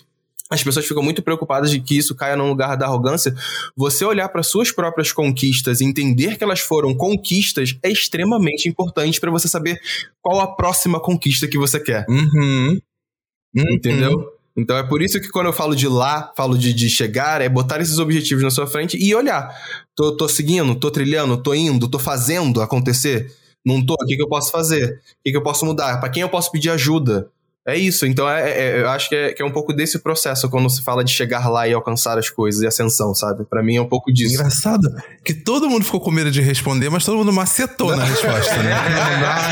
as 0.51 0.63
pessoas 0.63 0.87
ficam 0.87 1.03
muito 1.03 1.23
preocupadas 1.23 1.71
de 1.71 1.81
que 1.81 1.97
isso 1.97 2.15
caia 2.15 2.37
num 2.37 2.49
lugar 2.49 2.77
da 2.77 2.87
arrogância. 2.87 3.35
Você 3.77 4.05
olhar 4.05 4.29
para 4.31 4.43
suas 4.43 4.73
próprias 4.73 5.13
conquistas 5.13 5.81
e 5.81 5.85
entender 5.85 6.37
que 6.39 6.45
elas 6.45 6.61
foram 6.61 6.95
conquistas 6.95 7.77
é 7.83 7.91
extremamente 7.91 8.69
importante 8.69 9.21
para 9.21 9.31
você 9.31 9.47
saber 9.47 9.81
qual 10.23 10.41
a 10.41 10.55
próxima 10.57 11.01
conquista 11.01 11.47
que 11.47 11.59
você 11.59 11.79
quer. 11.79 12.07
Uhum. 12.09 12.81
Uhum. 13.55 13.73
Entendeu? 13.73 14.33
Então 14.57 14.77
é 14.77 14.83
por 14.83 15.03
isso 15.03 15.21
que 15.21 15.29
quando 15.29 15.47
eu 15.47 15.53
falo 15.53 15.77
de 15.77 15.87
lá, 15.87 16.33
falo 16.37 16.59
de, 16.59 16.73
de 16.73 16.91
chegar, 16.91 17.41
é 17.41 17.49
botar 17.49 17.81
esses 17.81 17.99
objetivos 17.99 18.43
na 18.43 18.51
sua 18.51 18.67
frente 18.67 18.97
e 18.97 19.15
olhar. 19.15 19.55
Tô, 19.95 20.17
tô 20.17 20.29
seguindo, 20.29 20.75
tô 20.75 20.91
trilhando, 20.91 21.37
tô 21.37 21.55
indo, 21.55 21.89
tô 21.89 21.99
fazendo 21.99 22.61
acontecer. 22.61 23.33
Não 23.65 23.85
tô, 23.85 23.95
o 23.95 24.07
que, 24.07 24.17
que 24.17 24.23
eu 24.23 24.29
posso 24.29 24.51
fazer? 24.51 24.95
O 24.95 25.23
que, 25.25 25.31
que 25.31 25.37
eu 25.37 25.43
posso 25.43 25.65
mudar? 25.65 26.01
Pra 26.01 26.09
quem 26.09 26.23
eu 26.23 26.29
posso 26.29 26.51
pedir 26.51 26.71
ajuda? 26.71 27.31
É 27.69 27.77
isso, 27.77 28.07
então 28.07 28.27
é, 28.27 28.51
é- 28.51 28.81
eu 28.81 28.89
acho 28.89 29.11
que 29.11 29.15
é, 29.15 29.33
que 29.35 29.43
é 29.43 29.45
um 29.45 29.53
pouco 29.53 29.75
desse 29.75 29.99
processo 29.99 30.49
quando 30.49 30.71
se 30.71 30.83
fala 30.83 31.05
de 31.05 31.13
chegar 31.13 31.51
lá 31.51 31.69
e 31.69 31.75
alcançar 31.75 32.17
as 32.19 32.31
coisas 32.31 32.63
e 32.63 32.67
ascensão, 32.67 33.15
sabe? 33.15 33.45
Pra 33.45 33.63
mim 33.63 33.77
é 33.77 33.81
um 33.83 33.89
pouco 33.89 34.11
disso. 34.11 34.35
Engraçado 34.37 34.89
que 35.23 35.35
todo 35.35 35.69
mundo 35.69 35.85
ficou 35.85 36.01
com 36.01 36.11
medo 36.11 36.31
de 36.31 36.41
responder, 36.41 36.89
mas 36.89 37.05
todo 37.05 37.19
mundo 37.19 37.31
macetou 37.31 37.95
na 37.95 38.05
resposta, 38.09 38.57
né? 38.63 38.75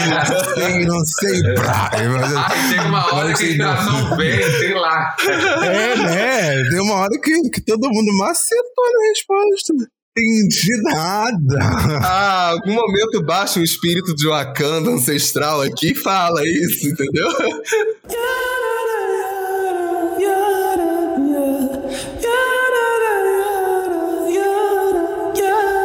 Não 0.08 0.54
sei, 0.54 0.84
não 0.86 1.04
sei. 1.04 1.42
Brá. 1.54 1.90
Ai, 1.92 2.68
chega 2.70 2.88
uma 2.88 3.14
hora 3.14 3.34
que 3.34 3.42
a 3.44 3.46
inspiração 3.48 4.16
vem, 4.16 4.42
sei 4.58 4.74
lá. 4.74 5.16
É, 5.62 5.96
né? 5.96 6.62
Deu 6.70 6.84
uma 6.84 6.94
hora 6.94 7.20
que, 7.22 7.50
que 7.50 7.60
todo 7.60 7.88
mundo 7.90 8.16
macetou 8.18 8.84
na 8.94 9.08
resposta. 9.10 9.74
Entendi 10.18 10.82
nada. 10.82 11.58
Ah, 12.02 12.48
algum 12.48 12.72
momento 12.72 13.22
baixa 13.22 13.60
um 13.60 13.62
espírito 13.62 14.14
de 14.14 14.26
Wakanda 14.26 14.90
ancestral 14.90 15.60
aqui 15.60 15.90
e 15.90 15.94
fala 15.94 16.40
isso, 16.46 16.88
entendeu? 16.88 17.28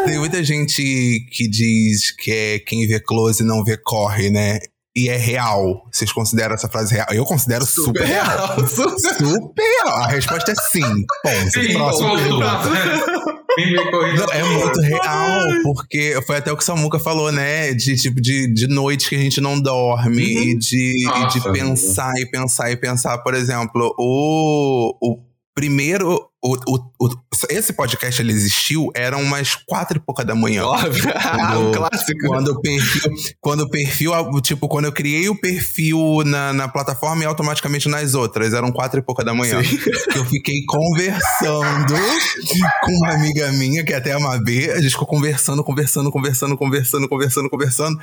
Tem 0.05 0.17
muita 0.17 0.41
gente 0.43 1.25
que 1.29 1.49
diz 1.49 2.11
que 2.11 2.31
é 2.31 2.59
quem 2.59 2.87
vê 2.87 3.01
close 3.01 3.43
não 3.43 3.65
vê 3.65 3.75
corre, 3.75 4.29
né? 4.29 4.59
E 4.95 5.07
é 5.07 5.15
real. 5.15 5.87
Vocês 5.91 6.11
consideram 6.11 6.53
essa 6.53 6.67
frase 6.67 6.93
real? 6.93 7.07
Eu 7.11 7.23
considero 7.23 7.65
super, 7.65 8.03
real. 8.03 8.67
super. 8.67 8.91
Super 9.21 9.63
real. 9.63 10.03
A 10.03 10.07
resposta 10.07 10.51
é 10.51 10.55
sim. 10.55 10.81
Ponto. 11.23 11.51
Sim, 11.51 11.73
Próxima 11.73 12.09
ponto. 12.09 12.39
Não, 13.57 14.31
é 14.31 14.43
muito 14.43 14.79
real, 14.79 15.41
porque 15.63 16.17
foi 16.25 16.37
até 16.37 16.51
o 16.51 16.57
que 16.57 16.63
o 16.63 16.65
Samuca 16.65 16.97
falou, 16.97 17.31
né? 17.31 17.73
De 17.73 17.95
tipo, 17.95 18.21
de, 18.21 18.51
de 18.53 18.67
noite 18.67 19.09
que 19.09 19.15
a 19.15 19.19
gente 19.19 19.41
não 19.41 19.59
dorme 19.59 20.23
e, 20.23 20.57
de, 20.57 20.93
e 21.01 21.03
Nossa, 21.03 21.39
de 21.39 21.51
pensar 21.51 22.13
e 22.17 22.25
pensar 22.25 22.71
e 22.71 22.77
pensar. 22.77 23.17
Por 23.17 23.33
exemplo, 23.33 23.93
o, 23.97 24.95
o 25.01 25.17
primeiro. 25.53 26.30
O, 26.43 26.55
o, 26.67 26.79
o- 27.07 27.21
esse 27.49 27.73
podcast 27.73 28.21
ele 28.21 28.31
existiu, 28.31 28.89
eram 28.95 29.21
umas 29.21 29.55
quatro 29.55 29.97
e 29.97 29.99
pouca 29.99 30.23
da 30.25 30.33
manhã. 30.33 30.63
Óbvio. 30.65 31.03
Quando- 31.13 31.67
um 31.67 31.71
clássico. 31.71 32.27
Quando 32.27 32.47
o 32.49 32.61
perfil, 32.61 33.11
quando 33.39 33.59
o 33.61 33.69
perfil, 33.69 34.11
tipo, 34.41 34.67
quando 34.67 34.85
eu 34.85 34.91
criei 34.91 35.29
o 35.29 35.39
perfil 35.39 36.23
na, 36.25 36.51
na 36.53 36.67
plataforma 36.67 37.21
e 37.23 37.25
automaticamente 37.25 37.87
nas 37.89 38.13
outras, 38.15 38.53
eram 38.53 38.71
quatro 38.71 38.99
e 38.99 39.03
pouca 39.03 39.23
da 39.23 39.33
manhã. 39.33 39.61
Que 39.61 40.17
eu 40.17 40.25
fiquei 40.25 40.63
conversando 40.65 41.93
com 42.83 42.91
uma 43.03 43.13
amiga 43.13 43.51
minha, 43.53 43.83
que 43.83 43.93
é 43.93 43.97
até 43.97 44.11
a 44.13 44.19
Mabê, 44.19 44.71
a 44.71 44.81
gente 44.81 44.91
ficou 44.91 45.07
conversando, 45.07 45.63
conversando, 45.63 46.11
conversando, 46.11 46.57
conversando, 46.57 47.07
conversando, 47.09 47.49
conversando. 47.49 47.99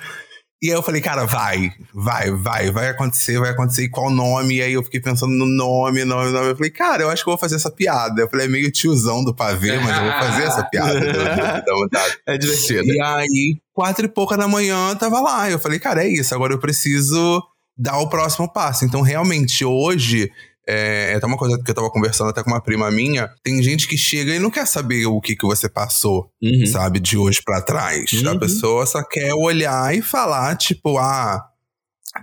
E 0.60 0.70
aí 0.70 0.74
eu 0.74 0.82
falei, 0.82 1.00
cara, 1.00 1.24
vai, 1.24 1.72
vai, 1.94 2.32
vai, 2.32 2.70
vai 2.72 2.88
acontecer, 2.88 3.38
vai 3.38 3.50
acontecer. 3.50 3.84
E 3.84 3.88
qual 3.88 4.10
nome? 4.10 4.56
E 4.56 4.62
aí 4.62 4.72
eu 4.72 4.82
fiquei 4.82 5.00
pensando 5.00 5.32
no 5.32 5.46
nome, 5.46 6.04
nome, 6.04 6.32
nome. 6.32 6.48
Eu 6.48 6.56
falei, 6.56 6.70
cara, 6.70 7.02
eu 7.02 7.10
acho 7.10 7.22
que 7.22 7.28
eu 7.28 7.32
vou 7.32 7.38
fazer 7.38 7.54
essa 7.54 7.70
piada. 7.70 8.22
Eu 8.22 8.28
falei, 8.28 8.46
é 8.46 8.48
meio 8.48 8.70
tiozão 8.72 9.22
do 9.22 9.32
pavê, 9.32 9.78
mas 9.78 9.96
eu 9.96 10.02
vou 10.02 10.12
fazer 10.12 10.42
essa 10.42 10.64
piada. 10.64 10.98
É 12.26 12.36
divertido. 12.36 12.88
E 12.88 13.00
aí, 13.00 13.56
quatro 13.72 14.04
e 14.04 14.08
pouca 14.08 14.36
da 14.36 14.48
manhã, 14.48 14.94
tava 14.96 15.20
lá. 15.20 15.48
Eu 15.48 15.58
falei, 15.58 15.78
cara, 15.78 16.04
é 16.04 16.08
isso, 16.08 16.34
agora 16.34 16.52
eu 16.52 16.58
preciso 16.58 17.42
dar 17.76 17.98
o 17.98 18.08
próximo 18.08 18.52
passo. 18.52 18.84
Então, 18.84 19.00
realmente, 19.00 19.64
hoje, 19.64 20.30
é, 20.68 21.12
é 21.12 21.14
até 21.16 21.26
uma 21.26 21.36
coisa 21.38 21.58
que 21.62 21.70
eu 21.70 21.74
tava 21.74 21.90
conversando 21.90 22.30
até 22.30 22.42
com 22.42 22.50
uma 22.50 22.60
prima 22.60 22.90
minha, 22.90 23.28
tem 23.42 23.62
gente 23.62 23.88
que 23.88 23.96
chega 23.96 24.34
e 24.34 24.38
não 24.38 24.50
quer 24.50 24.66
saber 24.66 25.06
o 25.06 25.20
que, 25.20 25.34
que 25.34 25.46
você 25.46 25.68
passou, 25.68 26.30
Uhum. 26.42 26.66
sabe, 26.66 27.00
de 27.00 27.16
hoje 27.16 27.40
pra 27.44 27.62
trás. 27.62 28.10
A 28.26 28.32
Uhum. 28.32 28.38
pessoa 28.38 28.86
só 28.86 29.02
quer 29.02 29.32
olhar 29.34 29.96
e 29.96 30.02
falar, 30.02 30.56
tipo, 30.56 30.98
ah. 30.98 31.42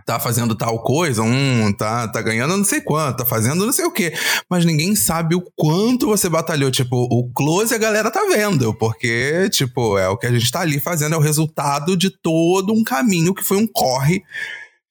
Tá 0.05 0.19
fazendo 0.19 0.55
tal 0.55 0.79
coisa, 0.83 1.21
um, 1.21 1.71
tá, 1.71 2.07
tá 2.07 2.21
ganhando 2.21 2.57
não 2.57 2.65
sei 2.65 2.81
quanto, 2.81 3.17
tá 3.17 3.25
fazendo 3.25 3.65
não 3.65 3.71
sei 3.71 3.85
o 3.85 3.91
quê. 3.91 4.11
Mas 4.49 4.65
ninguém 4.65 4.93
sabe 4.95 5.35
o 5.35 5.43
quanto 5.55 6.07
você 6.07 6.27
batalhou. 6.27 6.69
Tipo, 6.69 6.97
o 7.09 7.31
close 7.33 7.73
a 7.73 7.77
galera 7.77 8.11
tá 8.11 8.25
vendo, 8.27 8.73
porque, 8.73 9.47
tipo, 9.51 9.97
é 9.97 10.09
o 10.09 10.17
que 10.17 10.25
a 10.25 10.31
gente 10.31 10.51
tá 10.51 10.61
ali 10.61 10.79
fazendo, 10.81 11.13
é 11.13 11.17
o 11.17 11.21
resultado 11.21 11.95
de 11.95 12.09
todo 12.09 12.73
um 12.73 12.83
caminho 12.83 13.33
que 13.33 13.43
foi 13.43 13.57
um 13.57 13.67
corre 13.67 14.21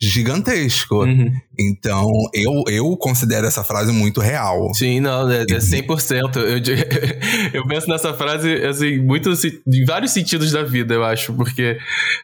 gigantesco. 0.00 1.05
Uhum. 1.05 1.32
Então, 1.59 2.07
eu, 2.32 2.62
eu 2.68 2.96
considero 2.96 3.46
essa 3.46 3.62
frase 3.64 3.92
muito 3.92 4.20
real. 4.20 4.72
Sim, 4.74 5.00
não, 5.00 5.30
é, 5.30 5.42
é 5.42 5.44
100%. 5.44 6.36
Eu, 6.36 6.61
di- 6.61 6.72
eu 7.52 7.66
penso 7.66 7.88
nessa 7.88 8.12
frase, 8.14 8.52
assim, 8.64 8.98
muito, 8.98 9.30
em 9.66 9.84
vários 9.84 10.12
sentidos 10.12 10.50
da 10.52 10.62
vida, 10.62 10.94
eu 10.94 11.05
acho, 11.05 11.32
porque 11.34 11.78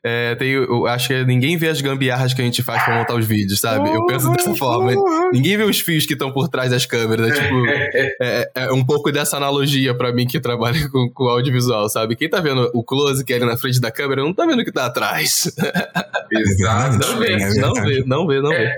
é, 0.05 0.35
tem, 0.35 0.51
eu 0.51 0.87
acho 0.87 1.09
que 1.09 1.25
ninguém 1.25 1.57
vê 1.57 1.69
as 1.69 1.81
gambiarras 1.81 2.35
que 2.35 2.41
a 2.43 2.45
gente 2.45 2.63
faz 2.63 2.83
pra 2.85 2.99
montar 2.99 3.15
os 3.15 3.27
vídeos, 3.27 3.61
sabe? 3.61 3.89
Eu 3.91 4.07
penso 4.07 4.31
dessa 4.33 4.55
forma. 4.55 4.93
Ninguém 5.33 5.57
vê 5.57 5.65
os 5.65 5.81
fios 5.81 6.07
que 6.07 6.13
estão 6.15 6.33
por 6.33 6.49
trás 6.49 6.71
das 6.71 6.87
câmeras, 6.87 7.29
né? 7.29 7.35
Tipo, 7.41 7.67
é, 8.23 8.51
é 8.55 8.73
um 8.73 8.85
pouco 8.85 9.11
dessa 9.13 9.37
analogia 9.37 9.95
pra 9.95 10.13
mim 10.13 10.27
que 10.27 10.41
trabalha 10.41 10.89
com, 10.89 11.09
com 11.13 11.25
audiovisual, 11.29 11.89
sabe? 11.89 12.17
Quem 12.17 12.29
tá 12.29 12.41
vendo 12.41 12.71
o 12.75 12.83
close 12.83 13.25
que 13.25 13.33
é 13.33 13.37
ali 13.37 13.45
na 13.47 13.57
frente 13.57 13.81
da 13.81 13.91
câmera 13.91 14.23
não 14.23 14.33
tá 14.35 14.45
vendo 14.47 14.61
o 14.61 14.65
que 14.65 14.73
tá 14.73 14.87
atrás. 14.87 15.51
Exato. 16.33 16.99
Não 17.11 17.19
vê, 17.19 17.33
É 17.33 17.55
não 17.55 17.73
vê, 17.75 18.05
não 18.07 18.27
vê, 18.27 18.41
não 18.41 18.51
vê. 18.51 18.73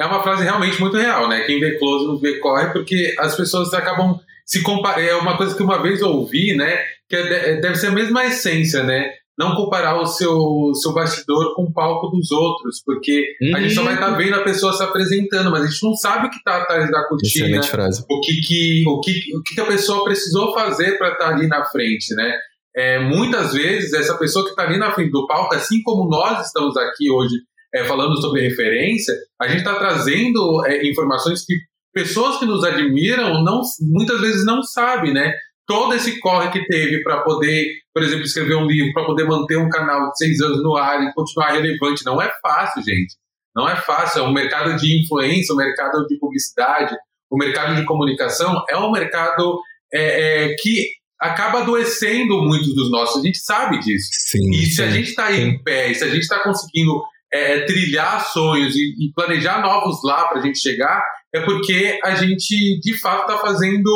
É 0.00 0.06
uma 0.06 0.22
frase 0.22 0.42
realmente 0.42 0.80
muito 0.80 0.96
real, 0.96 1.28
né? 1.28 1.42
Quem 1.42 1.60
vê 1.60 1.78
close 1.78 2.06
não 2.06 2.18
vê 2.18 2.38
corre, 2.38 2.72
porque 2.72 3.14
as 3.18 3.36
pessoas 3.36 3.72
acabam 3.74 4.18
se 4.46 4.62
comparando. 4.62 5.08
É 5.08 5.14
uma 5.16 5.36
coisa 5.36 5.54
que 5.54 5.62
uma 5.62 5.82
vez 5.82 6.00
ouvi, 6.00 6.56
né? 6.56 6.78
Que 7.08 7.16
é 7.16 7.22
de- 7.22 7.60
deve 7.60 7.74
ser 7.76 7.88
a 7.88 7.92
mesma 7.92 8.24
essência, 8.24 8.82
né? 8.82 9.10
não 9.40 9.56
comparar 9.56 9.98
o 9.98 10.04
seu, 10.04 10.70
seu 10.74 10.92
bastidor 10.92 11.54
com 11.54 11.62
o 11.62 11.72
palco 11.72 12.08
dos 12.08 12.30
outros, 12.30 12.82
porque 12.84 13.24
uhum. 13.40 13.56
a 13.56 13.60
gente 13.62 13.74
só 13.74 13.82
vai 13.82 13.94
estar 13.94 14.10
tá 14.10 14.16
vendo 14.16 14.34
a 14.34 14.44
pessoa 14.44 14.70
se 14.74 14.82
apresentando, 14.82 15.50
mas 15.50 15.64
a 15.64 15.66
gente 15.66 15.82
não 15.82 15.94
sabe 15.94 16.26
o 16.26 16.30
que 16.30 16.36
está 16.36 16.58
atrás 16.58 16.90
da 16.90 17.08
cortina, 17.08 17.58
o 17.58 18.20
que, 18.20 18.40
que, 18.42 18.84
o, 18.86 19.00
que, 19.00 19.36
o 19.38 19.42
que 19.42 19.58
a 19.58 19.64
pessoa 19.64 20.04
precisou 20.04 20.52
fazer 20.52 20.98
para 20.98 21.12
estar 21.12 21.24
tá 21.24 21.34
ali 21.34 21.46
na 21.46 21.64
frente, 21.64 22.14
né? 22.14 22.34
É, 22.76 22.98
muitas 22.98 23.54
vezes, 23.54 23.94
essa 23.94 24.16
pessoa 24.18 24.44
que 24.44 24.50
está 24.50 24.64
ali 24.64 24.78
na 24.78 24.92
frente 24.92 25.10
do 25.10 25.26
palco, 25.26 25.54
assim 25.54 25.82
como 25.82 26.08
nós 26.08 26.46
estamos 26.46 26.76
aqui 26.76 27.10
hoje 27.10 27.34
é, 27.74 27.84
falando 27.84 28.20
sobre 28.20 28.42
referência, 28.42 29.14
a 29.40 29.48
gente 29.48 29.58
está 29.58 29.74
trazendo 29.74 30.64
é, 30.66 30.88
informações 30.88 31.44
que 31.44 31.54
pessoas 31.92 32.38
que 32.38 32.46
nos 32.46 32.64
admiram 32.64 33.42
não, 33.42 33.62
muitas 33.80 34.20
vezes 34.20 34.44
não 34.44 34.62
sabem, 34.62 35.12
né? 35.12 35.32
todo 35.70 35.94
esse 35.94 36.18
corre 36.18 36.50
que 36.50 36.66
teve 36.66 37.00
para 37.04 37.22
poder, 37.22 37.64
por 37.94 38.02
exemplo, 38.02 38.24
escrever 38.24 38.56
um 38.56 38.66
livro, 38.66 38.92
para 38.92 39.04
poder 39.04 39.22
manter 39.22 39.56
um 39.56 39.68
canal 39.68 40.10
de 40.10 40.18
seis 40.18 40.40
anos 40.40 40.60
no 40.64 40.76
ar 40.76 41.00
e 41.00 41.14
continuar 41.14 41.52
relevante, 41.52 42.04
não 42.04 42.20
é 42.20 42.28
fácil, 42.42 42.82
gente. 42.82 43.14
Não 43.54 43.68
é 43.68 43.76
fácil. 43.76 44.22
É 44.22 44.22
um 44.24 44.32
mercado 44.32 44.76
de 44.76 45.00
influência, 45.00 45.54
um 45.54 45.58
mercado 45.58 46.04
de 46.08 46.18
publicidade, 46.18 46.92
o 47.30 47.36
um 47.36 47.38
mercado 47.38 47.76
de 47.76 47.84
comunicação 47.84 48.64
é 48.68 48.76
um 48.76 48.90
mercado 48.90 49.60
é, 49.94 50.48
é, 50.48 50.54
que 50.56 50.88
acaba 51.20 51.60
adoecendo 51.60 52.42
muitos 52.42 52.74
dos 52.74 52.90
nossos. 52.90 53.22
A 53.22 53.24
gente 53.24 53.38
sabe 53.38 53.78
disso. 53.78 54.08
Sim, 54.10 54.50
e 54.50 54.66
se 54.66 54.76
sim, 54.76 54.82
a 54.82 54.90
gente 54.90 55.10
está 55.10 55.26
aí 55.26 55.40
em 55.40 55.62
pé, 55.62 55.94
se 55.94 56.02
a 56.02 56.08
gente 56.08 56.22
está 56.22 56.42
conseguindo 56.42 57.00
é, 57.32 57.60
trilhar 57.60 58.24
sonhos 58.26 58.74
e, 58.74 59.06
e 59.06 59.12
planejar 59.14 59.62
novos 59.62 60.02
lá 60.04 60.28
para 60.28 60.38
a 60.38 60.42
gente 60.42 60.58
chegar, 60.58 61.02
é 61.34 61.40
porque 61.40 61.98
a 62.04 62.14
gente 62.14 62.80
de 62.80 62.98
fato 62.98 63.30
está 63.30 63.38
fazendo 63.38 63.90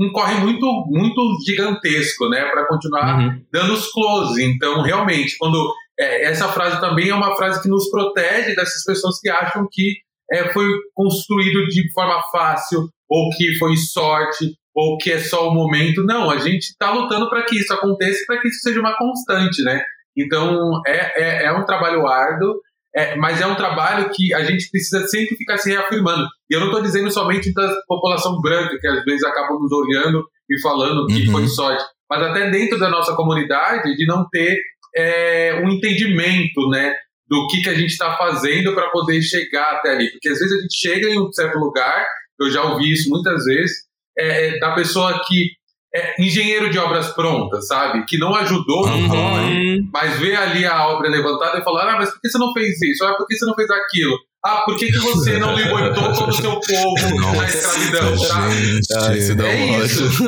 um 0.00 0.12
corre 0.12 0.34
muito, 0.34 0.64
muito 0.86 1.36
gigantesco, 1.44 2.28
né, 2.28 2.44
para 2.46 2.66
continuar 2.68 3.18
uhum. 3.18 3.42
dando 3.52 3.72
os 3.74 3.90
close. 3.90 4.42
Então, 4.44 4.80
realmente, 4.82 5.36
quando 5.36 5.72
é, 5.98 6.26
essa 6.26 6.48
frase 6.48 6.80
também 6.80 7.08
é 7.08 7.14
uma 7.14 7.34
frase 7.34 7.60
que 7.60 7.68
nos 7.68 7.90
protege 7.90 8.54
dessas 8.54 8.84
pessoas 8.84 9.18
que 9.20 9.28
acham 9.28 9.66
que 9.70 9.96
é, 10.30 10.52
foi 10.52 10.66
construído 10.94 11.66
de 11.66 11.90
forma 11.92 12.22
fácil, 12.30 12.88
ou 13.08 13.30
que 13.30 13.56
foi 13.58 13.76
sorte, 13.76 14.54
ou 14.74 14.96
que 14.98 15.10
é 15.10 15.18
só 15.18 15.48
o 15.48 15.54
momento. 15.54 16.04
Não, 16.04 16.30
a 16.30 16.38
gente 16.38 16.64
está 16.64 16.92
lutando 16.92 17.28
para 17.28 17.42
que 17.44 17.56
isso 17.56 17.72
aconteça, 17.72 18.24
para 18.26 18.40
que 18.40 18.48
isso 18.48 18.60
seja 18.60 18.78
uma 18.78 18.96
constante, 18.96 19.62
né? 19.64 19.82
Então, 20.16 20.80
é, 20.86 21.22
é, 21.22 21.44
é 21.46 21.52
um 21.52 21.64
trabalho 21.64 22.06
árduo, 22.06 22.60
é, 22.94 23.16
mas 23.16 23.40
é 23.40 23.46
um 23.46 23.54
trabalho 23.54 24.10
que 24.10 24.32
a 24.34 24.44
gente 24.44 24.70
precisa 24.70 25.06
sempre 25.06 25.36
ficar 25.36 25.58
se 25.58 25.70
reafirmando. 25.70 26.26
E 26.50 26.54
eu 26.54 26.60
não 26.60 26.68
estou 26.68 26.82
dizendo 26.82 27.10
somente 27.10 27.52
da 27.52 27.70
população 27.86 28.40
branca, 28.40 28.78
que 28.80 28.86
às 28.86 29.04
vezes 29.04 29.24
acabam 29.24 29.58
nos 29.60 29.72
olhando 29.72 30.24
e 30.50 30.60
falando 30.60 31.06
que 31.06 31.26
uhum. 31.26 31.32
foi 31.32 31.46
sorte, 31.48 31.84
mas 32.08 32.22
até 32.22 32.50
dentro 32.50 32.78
da 32.78 32.88
nossa 32.88 33.14
comunidade, 33.14 33.94
de 33.94 34.06
não 34.06 34.26
ter 34.30 34.58
é, 34.96 35.60
um 35.62 35.70
entendimento 35.70 36.68
né, 36.70 36.94
do 37.28 37.46
que, 37.48 37.60
que 37.62 37.68
a 37.68 37.74
gente 37.74 37.90
está 37.90 38.16
fazendo 38.16 38.74
para 38.74 38.90
poder 38.90 39.20
chegar 39.20 39.72
até 39.74 39.90
ali. 39.90 40.10
Porque 40.12 40.28
às 40.28 40.38
vezes 40.38 40.58
a 40.58 40.62
gente 40.62 40.76
chega 40.76 41.08
em 41.08 41.20
um 41.20 41.30
certo 41.30 41.58
lugar, 41.58 42.06
eu 42.40 42.50
já 42.50 42.62
ouvi 42.62 42.90
isso 42.90 43.10
muitas 43.10 43.44
vezes, 43.44 43.76
é, 44.18 44.48
é 44.48 44.58
da 44.58 44.74
pessoa 44.74 45.20
que 45.26 45.57
é, 45.98 46.14
engenheiro 46.18 46.70
de 46.70 46.78
obras 46.78 47.08
prontas, 47.08 47.66
sabe? 47.66 48.04
Que 48.06 48.18
não 48.18 48.34
ajudou 48.36 48.86
no 48.88 48.96
uhum. 48.96 49.88
mas 49.92 50.18
vê 50.18 50.36
ali 50.36 50.64
a 50.64 50.86
obra 50.88 51.08
levantada 51.08 51.58
e 51.58 51.64
fala: 51.64 51.82
ah, 51.82 51.96
mas 51.98 52.10
por 52.10 52.20
que 52.20 52.28
você 52.28 52.38
não 52.38 52.52
fez 52.52 52.80
isso? 52.82 53.04
Ah, 53.04 53.14
por 53.14 53.26
que 53.26 53.36
você 53.36 53.46
não 53.46 53.54
fez 53.54 53.68
aquilo? 53.70 54.16
Ah, 54.44 54.62
por 54.64 54.76
que, 54.76 54.86
que 54.86 54.98
você 54.98 55.36
não 55.36 55.52
libertou 55.58 56.12
todo 56.12 56.28
o 56.28 56.32
seu 56.32 56.60
povo 56.60 57.20
Nossa, 57.20 57.36
da 57.36 57.48
escravidão, 57.48 58.28
tá? 58.28 58.48
Ah, 58.96 59.16
isso 59.16 59.34
dá 59.34 59.48
é 59.48 59.56
um 59.56 59.84
isso. 59.84 60.24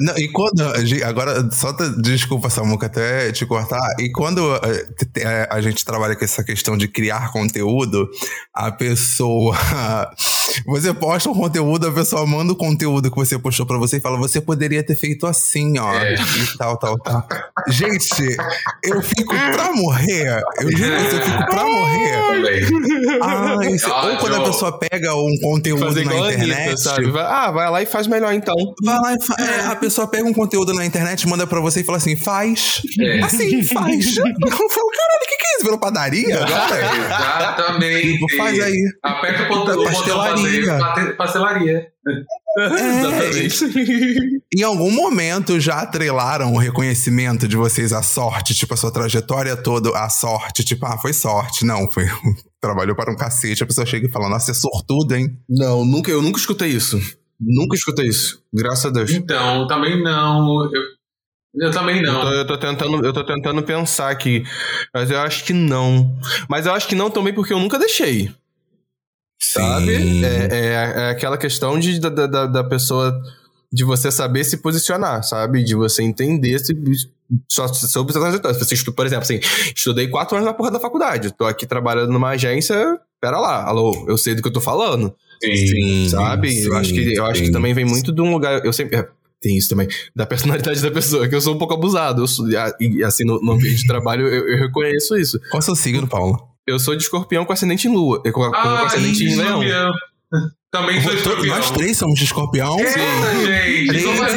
Não, 0.00 0.18
e 0.18 0.28
quando. 0.28 0.60
Agora, 1.04 1.48
só 1.52 1.72
desculpa, 2.00 2.50
Samuca, 2.50 2.86
até 2.86 3.30
te 3.30 3.46
cortar. 3.46 3.80
E 4.00 4.10
quando 4.10 4.54
eh, 5.16 5.48
a 5.48 5.60
gente 5.60 5.84
trabalha 5.84 6.16
com 6.16 6.24
essa 6.24 6.42
questão 6.42 6.76
de 6.76 6.88
criar 6.88 7.30
conteúdo, 7.30 8.10
a 8.52 8.72
pessoa. 8.72 9.56
Você 10.66 10.92
posta 10.94 11.30
um 11.30 11.34
conteúdo, 11.34 11.88
a 11.88 11.92
pessoa 11.92 12.26
manda 12.26 12.52
o 12.52 12.56
conteúdo 12.56 13.10
que 13.10 13.16
você 13.16 13.38
postou 13.38 13.66
pra 13.66 13.78
você 13.78 13.96
e 13.96 14.00
fala: 14.00 14.16
você 14.16 14.40
poderia 14.40 14.82
ter 14.82 14.96
feito 14.96 15.26
assim, 15.26 15.78
ó. 15.78 15.92
É. 15.94 16.14
E 16.14 16.58
tal, 16.58 16.76
tal, 16.76 16.98
tal. 16.98 17.26
Gente, 17.68 18.36
eu 18.82 19.02
fico 19.02 19.34
pra 19.34 19.72
morrer. 19.72 20.42
Eu 20.60 20.76
juro 20.76 20.96
que 20.96 21.16
eu 21.16 21.22
fico 21.22 21.46
pra 21.46 21.64
morrer. 21.64 22.68
Ah, 23.22 23.56
isso. 23.70 23.90
Ou 23.90 24.16
quando 24.18 24.36
a 24.36 24.44
pessoa 24.44 24.78
pega 24.78 25.14
um 25.14 25.36
conteúdo 25.40 25.84
Fazer 25.84 26.04
na 26.04 26.14
internet. 26.14 26.52
Anitta, 26.52 26.76
sabe? 26.76 27.10
Vai, 27.10 27.24
ah, 27.24 27.50
vai 27.50 27.70
lá 27.70 27.82
e 27.82 27.86
faz 27.86 28.06
melhor 28.06 28.32
então. 28.32 28.54
Vai 28.82 28.98
lá 28.98 29.14
e 29.14 29.22
fa... 29.22 29.34
é, 29.38 29.66
a 29.66 29.76
pessoa 29.76 30.06
pega 30.06 30.24
um 30.24 30.32
conteúdo 30.32 30.72
na 30.74 30.84
internet, 30.84 31.26
manda 31.28 31.46
pra 31.46 31.60
você 31.60 31.80
e 31.80 31.84
fala 31.84 31.98
assim: 31.98 32.16
faz. 32.16 32.82
É. 33.00 33.20
Assim, 33.20 33.62
faz. 33.62 34.16
eu 34.16 34.22
falo, 34.24 34.90
caralho, 34.90 35.31
é 35.62 35.64
isso? 35.64 35.64
Virou 35.64 35.78
padaria? 35.78 36.34
Exatamente. 36.44 38.12
Tipo, 38.12 38.36
faz 38.36 38.60
aí. 38.60 38.82
Aperta 39.02 39.42
o 39.42 39.48
ponto 39.48 39.84
pastelaria. 39.84 40.78
Pastelaria. 41.16 41.92
É, 42.58 43.48
em 44.58 44.62
algum 44.62 44.90
momento 44.90 45.58
já 45.60 45.80
atrelaram 45.80 46.52
o 46.52 46.58
reconhecimento 46.58 47.46
de 47.46 47.56
vocês 47.56 47.92
à 47.92 48.02
sorte, 48.02 48.54
tipo, 48.54 48.74
a 48.74 48.76
sua 48.76 48.92
trajetória 48.92 49.56
toda, 49.56 49.96
a 49.96 50.08
sorte, 50.08 50.64
tipo, 50.64 50.84
ah, 50.84 50.98
foi 50.98 51.12
sorte. 51.12 51.64
Não, 51.64 51.88
foi. 51.90 52.06
Trabalhou 52.60 52.94
para 52.94 53.12
um 53.12 53.16
cacete, 53.16 53.62
a 53.62 53.66
pessoa 53.66 53.86
chega 53.86 54.06
e 54.06 54.10
fala, 54.10 54.28
nossa, 54.28 54.50
é 54.50 54.54
sortudo, 54.54 55.14
hein? 55.14 55.36
Não, 55.48 55.84
nunca, 55.84 56.10
eu 56.10 56.22
nunca 56.22 56.38
escutei 56.38 56.68
isso. 56.68 57.00
Nunca 57.40 57.74
escutei 57.74 58.06
isso. 58.06 58.40
Graças 58.52 58.86
a 58.86 58.90
Deus. 58.90 59.10
Então, 59.10 59.66
também 59.66 60.00
não. 60.00 60.64
Eu, 60.72 60.82
eu 61.54 61.70
também 61.70 62.02
não. 62.02 62.14
Eu 62.14 62.20
tô, 62.20 62.32
eu 62.32 62.46
tô, 62.46 62.58
tentando, 62.58 63.06
eu 63.06 63.12
tô 63.12 63.24
tentando 63.24 63.62
pensar 63.62 64.10
aqui. 64.10 64.44
Mas 64.94 65.10
eu 65.10 65.20
acho 65.20 65.44
que 65.44 65.52
não. 65.52 66.16
Mas 66.48 66.66
eu 66.66 66.72
acho 66.72 66.88
que 66.88 66.94
não 66.94 67.10
também 67.10 67.32
porque 67.32 67.52
eu 67.52 67.60
nunca 67.60 67.78
deixei. 67.78 68.32
Sabe? 69.40 70.24
É, 70.24 70.48
é, 70.50 70.66
é, 70.74 71.10
aquela 71.10 71.36
questão 71.36 71.78
de, 71.78 72.00
da, 72.00 72.08
da, 72.08 72.46
da 72.46 72.64
pessoa. 72.64 73.20
De 73.74 73.84
você 73.84 74.12
saber 74.12 74.44
se 74.44 74.58
posicionar, 74.58 75.22
sabe? 75.24 75.64
De 75.64 75.74
você 75.74 76.02
entender 76.02 76.58
se, 76.58 76.74
só 77.48 77.66
sobre 77.68 78.12
suas 78.12 78.38
trajetória. 78.38 78.92
Por 78.94 79.06
exemplo, 79.06 79.22
assim, 79.22 79.40
estudei 79.74 80.08
quatro 80.08 80.36
anos 80.36 80.46
na 80.46 80.54
porra 80.54 80.70
da 80.70 80.80
faculdade. 80.80 81.32
Tô 81.32 81.44
aqui 81.44 81.66
trabalhando 81.66 82.12
numa 82.12 82.30
agência. 82.30 82.98
Pera 83.20 83.38
lá, 83.38 83.64
alô, 83.64 84.04
eu 84.08 84.18
sei 84.18 84.34
do 84.34 84.42
que 84.42 84.48
eu 84.48 84.52
tô 84.52 84.60
falando. 84.60 85.14
Sim, 85.42 86.08
sabe? 86.08 86.50
Sim, 86.50 86.66
eu 86.66 86.76
acho 86.76 86.92
que 86.92 87.14
eu 87.14 87.24
acho 87.24 87.42
que 87.42 87.50
também 87.50 87.72
vem 87.72 87.84
muito 87.84 88.12
de 88.12 88.20
um 88.20 88.30
lugar. 88.32 88.64
Eu 88.64 88.72
sempre. 88.72 89.06
Tem 89.42 89.58
isso 89.58 89.68
também, 89.68 89.88
da 90.14 90.24
personalidade 90.24 90.80
da 90.80 90.90
pessoa, 90.90 91.28
que 91.28 91.34
eu 91.34 91.40
sou 91.40 91.56
um 91.56 91.58
pouco 91.58 91.74
abusado. 91.74 92.22
Eu 92.22 92.28
sou, 92.28 92.46
e 92.48 93.02
assim, 93.02 93.24
no, 93.24 93.42
no 93.42 93.52
ambiente 93.52 93.78
de 93.78 93.86
trabalho, 93.88 94.28
eu, 94.28 94.48
eu 94.48 94.56
reconheço 94.56 95.16
isso. 95.16 95.38
Qual 95.50 95.54
é 95.54 95.58
o 95.58 95.62
seu 95.62 95.74
signo, 95.74 96.06
Paulo? 96.06 96.38
Eu 96.64 96.78
sou 96.78 96.94
de 96.94 97.02
escorpião 97.02 97.44
com 97.44 97.52
ascendente 97.52 97.88
em 97.88 97.92
lua. 97.92 98.22
Com, 98.22 98.30
com 98.30 98.54
ah, 98.54 98.86
ascendente 98.86 99.24
em 99.24 99.36
leão. 99.36 99.60
Também 100.72 101.02
sou 101.02 101.12
escorpião. 101.12 101.54
Nós 101.54 101.70
três 101.70 101.98
somos 101.98 102.18
de 102.18 102.24
escorpião? 102.24 102.78
Sim. 102.78 103.44
gente. 103.44 103.94
escorpiano. 103.94 104.30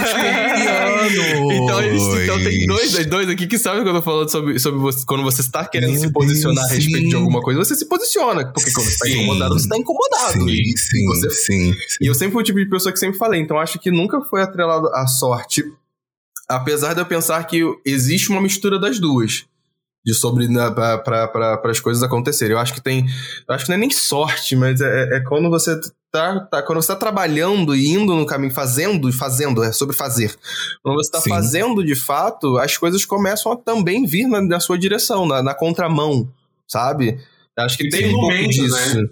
então, 1.53 1.81
então 2.21 2.43
tem 2.43 2.65
dois, 2.67 3.05
dois 3.05 3.29
aqui 3.29 3.47
que 3.47 3.57
sabem 3.57 3.83
quando 3.83 3.95
eu 3.95 4.01
tô 4.01 4.01
falando 4.01 4.29
sobre, 4.29 4.59
sobre 4.59 4.77
você, 4.81 5.05
quando 5.05 5.23
você 5.23 5.39
está 5.39 5.65
querendo 5.65 5.93
Meu 5.93 6.01
se 6.01 6.11
posicionar 6.11 6.65
Deus, 6.65 6.71
a 6.71 6.75
respeito 6.75 7.03
sim. 7.03 7.07
de 7.07 7.15
alguma 7.15 7.39
coisa, 7.39 7.63
você 7.63 7.73
se 7.73 7.87
posiciona. 7.87 8.51
Porque 8.51 8.69
quando 8.73 8.85
você 8.85 8.97
tá 8.97 9.09
incomodado, 9.09 9.53
você 9.57 9.69
tá 9.69 9.77
incomodado. 9.77 10.33
Sim, 10.33 10.49
e, 10.49 10.77
sim, 10.77 11.05
você, 11.05 11.29
sim, 11.29 11.73
sim. 11.87 11.97
E 12.01 12.07
eu 12.07 12.13
sempre 12.13 12.33
fui 12.33 12.41
o 12.41 12.45
tipo 12.45 12.59
de 12.59 12.69
pessoa 12.69 12.91
que 12.91 12.99
sempre 12.99 13.17
falei, 13.17 13.39
então 13.39 13.57
acho 13.57 13.79
que 13.79 13.89
nunca 13.89 14.19
foi 14.19 14.41
atrelado 14.41 14.89
à 14.89 15.07
sorte. 15.07 15.63
Apesar 16.49 16.93
de 16.93 16.99
eu 16.99 17.05
pensar 17.05 17.41
que 17.45 17.61
existe 17.85 18.29
uma 18.29 18.41
mistura 18.41 18.77
das 18.77 18.99
duas 18.99 19.45
de 20.05 20.13
sobre 20.13 20.47
né, 20.47 20.69
para 20.71 21.59
as 21.65 21.79
coisas 21.79 22.03
acontecerem. 22.03 22.53
Eu 22.53 22.59
acho 22.59 22.73
que 22.73 22.81
tem. 22.81 23.05
Eu 23.47 23.55
acho 23.55 23.65
que 23.65 23.69
não 23.69 23.77
é 23.77 23.79
nem 23.79 23.89
sorte, 23.89 24.55
mas 24.55 24.79
é, 24.79 25.17
é 25.17 25.19
quando 25.21 25.49
você 25.49 25.79
tá, 26.11 26.39
tá. 26.41 26.61
Quando 26.61 26.81
você 26.81 26.89
tá 26.89 26.95
trabalhando 26.95 27.75
e 27.75 27.87
indo 27.87 28.15
no 28.15 28.25
caminho, 28.25 28.53
fazendo 28.53 29.09
e 29.09 29.11
fazendo, 29.11 29.63
é 29.63 29.71
sobre 29.71 29.95
fazer. 29.95 30.35
Quando 30.83 30.95
você 30.97 31.09
tá 31.09 31.21
Sim. 31.21 31.29
fazendo 31.29 31.83
de 31.83 31.95
fato, 31.95 32.57
as 32.57 32.77
coisas 32.77 33.03
começam 33.03 33.51
a 33.51 33.57
também 33.57 34.05
vir 34.05 34.27
na, 34.27 34.41
na 34.41 34.59
sua 34.59 34.77
direção, 34.77 35.25
na, 35.25 35.41
na 35.41 35.55
contramão, 35.55 36.29
sabe? 36.67 37.19
Acho 37.57 37.77
que 37.77 37.89
tem, 37.89 38.01
tem 38.01 38.15
um 38.15 38.19
pouco 38.19 38.49
disso. 38.49 39.01
Né? 39.01 39.09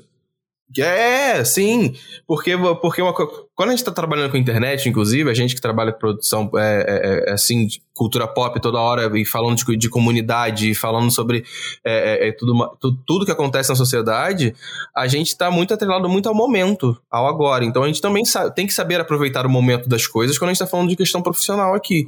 É, 0.80 1.43
sim. 1.43 1.93
Porque, 2.26 2.57
porque 2.82 3.01
uma, 3.01 3.14
quando 3.14 3.70
a 3.70 3.72
gente 3.72 3.80
está 3.80 3.91
trabalhando 3.91 4.32
com 4.32 4.38
internet, 4.38 4.89
inclusive, 4.89 5.30
a 5.30 5.34
gente 5.34 5.53
que 5.53 5.61
trabalha 5.61 5.91
com 5.91 5.99
produção 5.99 6.49
é, 6.55 6.86
é, 6.88 7.30
é, 7.30 7.34
assim, 7.34 7.68
cultura 7.93 8.28
pop 8.28 8.59
toda 8.59 8.80
hora, 8.80 9.11
e 9.20 9.24
falando 9.24 9.55
de, 9.57 9.78
de 9.78 9.89
comunidade, 9.89 10.74
falando 10.74 11.11
sobre 11.11 11.45
é, 11.86 12.26
é, 12.26 12.30
é 12.30 12.32
tudo, 12.32 12.78
tudo, 12.80 12.97
tudo 13.05 13.26
que 13.26 13.32
acontece 13.32 13.70
na 13.70 13.76
sociedade, 13.76 14.55
a 14.95 15.07
gente 15.07 15.28
está 15.28 15.51
muito 15.51 15.74
atrelado 15.74 16.09
muito 16.09 16.28
ao 16.28 16.36
momento, 16.36 16.99
ao 17.11 17.28
agora. 17.28 17.64
Então 17.64 17.84
a 17.84 17.88
gente 17.88 18.01
também 18.01 18.26
sabe, 18.26 18.55
tem 18.55 18.66
que 18.66 18.74
saber 18.74 18.99
aproveitar 18.99 19.45
o 19.45 19.49
momento 19.49 19.88
das 19.88 20.07
coisas 20.07 20.38
quando 20.38 20.49
a 20.49 20.53
gente 20.53 20.61
está 20.61 20.72
falando 20.72 20.89
de 20.89 20.95
questão 20.95 21.22
profissional 21.22 21.76
aqui 21.76 22.07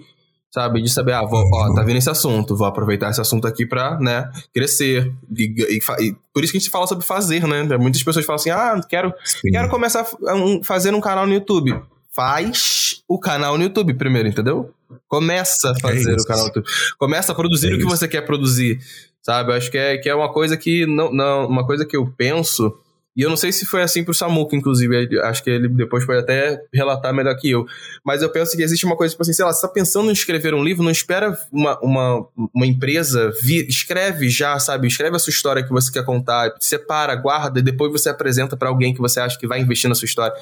sabe? 0.55 0.81
De 0.81 0.89
saber, 0.89 1.11
ah, 1.11 1.25
vou, 1.25 1.43
ó, 1.53 1.73
tá 1.73 1.83
vindo 1.83 1.97
esse 1.97 2.09
assunto, 2.09 2.55
vou 2.55 2.65
aproveitar 2.65 3.09
esse 3.09 3.19
assunto 3.19 3.45
aqui 3.45 3.65
pra, 3.65 3.99
né, 3.99 4.31
crescer. 4.53 5.11
E, 5.37 5.43
e, 5.43 5.79
e, 5.99 6.15
por 6.33 6.43
isso 6.43 6.53
que 6.53 6.57
a 6.57 6.61
gente 6.61 6.69
fala 6.69 6.87
sobre 6.87 7.05
fazer, 7.05 7.45
né? 7.45 7.63
Muitas 7.77 8.01
pessoas 8.01 8.25
falam 8.25 8.39
assim, 8.39 8.51
ah, 8.51 8.79
quero, 8.87 9.13
quero 9.51 9.69
começar 9.69 10.07
a 10.25 10.33
um, 10.33 10.63
fazer 10.63 10.93
um 10.93 11.01
canal 11.01 11.27
no 11.27 11.33
YouTube. 11.33 11.77
Faz 12.09 13.03
o 13.05 13.19
canal 13.19 13.57
no 13.57 13.65
YouTube 13.65 13.95
primeiro, 13.95 14.29
entendeu? 14.29 14.71
Começa 15.09 15.71
a 15.71 15.79
fazer 15.81 16.13
É 16.13 16.15
o 16.15 16.23
canal 16.23 16.43
no 16.43 16.47
YouTube. 16.47 16.67
Começa 16.97 17.33
a 17.33 17.35
produzir 17.35 17.67
É 17.67 17.73
o 17.73 17.77
que 17.77 17.79
isso. 17.79 17.89
você 17.89 18.07
quer 18.07 18.21
produzir, 18.21 18.79
sabe? 19.21 19.51
Eu 19.51 19.57
acho 19.57 19.69
que 19.69 19.77
é, 19.77 19.97
que 19.97 20.07
é 20.07 20.15
uma 20.15 20.31
coisa 20.31 20.55
que 20.55 20.85
não, 20.85 21.11
não, 21.11 21.47
uma 21.47 21.65
coisa 21.65 21.85
que 21.85 21.97
eu 21.97 22.07
penso 22.17 22.73
e 23.15 23.21
eu 23.21 23.29
não 23.29 23.37
sei 23.37 23.51
se 23.51 23.65
foi 23.65 23.81
assim 23.81 24.03
pro 24.03 24.13
Samuca, 24.13 24.55
inclusive. 24.55 25.19
Acho 25.21 25.43
que 25.43 25.49
ele 25.49 25.67
depois 25.69 26.05
pode 26.05 26.19
até 26.19 26.61
relatar 26.73 27.13
melhor 27.13 27.35
que 27.37 27.49
eu. 27.49 27.65
Mas 28.05 28.21
eu 28.21 28.29
penso 28.29 28.55
que 28.55 28.61
existe 28.63 28.85
uma 28.85 28.95
coisa, 28.95 29.11
tipo 29.13 29.21
assim, 29.23 29.33
sei 29.33 29.45
lá, 29.45 29.53
você 29.53 29.61
tá 29.61 29.67
pensando 29.71 30.09
em 30.09 30.13
escrever 30.13 30.53
um 30.53 30.63
livro, 30.63 30.83
não 30.83 30.91
espera 30.91 31.37
uma, 31.51 31.79
uma, 31.81 32.27
uma 32.53 32.65
empresa 32.65 33.31
vir, 33.41 33.67
escreve 33.67 34.27
já, 34.29 34.59
sabe? 34.59 34.87
Escreve 34.87 35.15
a 35.15 35.19
sua 35.19 35.31
história 35.31 35.63
que 35.63 35.69
você 35.71 35.91
quer 35.91 36.03
contar, 36.03 36.53
separa, 36.59 37.15
guarda, 37.15 37.59
e 37.59 37.63
depois 37.63 37.91
você 37.91 38.09
apresenta 38.09 38.57
pra 38.57 38.69
alguém 38.69 38.93
que 38.93 38.99
você 39.01 39.19
acha 39.19 39.37
que 39.39 39.47
vai 39.47 39.59
investir 39.61 39.87
na 39.89 39.95
sua 39.95 40.05
história. 40.05 40.33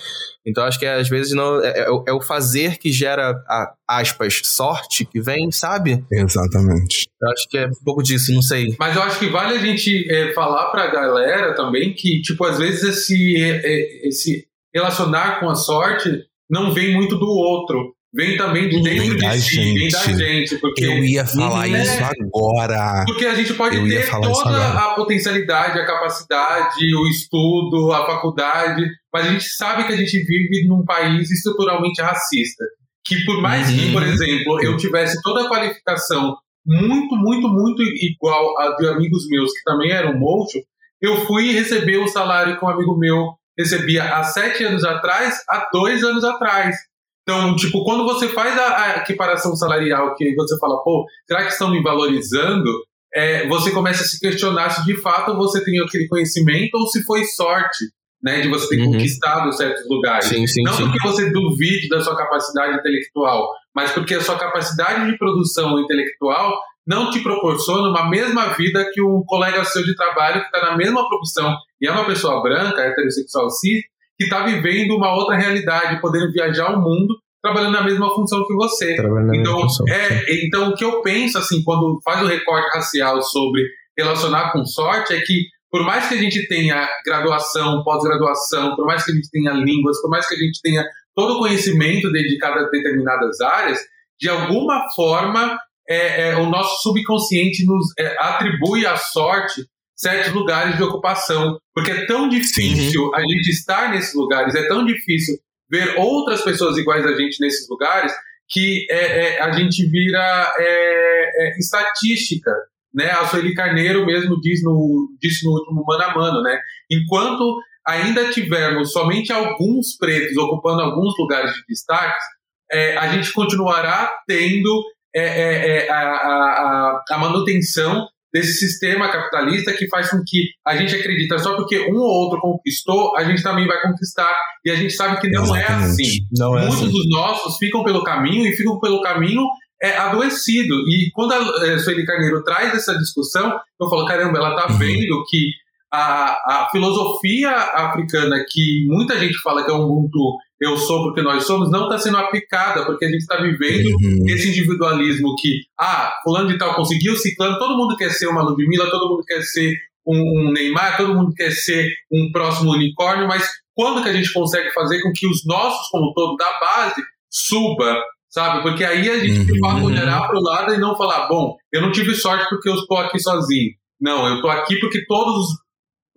Então 0.45 0.63
acho 0.63 0.80
que 0.80 0.86
às 0.86 1.07
vezes 1.07 1.34
não 1.34 1.63
é, 1.63 1.82
é 1.86 1.89
o- 1.91 2.03
é 2.07 2.13
o 2.13 2.21
fazer 2.21 2.78
que 2.78 2.91
gera, 2.91 3.32
a, 3.47 3.74
aspas, 3.88 4.41
sorte 4.43 5.05
que 5.05 5.21
vem, 5.21 5.51
sabe? 5.51 6.03
Exatamente. 6.11 7.07
Eu 7.21 7.30
acho 7.32 7.47
que 7.49 7.57
é 7.57 7.67
um 7.67 7.84
pouco 7.86 8.01
disso, 8.03 8.34
não 8.34 8.41
sei. 8.41 8.76
Mas 8.80 8.95
eu 8.95 9.03
acho 9.03 9.19
que 9.19 9.28
vale 9.28 9.55
a 9.55 9.59
gente 9.59 10.05
é, 10.11 10.34
falar 10.34 10.71
pra 10.71 10.88
galera 10.88 11.53
também 11.55 11.93
que, 11.93 12.21
tipo, 12.21 12.43
às 12.45 12.57
vezes 12.57 12.62
esse, 12.64 13.41
é, 13.41 13.61
é, 13.64 14.07
esse 14.07 14.45
relacionar 14.74 15.39
com 15.39 15.49
a 15.49 15.55
sorte 15.55 16.09
não 16.49 16.74
vem 16.74 16.93
muito 16.93 17.18
do 17.18 17.28
outro. 17.28 17.93
Vem 18.16 18.38
também 18.38 18.70
de 18.70 18.80
dentro 18.84 19.09
Vem 19.09 19.18
da 19.18 19.36
de 19.36 19.41
si, 19.41 19.55
vem 19.55 19.89
da 19.89 19.99
gente. 20.03 20.18
gente. 20.20 20.57
Porque, 20.59 20.86
Eu 20.86 21.03
ia 21.03 21.26
falar 21.26 21.68
É. 21.68 21.82
isso 21.82 21.97
agora. 22.03 23.03
porque 23.07 23.26
a 23.26 23.34
gente 23.34 23.53
pode 23.55 23.76
Eu 23.76 23.88
ter 23.88 24.07
toda 24.11 24.68
a 24.68 24.93
potencialidade, 24.93 25.80
a 25.80 25.86
capacidade, 25.86 26.95
o 26.95 27.07
estudo, 27.07 27.91
a 27.91 28.05
faculdade, 28.05 28.86
mas 29.11 29.26
a 29.26 29.30
gente 29.32 29.45
sabe 29.55 29.88
que 29.88 29.93
a 29.93 29.97
gente 29.97 30.16
vive 30.26 30.68
num 30.68 30.86
país 30.86 31.32
estruturalmente 31.32 32.01
racista. 32.03 32.64
Que 33.05 33.26
por 33.26 33.41
mais 33.41 33.70
que, 33.72 33.88
Uhum. 33.88 33.93
por 33.93 34.03
exemplo, 34.03 34.64
eu 34.64 34.78
tivesse 34.78 35.20
toda 35.24 35.45
a 35.45 35.47
qualificação 35.49 36.36
muito, 36.66 37.16
muito, 37.16 37.49
muito 37.49 37.82
igual 37.82 38.57
a 38.59 38.76
de 38.76 38.88
amigos 38.88 39.28
meus 39.28 39.51
que 39.51 39.64
também 39.66 39.91
eram 39.91 40.18
mocho, 40.20 40.59
eu 41.04 41.18
fui 41.26 41.51
receber 41.51 41.97
o 41.97 42.08
salário 42.08 42.58
que 42.58 42.64
um 42.66 42.70
amigo 42.70 42.97
meu 42.97 43.34
recebia 43.60 44.16
há 44.16 44.24
sete 44.24 44.64
anos 44.64 44.84
atrás, 44.86 45.38
há 45.49 45.68
dois 45.72 46.04
anos 46.04 46.24
atrás. 46.24 46.76
Então, 47.22 47.56
tipo, 47.56 47.84
quando 47.84 48.04
você 48.06 48.28
faz 48.30 48.58
a, 48.58 48.97
equiparação 48.97 49.56
salarial, 49.56 50.16
que 50.16 50.34
você 50.34 50.58
fala, 50.60 50.82
pô, 50.84 51.06
será 51.28 51.43
que 51.45 51.51
estão 51.51 51.70
me 51.70 51.82
valorizando? 51.84 52.70
É, 53.14 53.47
você 53.47 53.70
começa 53.72 54.01
a 54.04 54.06
se 54.08 54.20
questionar 54.20 54.70
se 54.72 54.84
de 54.86 54.99
fato 55.01 55.36
você 55.36 55.64
tem 55.64 55.80
aquele 55.82 56.08
conhecimento 56.08 56.74
ou 56.76 56.88
se 56.88 57.04
foi 57.04 57.24
sorte, 57.26 57.86
né, 58.22 58.41
de 58.41 58.47
você 58.47 58.70
ter 58.70 58.82
Uhum. 58.82 58.93
conquistado 58.93 59.51
certos 59.54 59.88
lugares. 59.88 60.26
Sim, 60.26 60.47
sim, 60.47 60.64
Não 60.64 60.74
sim. 60.74 60.84
porque 60.84 61.08
você 61.08 61.30
duvide 61.30 61.89
da 61.89 62.01
sua 62.01 62.16
capacidade 62.18 62.78
intelectual, 62.78 63.49
mas 63.76 63.91
porque 63.91 64.16
a 64.16 64.22
sua 64.22 64.38
capacidade 64.38 65.06
de 65.12 65.18
produção 65.18 65.78
intelectual 65.80 66.54
não 66.86 67.09
te 67.09 67.21
proporciona 67.21 67.89
uma 67.89 68.09
mesma 68.09 68.49
vida 68.53 68.89
que 68.93 69.01
um 69.01 69.23
colega 69.25 69.63
seu 69.63 69.84
de 69.84 69.95
trabalho 69.95 70.41
que 70.41 70.47
está 70.47 70.71
na 70.71 70.77
mesma 70.77 71.07
profissão 71.07 71.55
e 71.81 71.88
é 71.88 71.91
uma 71.91 72.05
pessoa 72.05 72.41
branca, 72.41 72.81
heterossexual 72.81 73.49
cis, 73.49 73.84
que 74.17 74.25
está 74.25 74.45
vivendo 74.45 74.95
uma 74.95 75.13
outra 75.15 75.36
realidade, 75.36 75.99
podendo 76.01 76.31
viajar 76.31 76.75
o 76.75 76.81
mundo, 76.81 77.15
trabalhando 77.41 77.73
na 77.73 77.84
mesma 77.84 78.13
função 78.13 78.45
que 78.45 78.53
você. 78.53 78.95
Então, 79.34 79.67
é, 79.89 80.45
então, 80.45 80.69
o 80.69 80.75
que 80.75 80.86
eu 80.86 81.01
penso, 81.01 81.38
assim, 81.38 81.63
quando 81.63 81.99
faz 82.03 82.21
o 82.21 82.27
recorte 82.27 82.69
racial 82.75 83.21
sobre 83.21 83.63
relacionar 83.97 84.51
com 84.51 84.65
sorte, 84.65 85.13
é 85.13 85.19
que 85.19 85.47
por 85.73 85.84
mais 85.84 86.07
que 86.07 86.13
a 86.13 86.17
gente 86.17 86.47
tenha 86.47 86.88
graduação, 87.03 87.84
pós-graduação, 87.84 88.75
por 88.75 88.86
mais 88.86 89.03
que 89.03 89.11
a 89.11 89.15
gente 89.15 89.29
tenha 89.31 89.51
línguas, 89.53 89.99
por 90.01 90.09
mais 90.09 90.27
que 90.27 90.36
a 90.36 90.38
gente 90.38 90.61
tenha 90.61 90.86
todo 91.15 91.34
o 91.34 91.39
conhecimento 91.39 92.11
dedicado 92.11 92.59
a 92.59 92.69
determinadas 92.69 93.41
áreas, 93.41 93.79
de 94.19 94.29
alguma 94.29 94.84
forma, 94.95 95.57
é, 95.88 96.29
é, 96.29 96.36
o 96.38 96.49
nosso 96.49 96.81
subconsciente 96.81 97.65
nos 97.65 97.86
é, 97.97 98.15
atribui 98.19 98.86
à 98.86 98.95
sorte 98.95 99.65
certos 99.95 100.34
lugares 100.34 100.75
de 100.77 100.84
ocupação, 100.84 101.57
porque 101.73 101.91
é 101.91 102.05
tão 102.05 102.27
difícil 102.27 103.13
a 103.13 103.21
gente 103.21 103.49
estar 103.49 103.91
nesses 103.91 104.13
lugares, 104.13 104.55
é 104.55 104.67
tão 104.67 104.86
difícil 104.86 105.36
ver 105.69 105.97
outras 105.97 106.41
pessoas 106.41 106.77
iguais 106.77 107.05
a 107.05 107.15
gente 107.15 107.39
nesses 107.39 107.67
lugares, 107.69 108.13
que 108.49 108.86
é, 108.89 108.95
é, 108.95 109.41
a 109.41 109.51
gente 109.51 109.86
vira 109.89 110.53
é, 110.57 111.47
é, 111.47 111.57
estatística. 111.57 112.51
Né? 112.93 113.09
A 113.09 113.25
Sueli 113.25 113.53
Carneiro 113.53 114.05
mesmo 114.05 114.39
diz 114.39 114.63
no, 114.63 115.09
disse 115.19 115.45
no 115.45 115.53
último 115.53 115.84
Mano 115.86 116.03
a 116.03 116.13
Mano, 116.13 116.41
né? 116.43 116.59
enquanto 116.91 117.59
ainda 117.86 118.29
tivermos 118.31 118.91
somente 118.91 119.31
alguns 119.31 119.97
pretos 119.97 120.38
ocupando 120.38 120.81
alguns 120.81 121.13
lugares 121.17 121.51
de 121.53 121.63
destaque, 121.67 122.23
é, 122.71 122.97
a 122.97 123.07
gente 123.07 123.31
continuará 123.34 124.11
tendo 124.27 124.84
é, 125.16 125.86
é, 125.86 125.89
a, 125.89 125.99
a, 125.99 127.03
a 127.11 127.18
manutenção 127.18 128.07
desse 128.34 128.53
sistema 128.53 129.11
capitalista 129.11 129.72
que 129.74 129.88
faz 129.88 130.09
com 130.09 130.18
que 130.26 130.47
a 130.66 130.76
gente 130.76 130.95
acredita 130.95 131.38
só 131.38 131.55
porque 131.55 131.80
um 131.82 131.95
ou 131.95 132.24
outro 132.24 132.39
conquistou, 132.41 133.16
a 133.16 133.24
gente 133.24 133.43
também 133.43 133.68
vai 133.68 133.80
conquistar. 133.82 134.36
E 134.66 134.72
a 134.72 134.76
gente 134.76 134.91
sabe 134.93 135.22
que 135.22 135.30
não 135.30 135.55
é 135.55 135.59
Exatamente. 135.59 136.01
assim. 136.03 136.20
Não 136.32 136.57
é 136.57 136.61
Muitos 136.61 136.82
assim. 136.82 136.91
dos 136.91 137.09
nossos 137.09 137.57
ficam 137.57 137.84
pelo 137.84 138.03
caminho 138.03 138.47
e 138.47 138.55
ficam 138.55 138.80
pelo 138.80 139.01
caminho 139.01 139.43
é, 139.84 139.95
adoecido. 139.97 140.74
E 140.89 141.11
quando 141.14 141.34
a 141.34 141.68
é, 141.68 141.78
Sueli 141.78 142.05
Carneiro 142.05 142.43
traz 142.43 142.74
essa 142.74 142.97
discussão, 142.97 143.55
eu 143.80 143.88
falo, 143.88 144.05
caramba, 144.07 144.39
ela 144.39 144.55
tá 144.55 144.72
Uhum. 144.72 144.80
vendo 144.80 145.24
que 145.30 145.51
a, 145.93 146.64
a 146.64 146.70
filosofia 146.72 147.51
africana, 147.51 148.43
que 148.49 148.84
muita 148.88 149.20
gente 149.20 149.38
fala 149.43 149.64
que 149.64 149.70
é 149.70 149.74
um 149.76 149.84
Ubuntu, 149.84 150.38
eu 150.64 150.78
sou 150.78 151.03
porque 151.03 151.22
nós 151.22 151.45
somos, 151.45 151.70
não 151.70 151.84
está 151.84 151.97
sendo 151.97 152.18
aplicada, 152.18 152.86
porque 152.86 153.05
a 153.05 153.09
gente 153.09 153.22
está 153.22 153.38
vivendo 153.41 153.88
Uhum. 153.89 154.26
esse 154.28 154.49
individualismo 154.49 155.36
que, 155.39 155.61
ah, 155.80 156.14
fulano 156.24 156.47
de 156.47 156.57
tal 156.57 156.76
conseguiu, 156.76 157.16
ciclano, 157.16 157.57
todo 157.59 157.78
mundo 157.78 157.95
quer 157.97 158.09
ser 158.11 158.28
uma 158.28 158.41
Ludmilla, 158.43 158.89
todo 158.89 159.09
mundo 159.09 159.24
quer 159.26 159.41
ser 159.41 159.74
um, 160.05 160.18
um 160.18 160.51
Neymar, 160.51 160.97
todo 160.97 161.16
mundo 161.16 161.32
quer 161.36 161.51
ser 161.51 161.88
um 162.11 162.32
próximo 162.32 162.72
unicórnio, 162.72 163.28
mas 163.28 163.47
quando 163.76 164.03
que 164.03 164.09
a 164.09 164.14
gente 164.14 164.32
consegue 164.34 164.72
fazer 164.72 165.01
com 165.01 165.11
que 165.14 165.28
os 165.28 165.45
nossos, 165.45 165.88
como 165.89 166.14
todo, 166.14 166.36
da 166.38 166.59
base, 166.59 167.01
suba, 167.30 167.99
sabe? 168.30 168.61
Porque 168.61 168.84
aí 168.84 169.09
a 169.09 169.20
gente 169.20 169.51
Uhum. 169.61 169.86
olhará 169.86 170.28
para 170.28 170.38
o 170.38 170.43
lado 170.43 170.74
e 170.74 170.78
não 170.78 170.95
falar, 170.95 171.28
bom, 171.28 171.55
eu 171.72 171.82
não 171.82 171.91
tive 171.91 172.14
sorte 172.16 172.45
porque 172.49 172.70
eu 172.70 172.76
estou 172.76 172.97
aqui 172.97 173.20
sozinho. 173.20 173.72
Não, 173.99 174.28
eu 174.28 174.36
estou 174.36 174.49
aqui 174.51 174.78
porque 174.80 175.05
todos 175.05 175.36
os, 175.38 175.49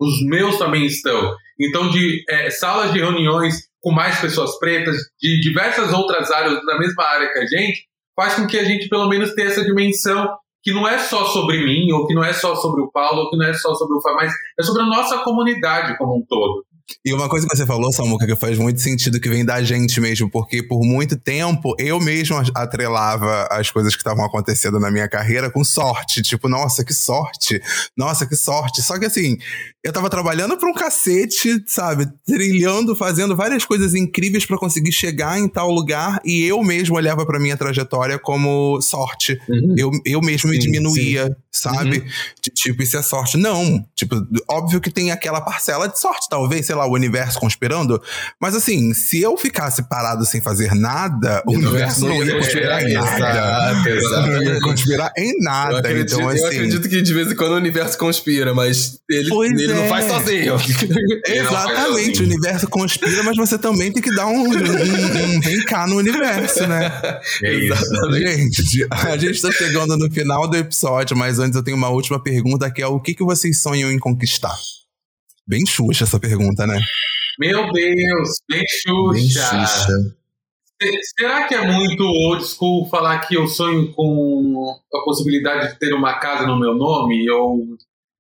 os 0.01 0.27
meus 0.27 0.59
também 0.59 0.85
estão. 0.85 1.33
Então, 1.59 1.89
de 1.89 2.23
é, 2.29 2.51
salas 2.51 2.93
de 2.93 2.99
reuniões 2.99 3.55
com 3.87 3.93
mais 3.93 4.21
pessoas 4.21 4.59
pretas, 4.59 4.97
de 5.23 5.41
diversas 5.41 5.93
outras 5.93 6.29
áreas 6.33 6.61
da 6.67 6.77
mesma 6.77 7.05
área 7.05 7.33
que 7.33 7.39
a 7.39 7.47
gente, 7.47 7.87
faz 8.17 8.35
com 8.35 8.45
que 8.45 8.59
a 8.59 8.65
gente 8.65 8.89
pelo 8.89 9.09
menos 9.09 9.33
tenha 9.33 9.47
essa 9.47 9.65
dimensão 9.65 10.29
que 10.61 10.73
não 10.73 10.89
é 10.89 10.99
só 10.99 11.25
sobre 11.27 11.65
mim, 11.65 11.93
ou 11.93 12.05
que 12.05 12.13
não 12.13 12.25
é 12.25 12.33
só 12.33 12.57
sobre 12.57 12.83
o 12.83 12.91
Paulo, 12.91 13.21
ou 13.21 13.31
que 13.31 13.37
não 13.37 13.47
é 13.47 13.55
só 13.55 13.73
sobre 13.77 13.97
o 13.97 14.01
Fábio, 14.01 14.17
mas 14.17 14.33
é 14.59 14.63
sobre 14.65 14.83
a 14.83 14.87
nossa 14.87 15.19
comunidade 15.19 15.97
como 15.99 16.17
um 16.17 16.27
todo. 16.29 16.67
E 17.05 17.13
uma 17.13 17.29
coisa 17.29 17.47
que 17.47 17.57
você 17.57 17.67
falou, 17.67 17.93
Samuca, 17.93 18.27
que 18.27 18.37
faz 18.37 18.59
muito 18.59 18.81
sentido, 18.81 19.21
que 19.21 19.29
vem 19.29 19.45
da 19.45 19.63
gente 19.63 20.01
mesmo, 20.01 20.31
porque 20.31 20.63
por 20.63 20.83
muito 20.85 21.17
tempo 21.17 21.75
eu 21.79 22.01
mesmo 22.01 22.37
atrelava 22.55 23.49
as 23.51 23.71
coisas 23.71 23.95
que 23.95 24.01
estavam 24.01 24.25
acontecendo 24.25 24.79
na 24.79 24.91
minha 24.91 25.09
carreira 25.09 25.51
com 25.51 25.65
sorte. 25.65 26.23
Tipo, 26.23 26.49
nossa, 26.49 26.85
que 26.85 26.95
sorte! 26.95 27.61
Nossa, 27.97 28.27
que 28.27 28.37
sorte! 28.37 28.83
Só 28.83 28.99
que 28.99 29.07
assim, 29.07 29.37
eu 29.83 29.93
tava 29.93 30.11
trabalhando 30.11 30.57
pra 30.57 30.69
um 30.69 30.75
cacete, 30.75 31.63
sabe? 31.67 32.07
Trilhando, 32.25 32.95
fazendo 32.95 33.37
várias 33.37 33.65
coisas 33.65 33.95
incríveis 33.95 34.45
pra 34.45 34.59
conseguir 34.59 34.93
chegar 34.93 35.39
em 35.39 35.49
tal 35.49 35.71
lugar, 35.71 36.21
e 36.25 36.45
eu 36.45 36.63
mesmo 36.63 36.97
olhava 36.97 37.25
pra 37.27 37.41
minha 37.41 37.57
trajetória 37.57 38.19
como 38.19 38.81
sorte. 38.81 39.39
Eu, 39.77 39.91
eu 40.05 40.21
mesmo 40.21 40.51
me 40.51 40.57
Sim, 40.57 40.63
diminuía, 40.63 41.37
sabe? 41.51 42.05
De, 42.43 42.51
tipo, 42.51 42.83
isso 42.83 42.97
é 42.97 43.03
sorte. 43.03 43.37
Não. 43.37 43.85
Tipo, 43.95 44.17
óbvio 44.49 44.81
que 44.81 44.91
tem 44.91 45.11
aquela 45.11 45.41
parcela 45.41 45.89
de 45.89 45.99
sorte, 45.99 46.29
talvez, 46.29 46.67
sei 46.67 46.76
lá, 46.77 46.87
o 46.87 46.93
universo 46.93 47.39
conspirando. 47.41 48.01
Mas 48.41 48.55
assim, 48.55 48.93
se 48.95 49.21
eu 49.21 49.37
ficasse 49.37 49.89
parado 49.89 50.25
sem 50.25 50.41
fazer 50.41 50.75
nada, 50.75 51.43
o, 51.47 51.53
universo 51.53 52.07
não 52.07 52.25
ia 52.25 52.37
conspirar 52.37 52.83
em 52.83 52.93
nada. 52.93 53.75
Não 54.27 54.43
ia 54.43 54.61
conspirar 54.61 55.13
em 55.17 55.31
Eu 55.31 55.41
nada. 55.41 55.79
acredito, 55.79 56.15
então, 56.15 56.29
assim. 56.29 56.39
eu 56.41 56.47
acredito 56.47 56.89
que 56.89 57.03
de 57.03 57.15
vez 57.15 57.33
em 57.33 57.35
quando 57.35 57.53
o 57.53 57.57
universo 57.57 57.99
conspira, 57.99 58.55
mas 58.55 58.99
ele, 59.11 59.31
ele 59.33 59.73
não 59.73 59.85
é. 59.85 59.89
faz 59.89 60.05
sozinho. 60.07 60.57
Exatamente, 61.27 62.23
o 62.23 62.25
universo 62.25 62.69
conspira, 62.69 63.23
mas 63.23 63.37
você 63.37 63.59
também 63.59 63.93
tem 63.93 64.03
que 64.03 64.15
dar 64.15 64.27
um, 64.27 64.47
um, 64.47 65.37
um 65.37 65.41
vem 65.41 65.63
cá 65.65 65.87
no 65.87 65.97
universo, 65.97 66.67
né? 66.67 66.93
É. 67.43 67.55
Exatamente. 67.55 68.63
Gente, 68.63 68.87
a 68.91 69.17
gente 69.17 69.41
tá 69.41 69.51
chegando 69.51 69.97
no 69.97 70.11
final 70.11 70.49
do 70.49 70.57
episódio, 70.57 71.17
mas 71.17 71.39
antes 71.39 71.57
eu 71.57 71.63
tenho 71.63 71.77
uma 71.77 71.89
última 71.89 72.23
pergunta 72.23 72.71
que 72.71 72.83
é 72.83 72.87
o 72.87 73.01
que, 73.01 73.15
que 73.15 73.25
vocês 73.25 73.61
sonham 73.61 73.91
em 73.91 73.99
conquistar? 73.99 74.55
Bem 75.47 75.65
xuxa 75.67 76.05
essa 76.05 76.19
pergunta, 76.19 76.67
né? 76.67 76.79
Meu 77.39 77.71
Deus, 77.73 78.29
bem 78.51 78.63
Bem 79.13 79.29
Xuxa. 79.29 79.45
Xuxa. 79.67 80.17
Se- 80.83 81.01
Será 81.19 81.47
que 81.47 81.55
é 81.55 81.67
muito 81.73 82.03
old 82.05 82.45
school 82.45 82.89
falar 82.89 83.21
que 83.21 83.37
eu 83.37 83.47
sonho 83.47 83.93
com 83.95 84.79
a 84.95 84.99
possibilidade 85.05 85.73
de 85.73 85.79
ter 85.79 85.95
uma 85.95 86.15
casa 86.19 86.47
no 86.47 86.59
meu 86.59 86.75
nome? 86.75 87.25
Eu 87.25 87.77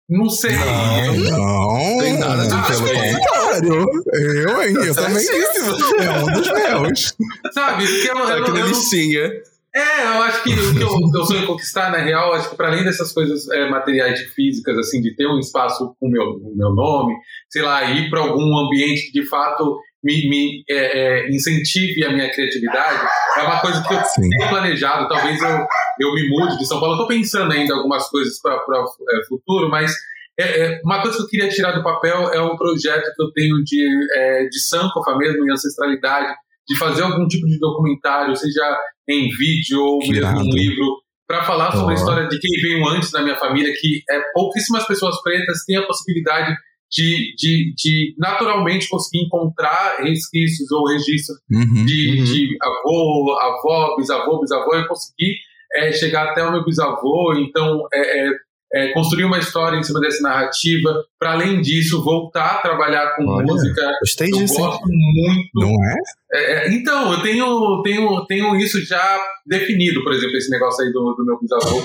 não 0.09 0.30
sei. 0.30 0.51
Não, 0.51 1.97
Tem 1.99 2.17
nada 2.19 2.43
de 2.43 2.49
pelo 2.49 2.86
respeito. 2.86 3.17
contrário. 3.17 3.24
Claro, 3.24 4.03
eu, 4.13 4.61
hein? 4.63 4.74
Eu 4.88 4.95
também 4.95 5.15
disse. 5.15 6.03
É 6.03 6.11
um 6.19 6.26
dos 6.34 6.51
meus. 6.51 7.15
Sabe? 7.53 7.88
Porque 7.88 8.09
eu, 8.11 8.17
eu, 8.17 8.26
que 8.43 8.51
eu, 8.51 8.55
eu, 8.57 8.63
delicinha. 8.63 9.32
É, 9.76 10.03
eu 10.05 10.21
acho 10.21 10.43
que 10.43 10.53
o 10.53 10.76
que 10.76 10.84
eu, 10.84 10.89
eu 11.15 11.26
sonho 11.26 11.47
conquistar, 11.47 11.91
na 11.91 11.97
real, 11.97 12.34
acho 12.34 12.51
que 12.51 12.55
para 12.55 12.67
além 12.67 12.84
dessas 12.84 13.11
coisas 13.11 13.49
é, 13.49 13.67
materiais 13.67 14.19
e 14.19 14.26
físicas, 14.26 14.78
assim, 14.78 15.01
de 15.01 15.15
ter 15.15 15.28
um 15.28 15.39
espaço 15.39 15.95
com 15.99 16.07
o 16.07 16.11
meu, 16.11 16.39
meu 16.55 16.76
nome, 16.76 17.15
sei 17.49 17.63
lá, 17.63 17.84
ir 17.84 18.07
para 18.09 18.19
algum 18.19 18.55
ambiente 18.55 19.11
que 19.11 19.19
de 19.19 19.28
fato 19.28 19.80
me, 20.03 20.30
me 20.30 20.63
é, 20.69 20.76
é, 20.76 21.30
incentive 21.32 22.05
a 22.05 22.11
minha 22.11 22.32
criatividade, 22.32 23.07
é 23.38 23.41
uma 23.41 23.61
coisa 23.61 23.82
que 23.82 23.93
eu 23.93 24.03
Sim. 24.03 24.30
tenho 24.30 24.49
planejado. 24.49 25.07
Talvez 25.07 25.41
eu, 25.41 25.65
eu 26.01 26.13
me 26.13 26.30
mude 26.30 26.57
de 26.59 26.67
São 26.67 26.80
Paulo. 26.80 26.97
Tô 26.97 27.07
pensando 27.07 27.51
ainda 27.51 27.74
algumas 27.74 28.07
coisas 28.09 28.39
para 28.41 28.84
o 28.84 29.28
futuro, 29.28 29.69
mas 29.69 29.91
é, 30.39 30.43
é, 30.43 30.82
uma 30.84 31.01
coisa 31.01 31.17
que 31.17 31.24
eu 31.24 31.28
queria 31.28 31.49
tirar 31.49 31.71
do 31.71 31.84
papel 31.84 32.32
é 32.32 32.41
um 32.41 32.55
projeto 32.55 33.11
que 33.15 33.24
eu 33.24 33.32
tenho 33.34 33.63
de, 33.63 33.88
é, 34.15 34.45
de 34.45 34.59
Sankofa 34.59 35.15
mesmo, 35.17 35.45
em 35.45 35.51
ancestralidade, 35.51 36.36
de 36.68 36.78
fazer 36.78 37.03
algum 37.03 37.28
tipo 37.28 37.45
de 37.45 37.59
documentário, 37.59 38.36
seja 38.36 38.80
em 39.09 39.30
vídeo 39.30 39.82
ou 39.82 39.99
Que 39.99 40.11
mesmo 40.14 40.39
um 40.39 40.49
livro, 40.55 40.86
para 41.28 41.43
falar 41.43 41.72
sobre 41.72 41.93
a 41.93 41.97
história 41.97 42.28
de 42.28 42.39
quem 42.39 42.61
veio 42.61 42.88
antes 42.88 43.11
na 43.11 43.22
minha 43.22 43.36
família, 43.36 43.74
que 43.80 44.01
é, 44.09 44.22
pouquíssimas 44.34 44.86
pessoas 44.88 45.22
pretas 45.22 45.66
têm 45.66 45.78
a 45.78 45.86
possibilidade 45.88 46.55
de, 46.91 47.34
de, 47.38 47.74
de 47.76 48.16
naturalmente 48.20 48.88
conseguir 48.88 49.26
encontrar 49.26 49.97
resquícios 50.03 50.72
ou 50.72 50.86
registros 50.88 51.38
Uhum. 51.51 51.86
de, 51.86 52.20
Uhum. 52.20 52.24
de 52.24 52.57
avô, 52.61 53.38
avó, 53.41 53.95
bisavô, 53.97 54.39
bisavô, 54.39 54.76
eu 54.76 54.88
consegui 54.88 55.36
é, 55.76 55.91
chegar 55.91 56.30
até 56.30 56.43
o 56.43 56.51
meu 56.51 56.64
bisavô, 56.64 57.34
então 57.36 57.82
é, 57.93 58.28
é, 58.28 58.30
é, 58.74 58.91
construir 58.93 59.26
uma 59.26 59.38
história 59.38 59.78
em 59.78 59.84
cima 59.84 59.99
dessa 59.99 60.21
narrativa. 60.21 61.03
Para 61.19 61.34
além 61.34 61.61
disso, 61.61 62.03
voltar 62.03 62.55
a 62.55 62.61
trabalhar 62.61 63.15
com 63.15 63.26
Olha, 63.28 63.45
música. 63.45 63.82
Gostei 64.01 64.30
Eu 64.32 64.38
disso, 64.38 64.55
gosto 64.57 64.88
muito. 64.88 65.49
Não 65.55 65.69
é? 65.69 65.95
É, 66.34 66.53
é, 66.67 66.74
então, 66.74 67.13
eu 67.13 67.21
tenho, 67.21 67.82
tenho, 67.84 68.26
tenho 68.26 68.55
isso 68.55 68.82
já 68.86 69.19
definido, 69.45 70.03
por 70.03 70.13
exemplo, 70.13 70.36
esse 70.38 70.49
negócio 70.49 70.84
aí 70.84 70.91
do, 70.91 71.13
do 71.15 71.26
meu 71.26 71.39
bisavô. 71.39 71.84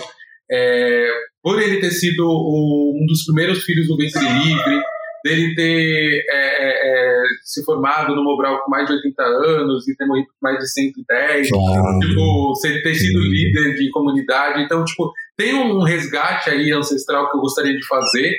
É, 0.50 1.10
por 1.42 1.60
ele 1.60 1.78
ter 1.78 1.90
sido 1.90 2.24
o- 2.26 2.98
um 3.02 3.06
dos 3.06 3.24
primeiros 3.24 3.62
filhos 3.64 3.86
do 3.86 3.96
ventre 3.96 4.20
livre, 4.22 4.80
dele 5.24 5.54
ter 5.54 6.24
é, 6.30 6.36
é, 6.36 6.70
é, 6.70 7.22
se 7.44 7.64
formado 7.64 8.14
no 8.14 8.24
Mobral 8.24 8.62
com 8.62 8.70
mais 8.70 8.86
de 8.86 8.92
80 8.94 9.22
anos 9.22 9.88
e 9.88 9.96
ter 9.96 10.06
morrido 10.06 10.28
com 10.28 10.46
mais 10.46 10.58
de 10.58 10.70
110, 10.70 11.50
Claro. 11.50 11.98
tipo, 12.00 12.52
ter 12.62 12.94
sido 12.94 13.22
Sim. 13.22 13.28
líder 13.28 13.74
de 13.74 13.90
comunidade. 13.90 14.62
Então, 14.62 14.84
tipo, 14.84 15.12
tem 15.36 15.54
um 15.54 15.82
resgate 15.82 16.50
aí 16.50 16.72
ancestral 16.72 17.30
que 17.30 17.36
eu 17.36 17.40
gostaria 17.40 17.76
de 17.76 17.86
fazer, 17.86 18.32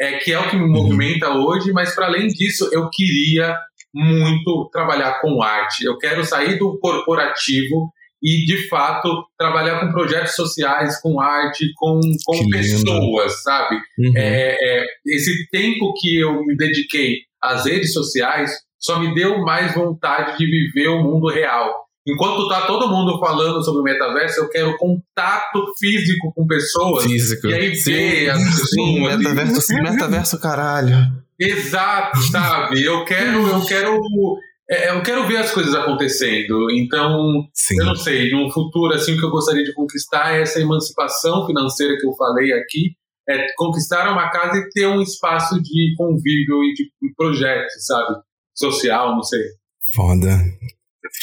é, 0.00 0.18
que 0.18 0.32
é 0.32 0.38
o 0.38 0.48
que 0.50 0.56
me 0.56 0.68
movimenta 0.68 1.30
hoje, 1.30 1.72
mas 1.72 1.94
para 1.94 2.06
além 2.06 2.26
disso, 2.28 2.68
eu 2.72 2.88
queria 2.90 3.56
muito 3.94 4.68
trabalhar 4.70 5.20
com 5.20 5.42
arte. 5.42 5.84
Eu 5.84 5.96
quero 5.98 6.22
sair 6.22 6.58
do 6.58 6.78
corporativo 6.78 7.90
e, 8.22 8.44
de 8.46 8.68
fato, 8.68 9.24
trabalhar 9.38 9.80
com 9.80 9.92
projetos 9.92 10.34
sociais, 10.34 11.00
com 11.00 11.20
arte, 11.20 11.66
com, 11.76 12.00
com 12.24 12.48
pessoas, 12.48 13.42
sabe? 13.42 13.76
Uhum. 13.98 14.12
É, 14.16 14.56
é, 14.60 14.84
esse 15.06 15.48
tempo 15.50 15.92
que 16.00 16.18
eu 16.20 16.42
me 16.44 16.56
dediquei 16.56 17.18
às 17.42 17.66
redes 17.66 17.92
sociais 17.92 18.52
só 18.78 18.98
me 18.98 19.14
deu 19.14 19.38
mais 19.42 19.74
vontade 19.74 20.38
de 20.38 20.46
viver 20.46 20.88
o 20.88 21.02
mundo 21.02 21.28
real. 21.28 21.86
Enquanto 22.06 22.48
tá 22.48 22.62
todo 22.66 22.88
mundo 22.88 23.18
falando 23.18 23.64
sobre 23.64 23.80
o 23.80 23.84
metaverso, 23.84 24.40
eu 24.40 24.48
quero 24.48 24.76
contato 24.76 25.64
físico 25.76 26.32
com 26.34 26.46
pessoas. 26.46 27.04
Físico. 27.04 27.48
E 27.48 27.54
aí 27.54 27.74
Sim, 27.74 27.92
ver 27.92 28.30
as 28.30 28.38
sim, 28.38 28.44
pessoas. 28.44 29.16
metaverso, 29.16 29.74
metaverso 29.82 30.40
caralho. 30.40 31.26
Exato, 31.38 32.18
sabe? 32.22 32.82
Eu 32.82 33.04
quero, 33.04 33.48
eu 33.48 33.60
quero, 33.66 34.00
é, 34.68 34.90
eu 34.90 35.02
quero 35.02 35.26
ver 35.26 35.36
as 35.36 35.50
coisas 35.52 35.74
acontecendo. 35.74 36.70
Então, 36.70 37.46
Sim. 37.54 37.76
eu 37.80 37.86
não 37.86 37.96
sei, 37.96 38.30
num 38.30 38.50
futuro 38.50 38.94
assim 38.94 39.14
o 39.14 39.18
que 39.18 39.24
eu 39.24 39.30
gostaria 39.30 39.64
de 39.64 39.74
conquistar 39.74 40.34
é 40.34 40.42
essa 40.42 40.60
emancipação 40.60 41.46
financeira 41.46 41.96
que 41.98 42.06
eu 42.06 42.12
falei 42.14 42.52
aqui, 42.52 42.96
é 43.28 43.46
conquistar 43.56 44.10
uma 44.12 44.30
casa 44.30 44.58
e 44.58 44.68
ter 44.70 44.86
um 44.86 45.00
espaço 45.00 45.60
de 45.60 45.94
convívio 45.96 46.62
e 46.64 46.74
de 46.74 46.84
de 47.06 47.14
projeto, 47.14 47.70
sabe? 47.78 48.20
Social, 48.54 49.14
não 49.14 49.22
sei. 49.22 49.42
Foda. 49.94 50.38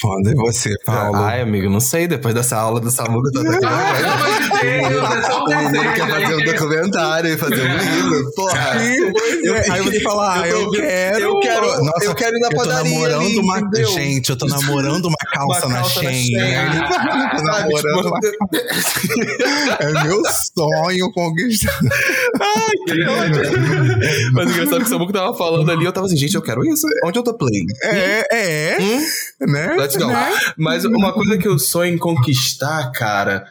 Foda. 0.01 0.31
E 0.31 0.35
você, 0.35 0.69
Paulo? 0.85 1.15
Ai, 1.17 1.41
amigo, 1.41 1.69
não 1.69 1.79
sei. 1.79 2.07
Depois 2.07 2.33
dessa 2.33 2.57
aula 2.57 2.79
do 2.79 2.89
Samuca, 2.91 3.31
tá 3.31 3.39
até 3.41 3.57
pelo 3.59 3.67
amor 3.67 4.41
de 4.41 4.49
Deus, 4.49 4.93
é 4.93 5.21
só 5.21 5.43
O 5.43 5.47
menino 5.47 5.71
desejo, 5.71 5.93
quer 5.93 6.09
fazer 6.09 6.35
um 6.35 6.45
documentário 6.45 7.33
e 7.33 7.37
fazer 7.37 7.61
um 7.61 7.77
livro. 7.77 8.31
Porra. 8.35 8.79
Sim, 8.79 9.11
pois 9.11 9.43
é. 9.45 9.71
Aí 9.71 9.81
você 9.81 9.99
fala, 10.01 10.41
ah, 10.41 10.47
eu, 10.47 10.65
tô- 10.65 10.71
quero. 10.71 11.19
Eu 11.19 11.39
quero, 11.39 11.83
Nossa, 11.83 12.05
eu 12.05 12.15
quero 12.15 12.35
ir 12.35 12.39
na 12.39 12.47
eu 12.47 12.51
tô 12.51 12.57
padaria. 12.57 12.91
namorando 12.91 13.21
ali, 13.25 13.37
uma. 13.39 13.59
entendeu? 13.59 13.89
Gente, 13.89 14.29
eu 14.29 14.37
tô 14.37 14.45
namorando 14.47 15.05
uma 15.05 15.17
calça, 15.31 15.65
Uma 15.67 15.75
na 15.75 15.81
calça 15.81 16.01
na 16.03 16.11
Shein. 16.11 16.35
Ele 16.35 16.77
Sabe, 17.43 17.73
namorando 17.73 18.07
uma... 18.07 18.19
tipo, 18.19 18.47
É 19.79 20.03
meu 20.03 20.21
sonho 20.25 21.11
conquistar. 21.13 21.79
Mas 24.33 24.47
o 24.47 24.51
engraçado 24.51 24.75
é 24.75 24.79
que 24.79 24.85
o 24.85 24.89
Samuca 24.89 25.13
tava 25.13 25.35
falando 25.37 25.69
ali, 25.71 25.85
eu 25.85 25.91
tava 25.91 26.07
assim, 26.07 26.17
gente, 26.17 26.35
eu 26.35 26.41
quero 26.41 26.65
isso. 26.65 26.85
Onde 27.05 27.19
eu 27.19 27.23
tô 27.23 27.33
play? 27.33 27.63
É, 27.83 28.27
é, 28.31 28.77
Hum? 28.81 29.51
né? 29.51 29.72
Let's 29.77 29.97
go. 29.97 30.07
Né? 30.07 30.31
Mas 30.57 30.85
uma 30.85 31.11
coisa 31.13 31.37
que 31.37 31.47
eu 31.47 31.57
sonho 31.59 31.93
em 31.93 31.97
conquistar, 31.97 32.91
cara. 32.91 33.45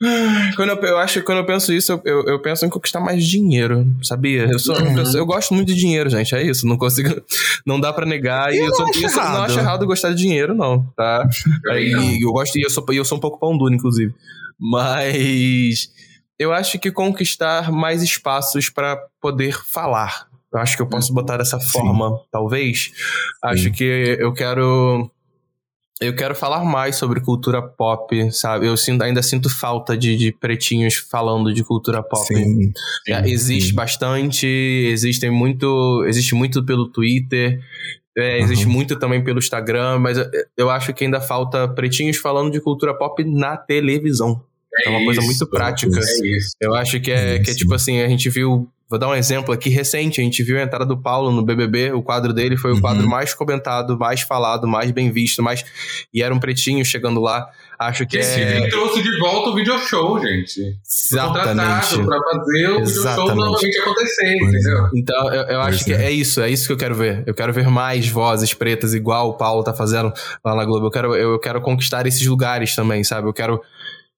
Quando 0.56 0.70
eu, 0.70 0.76
eu 0.82 0.98
acho 0.98 1.20
que 1.20 1.26
quando 1.26 1.38
eu 1.38 1.44
penso 1.44 1.74
isso, 1.74 1.92
eu, 1.92 2.00
eu, 2.06 2.24
eu 2.26 2.38
penso 2.40 2.64
em 2.64 2.70
conquistar 2.70 3.00
mais 3.00 3.22
dinheiro, 3.22 3.86
sabia? 4.02 4.48
Eu, 4.50 4.58
sou, 4.58 4.74
pessoa- 4.74 5.18
eu 5.20 5.26
gosto 5.26 5.52
muito 5.52 5.68
de 5.68 5.74
dinheiro, 5.74 6.08
gente. 6.08 6.34
É 6.34 6.42
isso. 6.42 6.66
Não 6.66 6.78
consigo. 6.78 7.20
Não 7.66 7.78
dá 7.78 7.92
pra 7.92 8.06
negar. 8.06 8.50
E 8.50 8.56
eu, 8.58 8.66
não 8.68 8.74
sou, 8.74 8.86
acho 8.88 9.04
eu 9.04 9.08
sou- 9.10 9.22
não 9.22 9.28
errado. 9.30 9.44
acho 9.50 9.58
errado 9.58 9.86
gostar 9.86 10.08
de 10.10 10.16
dinheiro, 10.16 10.54
não, 10.54 10.84
tá? 10.96 11.28
Não. 11.66 12.12
eu 12.18 12.32
gosto, 12.32 12.56
e 12.58 12.62
eu 12.62 12.70
sou, 12.70 12.82
eu 12.90 13.04
sou 13.04 13.18
um 13.18 13.20
pouco 13.20 13.38
pão 13.38 13.58
duro, 13.58 13.74
inclusive. 13.74 14.14
Mas 14.58 15.90
eu 16.38 16.52
acho 16.52 16.78
que 16.78 16.90
conquistar 16.90 17.70
mais 17.70 18.02
espaços 18.02 18.70
pra 18.70 18.96
poder 19.20 19.54
falar. 19.70 20.26
Eu 20.52 20.58
acho 20.60 20.76
que 20.76 20.82
eu 20.82 20.86
posso 20.88 21.12
botar 21.12 21.36
dessa 21.36 21.60
forma, 21.60 22.10
talvez. 22.32 22.90
Acho 23.44 23.70
que 23.70 24.16
eu 24.18 24.32
quero. 24.32 25.10
Eu 26.02 26.14
quero 26.16 26.34
falar 26.34 26.64
mais 26.64 26.96
sobre 26.96 27.20
cultura 27.20 27.60
pop, 27.60 28.32
sabe? 28.32 28.66
Eu 28.66 28.74
sinto- 28.76 29.02
ainda 29.02 29.22
sinto 29.22 29.50
falta 29.54 29.94
de, 29.96 30.16
de 30.16 30.32
pretinhos 30.32 30.94
falando 30.96 31.52
de 31.52 31.62
cultura 31.62 32.02
pop. 32.02 32.24
Sim. 32.26 32.72
É, 33.06 33.28
existe 33.28 33.68
sim. 33.68 33.74
bastante, 33.74 34.46
existem 34.46 35.30
muito, 35.30 36.02
existe 36.08 36.34
muito 36.34 36.64
pelo 36.64 36.88
Twitter, 36.88 37.60
é, 38.16 38.40
existe 38.40 38.64
Uhum. 38.64 38.72
muito 38.72 38.96
também 38.98 39.22
pelo 39.22 39.38
Instagram, 39.38 39.98
mas 39.98 40.16
eu, 40.16 40.24
eu 40.56 40.70
acho 40.70 40.94
que 40.94 41.04
ainda 41.04 41.20
falta 41.20 41.68
pretinhos 41.68 42.16
falando 42.16 42.50
de 42.50 42.60
cultura 42.62 42.94
pop 42.96 43.22
na 43.22 43.56
televisão. 43.58 44.42
É, 44.86 44.88
uma 44.88 45.04
coisa 45.04 45.20
isso, 45.20 45.28
muito 45.28 45.46
prática. 45.48 45.98
É 45.98 46.26
isso. 46.28 46.56
Eu 46.60 46.74
acho 46.74 46.98
que 47.00 47.10
é, 47.10 47.38
que 47.40 47.50
é 47.50 47.52
Sim. 47.52 47.58
tipo 47.58 47.74
assim, 47.74 48.00
a 48.00 48.08
gente 48.08 48.30
viu. 48.30 48.66
Vou 48.90 48.98
dar 48.98 49.08
um 49.08 49.14
exemplo 49.14 49.54
aqui 49.54 49.70
recente. 49.70 50.20
A 50.20 50.24
gente 50.24 50.42
viu 50.42 50.58
a 50.58 50.62
entrada 50.62 50.84
do 50.84 51.00
Paulo 51.00 51.30
no 51.30 51.44
BBB. 51.44 51.92
O 51.92 52.02
quadro 52.02 52.32
dele 52.32 52.56
foi 52.56 52.72
Uhum. 52.72 52.78
o 52.78 52.80
quadro 52.80 53.08
mais 53.08 53.32
comentado, 53.32 53.96
mais 53.96 54.22
falado, 54.22 54.66
mais 54.66 54.90
bem 54.90 55.12
visto. 55.12 55.42
Mais... 55.42 55.64
E 56.12 56.22
era 56.22 56.34
um 56.34 56.40
pretinho 56.40 56.84
chegando 56.84 57.20
lá. 57.20 57.46
Acho 57.78 58.04
que 58.06 58.18
Esse 58.18 58.40
é. 58.40 58.68
trouxe 58.68 59.02
de 59.02 59.18
volta 59.18 59.50
o 59.50 59.54
video 59.54 59.78
show, 59.78 60.18
gente. 60.20 60.60
Contratado 61.10 61.60
Exatamente. 61.60 62.06
pra 62.06 62.18
fazer 62.20 62.68
o 62.68 62.72
video 62.74 62.74
show 62.74 63.00
Exatamente. 63.00 63.36
novamente 63.36 63.78
acontecer, 63.80 64.26
é. 64.26 64.36
entendeu? 64.36 64.88
Então, 64.94 65.32
eu, 65.32 65.42
eu 65.44 65.60
acho 65.62 65.84
que 65.84 65.92
é. 65.94 66.04
é 66.06 66.10
isso, 66.10 66.42
é 66.42 66.50
isso 66.50 66.66
que 66.66 66.72
eu 66.72 66.76
quero 66.76 66.94
ver. 66.94 67.22
Eu 67.26 67.32
quero 67.34 67.52
ver 67.54 67.68
mais 67.68 68.06
vozes 68.08 68.52
pretas, 68.52 68.92
igual 68.92 69.30
o 69.30 69.34
Paulo 69.34 69.62
tá 69.62 69.72
fazendo 69.72 70.12
lá 70.44 70.54
na 70.54 70.64
Globo. 70.64 70.86
Eu 70.86 70.90
quero, 70.90 71.14
eu 71.14 71.38
quero 71.38 71.60
conquistar 71.62 72.06
esses 72.06 72.26
lugares 72.26 72.74
também, 72.74 73.02
sabe? 73.04 73.28
Eu 73.28 73.32
quero. 73.32 73.62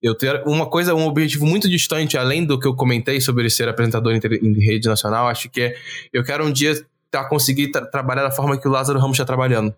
Eu 0.02 0.14
ter 0.16 0.42
uma 0.46 0.66
coisa, 0.66 0.94
um 0.94 1.06
objetivo 1.06 1.46
muito 1.46 1.68
distante, 1.68 2.18
além 2.18 2.44
do 2.44 2.58
que 2.58 2.66
eu 2.66 2.74
comentei 2.74 3.20
sobre 3.20 3.48
ser 3.48 3.68
apresentador 3.68 4.12
em, 4.12 4.52
rede 4.60 4.88
nacional, 4.88 5.28
acho 5.28 5.48
que 5.48 5.60
é. 5.60 5.74
Eu 6.12 6.24
quero 6.24 6.44
um 6.44 6.52
dia 6.52 6.84
tá, 7.10 7.24
conseguir 7.24 7.68
tra- 7.70 7.86
trabalhar 7.86 8.22
da 8.22 8.30
forma 8.30 8.58
que 8.58 8.66
o 8.66 8.70
Lázaro 8.70 8.98
Ramos 8.98 9.14
está 9.14 9.24
trabalhando. 9.24 9.72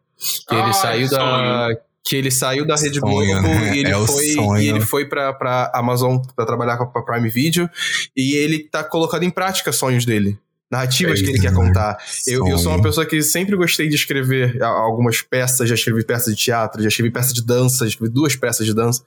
Que 0.48 0.54
ele 0.54 0.62
Ai, 0.62 0.72
saiu 0.74 1.10
da. 1.10 1.16
sonho. 1.18 1.78
Que 2.06 2.16
ele 2.16 2.30
saiu 2.30 2.66
da 2.66 2.76
Rede 2.76 3.00
Sonho, 3.00 3.40
Globo 3.40 3.48
né? 3.48 3.76
e 3.76 3.78
ele 3.80 3.88
É 3.90 4.06
foi, 4.06 4.62
e 4.62 4.68
ele 4.68 4.80
foi 4.82 5.04
pra, 5.08 5.32
pra 5.32 5.70
Amazon 5.74 6.18
pra 6.36 6.44
trabalhar 6.44 6.76
com 6.76 6.98
a 6.98 7.02
Prime 7.02 7.30
Video 7.30 7.68
e 8.14 8.34
ele 8.36 8.58
tá 8.58 8.84
colocando 8.84 9.22
em 9.22 9.30
prática 9.30 9.72
sonhos 9.72 10.04
dele. 10.04 10.38
Narrativas 10.70 11.18
É 11.20 11.22
que 11.22 11.30
ele 11.30 11.40
quer 11.40 11.50
né? 11.50 11.56
contar. 11.56 11.96
Eu, 12.26 12.46
eu 12.46 12.58
sou 12.58 12.72
uma 12.72 12.82
pessoa 12.82 13.06
que 13.06 13.22
sempre 13.22 13.56
gostei 13.56 13.88
de 13.88 13.94
escrever 13.94 14.62
algumas 14.62 15.22
peças, 15.22 15.66
já 15.66 15.74
escrevi 15.74 16.04
peças 16.04 16.36
de 16.36 16.42
teatro, 16.44 16.82
já 16.82 16.88
escrevi 16.88 17.10
peças 17.10 17.32
de 17.32 17.42
dança, 17.42 17.84
já 17.86 17.90
escrevi 17.90 18.12
duas 18.12 18.36
peças 18.36 18.66
de 18.66 18.74
dança. 18.74 19.02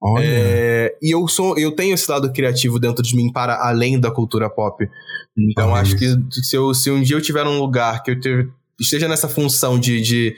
Olha. 0.00 0.24
É, 0.24 0.96
e 1.02 1.12
eu 1.14 1.26
sou, 1.26 1.58
eu 1.58 1.72
tenho 1.72 1.94
esse 1.94 2.08
lado 2.10 2.32
criativo 2.32 2.78
dentro 2.78 3.02
de 3.02 3.16
mim 3.16 3.32
para 3.32 3.66
além 3.68 3.98
da 3.98 4.10
cultura 4.10 4.48
pop. 4.48 4.88
Então 5.36 5.74
Ah, 5.74 5.80
acho 5.80 5.96
isso. 5.96 6.20
que 6.30 6.42
se, 6.44 6.56
eu, 6.56 6.72
se 6.74 6.90
um 6.90 7.02
dia 7.02 7.16
eu 7.16 7.22
tiver 7.22 7.44
um 7.44 7.58
lugar 7.58 8.02
que 8.02 8.12
eu 8.12 8.20
te- 8.20 8.48
esteja 8.80 9.08
nessa 9.08 9.28
função 9.28 9.78
de, 9.78 10.00
de, 10.00 10.36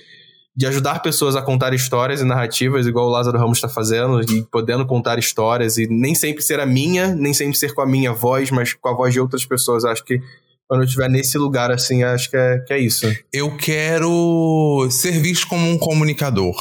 de 0.57 0.67
ajudar 0.67 1.01
pessoas 1.03 1.37
a 1.37 1.43
contar 1.43 1.75
histórias 1.75 2.21
e 2.23 2.25
narrativas, 2.25 2.87
igual 2.87 3.07
o 3.07 3.11
Lázaro 3.11 3.39
Ramos 3.39 3.59
está 3.59 3.69
fazendo, 3.69 4.23
e 4.23 4.43
podendo 4.51 4.87
contar 4.87 5.19
histórias, 5.19 5.77
e 5.77 5.87
nem 5.87 6.15
sempre 6.15 6.43
ser 6.43 6.59
a 6.59 6.65
minha, 6.67 7.15
nem 7.15 7.35
sempre 7.35 7.57
ser 7.59 7.75
com 7.75 7.83
a 7.83 7.87
minha 7.87 8.13
voz, 8.15 8.51
mas 8.51 8.73
com 8.73 8.89
a 8.89 8.95
voz 8.95 9.13
de 9.13 9.21
outras 9.21 9.45
pessoas, 9.45 9.85
acho 9.85 10.03
que 10.05 10.19
quando 10.67 10.83
eu 10.83 10.87
estiver 10.87 11.11
nesse 11.11 11.37
lugar, 11.37 11.71
assim, 11.71 12.03
acho 12.03 12.31
que 12.31 12.37
é, 12.37 12.59
que 12.61 12.73
é 12.73 12.79
isso. 12.79 13.05
Eu 13.33 13.57
quero 13.57 14.89
ser 14.91 15.13
visto 15.21 15.49
como 15.49 15.69
um 15.69 15.77
comunicador. 15.77 16.55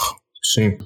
Sim. 0.44 0.78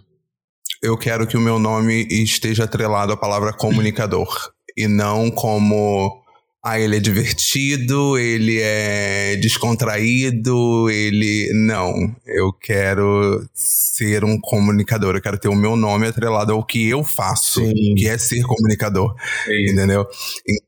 Eu 0.83 0.97
quero 0.97 1.25
que 1.25 1.37
o 1.37 1.39
meu 1.39 1.57
nome 1.57 2.05
esteja 2.09 2.65
atrelado 2.65 3.13
à 3.13 3.17
palavra 3.17 3.53
comunicador. 3.53 4.51
e 4.75 4.85
não 4.85 5.31
como. 5.31 6.22
Ah, 6.65 6.79
ele 6.79 6.95
é 6.95 6.99
divertido, 7.01 8.17
ele 8.17 8.57
é 8.61 9.35
descontraído, 9.35 10.89
ele. 10.89 11.51
Não. 11.53 11.93
Eu 12.25 12.53
quero 12.53 13.45
ser 13.53 14.23
um 14.23 14.39
comunicador. 14.39 15.13
Eu 15.15 15.21
quero 15.21 15.37
ter 15.37 15.49
o 15.49 15.55
meu 15.55 15.75
nome 15.75 16.07
atrelado 16.07 16.53
ao 16.53 16.63
que 16.65 16.87
eu 16.87 17.03
faço, 17.03 17.59
Sim. 17.59 17.95
que 17.95 18.07
é 18.07 18.17
ser 18.17 18.43
comunicador. 18.43 19.13
É 19.45 19.61
isso. 19.61 19.73
Entendeu? 19.73 20.05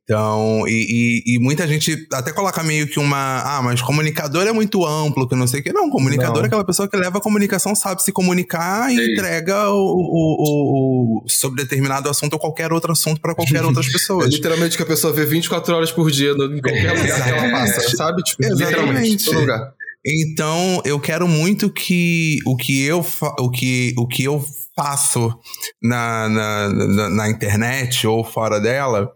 Então, 0.04 0.68
e, 0.68 1.24
e- 1.26 1.36
e 1.36 1.40
muita 1.40 1.66
gente 1.66 2.06
até 2.12 2.34
coloca 2.34 2.62
meio 2.62 2.88
que 2.88 3.00
uma. 3.00 3.40
Ah, 3.46 3.62
mas 3.64 3.82
comunicador 3.82 4.46
é 4.46 4.52
muito 4.52 4.86
amplo, 4.86 5.28
que 5.30 5.36
não 5.36 5.48
sei 5.48 5.62
o 5.62 5.64
que. 5.64 5.72
Não, 5.72 5.90
comunicador 5.90 6.36
Não. 6.40 6.44
é 6.44 6.48
aquela 6.48 6.66
pessoa 6.66 6.90
que 6.90 6.98
leva 6.98 7.20
a 7.20 7.22
comunicação, 7.22 7.74
sabe 7.74 8.04
se 8.04 8.12
comunicar 8.12 8.92
e 8.94 9.00
É 9.00 9.02
isso. 9.02 9.12
entrega 9.14 9.70
o, 9.70 9.78
o- 9.78 10.36
o- 10.40 11.24
o- 11.24 11.30
sobre 11.30 11.64
determinado 11.64 12.10
assunto 12.10 12.34
ou 12.34 12.40
qualquer 12.40 12.74
outro 12.74 12.92
assunto 12.92 13.22
para 13.22 13.34
qualquer 13.34 13.64
outras 13.64 13.88
É 13.88 13.92
pessoas. 13.92 14.30
literalmente 14.34 14.76
que 14.76 14.84
a 14.84 14.86
pessoa 14.86 15.14
vê 15.14 15.26
24 15.26 15.74
horas 15.74 15.85
por 15.92 16.10
dia 16.12 16.34
no- 16.34 16.56
em 16.58 16.62
qualquer 16.62 16.92
lugar 16.94 17.24
que 17.24 17.30
ela 17.30 17.52
passa, 17.52 17.96
sabe? 17.96 18.22
Tipo, 18.24 18.44
Exatamente. 18.44 18.70
literalmente, 18.70 19.26
todo 19.26 19.40
lugar. 19.40 19.74
Então, 20.08 20.82
eu 20.86 21.00
quero 21.00 21.28
muito 21.28 21.70
que 21.70 22.38
o 22.46 22.56
que 22.56 22.84
eu, 22.84 23.04
o 23.40 23.50
que, 23.50 23.94
o 23.98 24.08
que 24.08 24.24
eu 24.24 24.44
faço 24.76 25.34
na, 25.82 26.30
na, 26.30 26.70
na, 26.70 27.10
na 27.10 27.30
internet 27.30 28.06
ou 28.06 28.24
fora 28.24 28.60
dela 28.60 29.10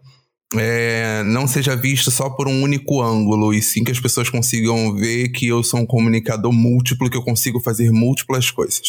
é, 0.56 1.22
não 1.26 1.46
seja 1.46 1.76
visto 1.76 2.10
só 2.10 2.28
por 2.28 2.48
um 2.48 2.60
único 2.62 3.00
ângulo, 3.00 3.54
e 3.54 3.62
sim 3.62 3.84
que 3.84 3.92
as 3.92 4.00
pessoas 4.00 4.28
consigam 4.28 4.92
ver 4.96 5.28
que 5.28 5.46
eu 5.46 5.62
sou 5.62 5.78
um 5.78 5.86
comunicador 5.86 6.52
múltiplo, 6.52 7.08
que 7.08 7.16
eu 7.16 7.22
consigo 7.22 7.60
fazer 7.60 7.92
múltiplas 7.92 8.50
coisas. 8.50 8.80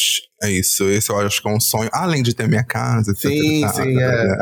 É 0.42 0.50
isso. 0.50 0.90
Esse 0.90 1.12
eu 1.12 1.20
acho 1.20 1.40
que 1.40 1.48
é 1.48 1.54
um 1.54 1.60
sonho, 1.60 1.90
além 1.94 2.24
de 2.24 2.34
ter 2.34 2.48
minha 2.48 2.64
casa, 2.64 3.12
etc. 3.12 3.30
Sim, 3.30 3.58
e 3.58 3.62
tal. 3.62 3.74
sim, 3.76 3.96
é. 4.02 4.38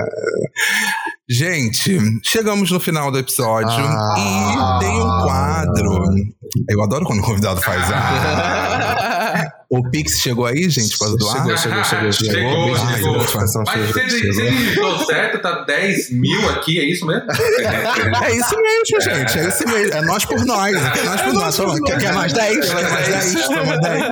Gente, 1.29 1.95
chegamos 2.23 2.71
no 2.71 2.79
final 2.79 3.11
do 3.11 3.19
episódio 3.19 3.69
Ah. 3.69 4.15
e 4.17 4.79
tem 4.79 4.99
um 4.99 5.21
quadro. 5.21 6.03
Eu 6.67 6.81
adoro 6.81 7.05
quando 7.05 7.19
o 7.19 7.23
convidado 7.23 7.61
faz 7.61 7.83
a. 7.91 9.18
o 9.71 9.87
Pix 9.87 10.19
chegou 10.19 10.47
aí, 10.47 10.67
gente, 10.67 10.97
para 10.97 11.15
doar? 11.15 11.35
Chegou, 11.35 11.57
chegou, 11.57 11.83
chegou. 11.83 12.11
Chegou, 12.11 12.65
Beijo, 12.65 12.87
chegou. 12.95 13.17
Mas 13.17 13.51
chegou. 13.51 13.93
se 13.93 13.99
ele, 13.99 14.33
se 14.33 14.41
ele 14.41 14.51
digitou 14.51 15.05
certo, 15.05 15.41
tá 15.41 15.63
10 15.63 16.11
mil 16.11 16.49
aqui, 16.49 16.79
é 16.79 16.85
isso 16.85 17.05
mesmo? 17.05 17.23
É 17.29 18.35
isso 18.35 18.55
mesmo, 18.59 19.01
gente. 19.01 19.37
É 19.37 19.47
isso 19.47 19.67
mesmo. 19.67 19.93
É 19.93 20.01
nós 20.01 20.25
por 20.25 20.43
nós. 20.43 20.75
É 20.75 21.03
nós 21.03 21.21
por 21.21 21.33
nós. 21.33 21.55
Toma, 21.55 21.79
Quer, 21.85 21.99
quer 21.99 22.13
mais 22.13 22.33
10? 22.33 22.65
Quer 22.65 22.89
mais 22.89 23.07
10? 23.07 23.45
Toma 23.45 23.77
10. 23.77 24.03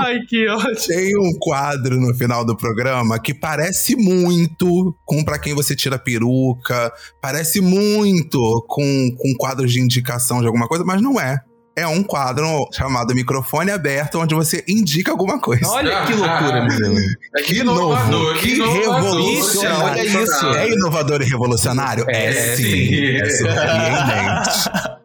Ai, 0.00 0.18
que 0.28 0.48
ótimo. 0.48 0.86
Tem 0.88 1.16
um 1.16 1.32
quadro 1.38 2.00
no 2.00 2.12
final 2.16 2.44
do 2.44 2.56
programa 2.56 3.20
que 3.20 3.32
parece 3.32 3.94
muito 3.94 4.96
com 5.04 5.22
pra 5.24 5.38
quem 5.38 5.54
você 5.54 5.76
tira 5.76 5.96
peruca, 5.96 6.92
parece 7.22 7.60
muito 7.60 8.64
com, 8.68 9.14
com 9.16 9.34
quadros 9.38 9.72
de 9.72 9.80
indicação 9.80 10.40
de 10.40 10.46
alguma 10.46 10.66
coisa, 10.66 10.84
mas 10.84 11.00
não 11.00 11.20
é. 11.20 11.38
É 11.76 11.86
um 11.86 12.02
quadro 12.02 12.68
chamado 12.72 13.14
microfone 13.14 13.70
aberto, 13.70 14.18
onde 14.18 14.34
você 14.34 14.64
indica 14.68 15.12
alguma 15.12 15.40
coisa. 15.40 15.66
Olha 15.68 16.04
que 16.04 16.12
loucura, 16.12 16.64
menino. 16.64 17.00
É 17.36 17.42
Que 17.42 17.62
novo, 17.62 18.34
que 18.34 18.54
revolucionário. 18.60 19.84
Olha 19.84 20.04
isso. 20.04 20.46
É 20.48 20.68
inovador 20.68 21.22
e 21.22 21.24
revolucionário? 21.24 22.04
É, 22.08 22.26
É, 22.26 22.56
sim. 22.56 22.62
sim. 22.64 23.16
É 23.16 23.30
surpreendente. 23.30 24.90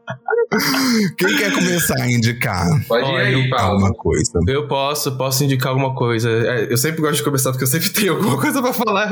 Quem 1.18 1.38
quer 1.38 1.54
começar 1.54 2.02
a 2.02 2.12
indicar 2.12 2.68
Pode 2.88 3.06
ir 3.06 3.12
Olha, 3.14 3.24
aí, 3.24 3.50
Paulo. 3.50 3.74
alguma 3.74 3.94
coisa? 3.94 4.32
Eu 4.48 4.68
posso, 4.68 5.12
posso 5.18 5.44
indicar 5.44 5.70
alguma 5.72 5.94
coisa. 5.96 6.30
É, 6.30 6.72
eu 6.72 6.78
sempre 6.78 7.02
gosto 7.02 7.16
de 7.18 7.24
começar 7.24 7.52
porque 7.52 7.64
eu 7.64 7.68
sempre 7.68 7.90
tenho 7.90 8.14
alguma 8.14 8.40
coisa 8.40 8.62
pra 8.62 8.72
falar. 8.74 9.12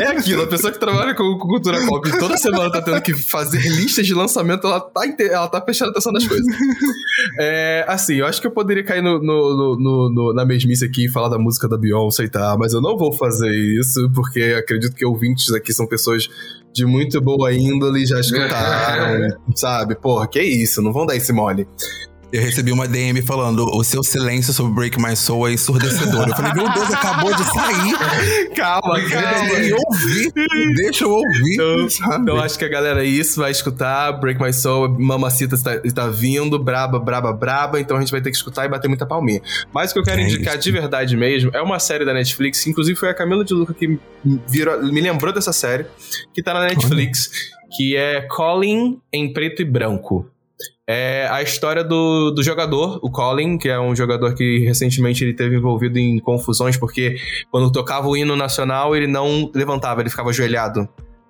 É 0.00 0.06
aquilo, 0.08 0.42
a 0.42 0.46
pessoa 0.46 0.72
que 0.72 0.78
trabalha 0.78 1.14
com, 1.14 1.38
com 1.38 1.46
cultura 1.48 1.78
pop 1.86 2.10
toda 2.18 2.36
semana 2.36 2.70
tá 2.70 2.82
tendo 2.82 3.00
que 3.00 3.14
fazer 3.14 3.60
listas 3.60 4.06
de 4.06 4.14
lançamento, 4.14 4.66
ela 4.66 4.80
tá, 4.80 5.00
ela 5.20 5.48
tá 5.48 5.60
prestando 5.60 5.90
atenção 5.92 6.12
nas 6.12 6.26
coisas. 6.26 6.46
É, 7.38 7.84
assim, 7.88 8.14
eu 8.16 8.26
acho 8.26 8.40
que 8.40 8.46
eu 8.46 8.50
poderia 8.50 8.84
cair 8.84 9.02
no, 9.02 9.18
no- 9.22 9.56
no- 9.56 9.76
no- 9.78 10.10
no- 10.12 10.34
na 10.34 10.44
mesmice 10.44 10.84
aqui 10.84 11.06
e 11.06 11.08
falar 11.08 11.28
da 11.28 11.38
música 11.38 11.68
da 11.68 11.76
Beyoncé 11.76 12.24
e 12.24 12.28
tal, 12.28 12.58
mas 12.58 12.72
eu 12.72 12.80
não 12.80 12.96
vou 12.96 13.12
fazer 13.12 13.50
isso, 13.78 14.10
porque 14.14 14.40
acredito 14.58 14.94
que 14.94 15.04
ouvintes 15.04 15.52
aqui 15.52 15.72
são 15.72 15.86
pessoas 15.86 16.28
de 16.72 16.86
muito 16.86 17.20
boa 17.20 17.52
índole, 17.52 18.06
já 18.06 18.18
escutaram, 18.20 19.28
sabe? 19.54 19.94
Porra, 19.94 20.28
que 20.28 20.40
isso, 20.40 20.82
não 20.82 20.92
vão 20.92 21.06
dar 21.06 21.16
esse 21.16 21.32
mole. 21.32 21.66
Eu 22.32 22.40
recebi 22.40 22.72
uma 22.72 22.88
DM 22.88 23.20
falando: 23.20 23.66
o 23.66 23.84
seu 23.84 24.02
silêncio 24.02 24.52
sobre 24.54 24.72
Break 24.72 24.98
My 25.00 25.14
Soul 25.14 25.48
é 25.48 25.52
ensurdecedor. 25.52 26.28
Eu 26.28 26.34
falei, 26.34 26.52
meu 26.54 26.72
Deus, 26.72 26.90
acabou 26.90 27.34
de 27.34 27.44
sair. 27.44 28.48
Calma, 28.56 28.98
Deixa 28.98 29.68
eu 29.68 29.76
ouvir. 29.86 30.32
Deixa 30.74 31.04
eu 31.04 31.10
ouvir. 31.10 31.54
Então, 31.54 31.90
sabe? 31.90 32.22
então 32.22 32.40
acho 32.40 32.58
que 32.58 32.64
a 32.64 32.68
galera 32.68 33.04
isso 33.04 33.40
vai 33.40 33.50
escutar. 33.50 34.12
Break 34.12 34.40
My 34.40 34.52
Soul, 34.52 34.98
Mamacita 34.98 35.54
está, 35.54 35.76
está 35.84 36.08
vindo, 36.08 36.58
braba, 36.58 36.98
braba, 36.98 37.32
braba. 37.34 37.78
Então 37.78 37.98
a 37.98 38.00
gente 38.00 38.10
vai 38.10 38.22
ter 38.22 38.30
que 38.30 38.36
escutar 38.36 38.64
e 38.64 38.68
bater 38.68 38.88
muita 38.88 39.04
palminha. 39.04 39.42
Mas 39.72 39.90
o 39.90 39.94
que 39.94 40.00
eu 40.00 40.04
quero 40.04 40.20
É 40.20 40.24
indicar 40.24 40.54
isso. 40.54 40.62
de 40.64 40.72
verdade 40.72 41.16
mesmo 41.16 41.50
é 41.52 41.60
uma 41.60 41.78
série 41.78 42.04
da 42.06 42.14
Netflix. 42.14 42.66
Inclusive 42.66 42.98
foi 42.98 43.10
a 43.10 43.14
Camila 43.14 43.44
de 43.44 43.52
Luca 43.52 43.74
que 43.74 43.86
me 43.86 44.00
virou, 44.48 44.82
me 44.82 45.00
lembrou 45.02 45.34
dessa 45.34 45.52
série, 45.52 45.84
que 46.32 46.42
tá 46.42 46.54
na 46.54 46.62
Netflix, 46.62 47.30
que 47.76 47.94
é 47.94 48.22
Colin 48.22 48.98
em 49.12 49.32
preto 49.34 49.60
e 49.60 49.64
branco. 49.66 50.31
É 50.94 51.26
a 51.30 51.40
história 51.40 51.82
do, 51.82 52.30
do 52.32 52.42
jogador, 52.42 52.98
o 53.02 53.10
Colin, 53.10 53.56
que 53.56 53.66
é 53.70 53.80
um 53.80 53.96
jogador 53.96 54.34
que 54.34 54.58
recentemente 54.58 55.24
ele 55.24 55.32
teve 55.32 55.56
envolvido 55.56 55.98
em 55.98 56.18
confusões, 56.18 56.76
porque 56.76 57.16
quando 57.50 57.72
tocava 57.72 58.06
o 58.08 58.14
hino 58.14 58.36
nacional, 58.36 58.94
ele 58.94 59.06
não 59.06 59.50
levantava, 59.54 60.02
ele 60.02 60.10
ficava 60.10 60.28
ajoelhado. 60.28 60.86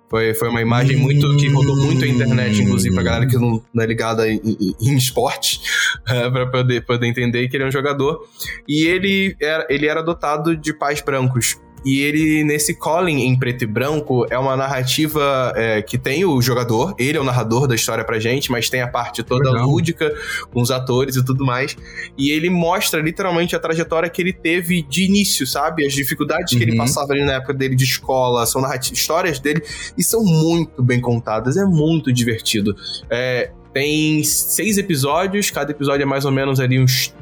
Foi, 0.09 0.33
foi 0.33 0.49
uma 0.49 0.61
imagem 0.61 0.97
muito 0.97 1.35
que 1.37 1.47
rodou 1.47 1.77
muito 1.77 2.03
a 2.03 2.07
internet, 2.07 2.61
inclusive, 2.61 2.93
pra 2.93 3.03
galera 3.03 3.25
que 3.25 3.35
não, 3.37 3.63
não 3.73 3.83
é 3.83 3.87
ligada 3.87 4.27
em, 4.29 4.35
em- 4.43 4.75
em 4.81 4.95
esporte, 4.97 5.61
é, 6.09 6.29
pra 6.29 6.45
poder, 6.45 6.85
poder 6.85 7.07
entender 7.07 7.47
que 7.47 7.55
ele 7.55 7.63
é 7.63 7.67
um 7.67 7.71
jogador. 7.71 8.19
E 8.67 8.85
ele 8.85 9.33
era, 9.41 9.65
ele 9.69 9.87
era 9.87 10.03
dotado 10.03 10.57
de 10.57 10.73
pais 10.73 10.99
brancos. 11.01 11.57
E 11.85 11.99
ele, 12.01 12.43
nesse 12.43 12.73
Colin 12.73 13.21
em 13.21 13.37
preto 13.37 13.63
e 13.63 13.67
branco, 13.67 14.25
é 14.29 14.37
uma 14.37 14.55
narrativa 14.55 15.51
é, 15.55 15.81
que 15.81 15.97
tem 15.97 16.23
o 16.23 16.41
jogador, 16.41 16.95
ele 16.97 17.17
é 17.17 17.21
o 17.21 17.23
narrador 17.23 17.67
da 17.67 17.75
história 17.75 18.03
pra 18.03 18.19
gente, 18.19 18.51
mas 18.51 18.69
tem 18.69 18.81
a 18.81 18.87
parte 18.87 19.21
toda 19.23 19.51
Legal. 19.51 19.67
lúdica, 19.67 20.13
com 20.51 20.61
os 20.61 20.71
atores 20.71 21.15
e 21.15 21.25
tudo 21.25 21.45
mais. 21.45 21.75
E 22.17 22.31
ele 22.31 22.49
mostra 22.49 23.01
literalmente 23.01 23.55
a 23.55 23.59
trajetória 23.59 24.09
que 24.09 24.21
ele 24.21 24.33
teve 24.33 24.81
de 24.83 25.03
início, 25.05 25.45
sabe? 25.45 25.85
As 25.85 25.93
dificuldades 25.93 26.55
que 26.57 26.63
ele 26.63 26.71
Uhum. 26.71 26.77
passava 26.77 27.13
ali 27.13 27.23
na 27.25 27.33
época 27.33 27.53
dele 27.53 27.75
de 27.75 27.83
escola, 27.83 28.45
são 28.45 28.61
narrativas, 28.61 28.97
histórias 28.97 29.39
dele, 29.39 29.61
e 29.97 30.03
são 30.03 30.23
muito 30.23 30.81
bem 30.81 31.01
contadas, 31.01 31.57
é 31.57 31.65
muito 31.65 32.11
divertido. 32.13 32.75
É, 33.09 33.51
tem 33.73 34.23
seis 34.23 34.77
episódios, 34.77 35.49
cada 35.51 35.71
episódio 35.71 36.03
é 36.03 36.05
mais 36.05 36.25
ou 36.25 36.31
menos 36.31 36.59
ali 36.59 36.79
uns 36.79 37.13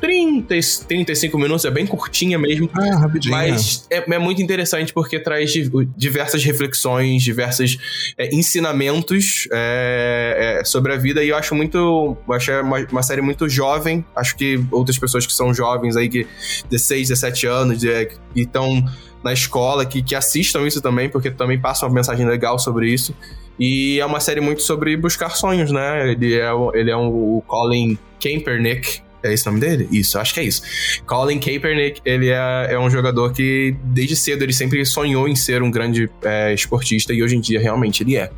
30, 0.00 0.54
35 0.88 1.38
minutos, 1.38 1.64
é 1.64 1.70
bem 1.70 1.86
curtinha 1.86 2.38
mesmo. 2.38 2.68
Ah, 2.72 2.96
rapidinho. 2.96 3.32
Mas 3.34 3.86
é, 3.90 3.98
é 4.14 4.18
muito 4.18 4.40
interessante 4.42 4.92
porque 4.92 5.18
traz 5.20 5.52
di- 5.52 5.70
diversas 5.96 6.42
reflexões, 6.42 7.22
diversos 7.22 7.78
é, 8.16 8.34
ensinamentos 8.34 9.46
é, 9.52 10.58
é, 10.60 10.64
sobre 10.64 10.92
a 10.92 10.96
vida. 10.96 11.22
E 11.22 11.28
eu 11.28 11.36
acho 11.36 11.54
muito. 11.54 12.16
Eu 12.26 12.34
acho 12.34 12.52
uma, 12.60 12.78
uma 12.90 13.02
série 13.02 13.20
muito 13.20 13.48
jovem. 13.48 14.04
Acho 14.16 14.36
que 14.36 14.62
outras 14.70 14.98
pessoas 14.98 15.26
que 15.26 15.32
são 15.32 15.52
jovens 15.52 15.96
aí, 15.96 16.08
que 16.08 16.26
16, 16.70 17.08
17 17.08 17.46
anos, 17.46 17.84
é, 17.84 18.06
que 18.06 18.18
estão 18.36 18.82
na 19.22 19.32
escola, 19.32 19.84
que, 19.84 20.02
que 20.02 20.14
assistam 20.14 20.66
isso 20.66 20.80
também, 20.80 21.08
porque 21.10 21.30
também 21.30 21.60
passa 21.60 21.84
uma 21.86 21.94
mensagem 21.94 22.26
legal 22.26 22.58
sobre 22.58 22.88
isso. 22.90 23.14
E 23.58 24.00
é 24.00 24.06
uma 24.06 24.20
série 24.20 24.40
muito 24.40 24.62
sobre 24.62 24.96
buscar 24.96 25.30
sonhos, 25.36 25.70
né? 25.70 26.10
Ele 26.12 26.34
é, 26.34 26.50
o- 26.52 26.74
ele 26.74 26.90
é 26.90 26.96
um, 26.96 27.08
o 27.08 27.42
Colin 27.46 27.98
Kaepernick. 28.22 29.02
É 29.22 29.32
esse 29.32 29.46
o 29.48 29.52
nome 29.52 29.60
dele? 29.60 29.88
Isso, 29.90 30.18
acho 30.18 30.32
que 30.32 30.40
é 30.40 30.44
isso. 30.44 30.62
Colin 31.06 31.38
Kaepernick, 31.38 32.00
ele 32.04 32.28
é, 32.30 32.68
é 32.70 32.78
um 32.78 32.88
jogador 32.88 33.32
que, 33.32 33.76
desde 33.84 34.16
cedo, 34.16 34.42
ele 34.42 34.52
sempre 34.52 34.84
sonhou 34.86 35.28
em 35.28 35.36
ser 35.36 35.62
um 35.62 35.70
grande 35.70 36.08
é, 36.22 36.54
esportista 36.54 37.12
e 37.12 37.22
hoje 37.22 37.36
em 37.36 37.40
dia, 37.40 37.60
realmente, 37.60 38.02
ele 38.02 38.16
é. 38.16 38.30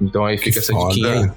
Então 0.00 0.24
aí 0.24 0.36
Que 0.38 0.44
fica 0.44 0.60
essa 0.60 0.72
diquinha 0.72 1.08
aí. 1.12 1.18
foda. 1.20 1.34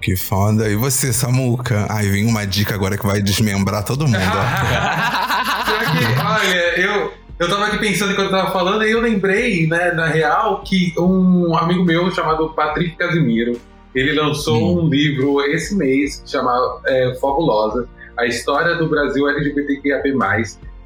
Que 0.00 0.16
foda. 0.16 0.68
E 0.68 0.76
você, 0.76 1.12
Samuca? 1.12 1.86
Ai, 1.88 2.08
vem 2.08 2.26
uma 2.26 2.46
dica 2.46 2.74
agora 2.74 2.96
que 2.96 3.06
vai 3.06 3.20
desmembrar 3.20 3.84
todo 3.84 4.06
mundo, 4.06 4.16
que, 4.18 6.22
olha, 6.24 6.80
eu, 6.80 7.12
eu 7.38 7.48
tava 7.48 7.66
aqui 7.66 7.78
pensando 7.78 8.12
enquanto 8.12 8.26
eu 8.26 8.32
tava 8.36 8.52
falando 8.52 8.84
e 8.84 8.90
eu 8.90 9.00
lembrei, 9.00 9.66
né, 9.66 9.92
na 9.92 10.06
real, 10.06 10.62
que 10.62 10.94
um 10.98 11.56
amigo 11.56 11.84
meu 11.84 12.10
chamado 12.12 12.50
Patrick 12.50 12.96
Casimiro, 12.96 13.60
ele 13.94 14.12
lançou 14.12 14.84
um 14.84 14.88
livro 14.88 15.40
esse 15.46 15.74
mês 15.74 16.22
chamado 16.26 16.80
é, 16.86 17.14
Fabulosa, 17.20 17.88
a 18.18 18.26
história 18.26 18.74
do 18.74 18.88
Brasil 18.88 19.28
LGBTQIAP+. 19.28 20.12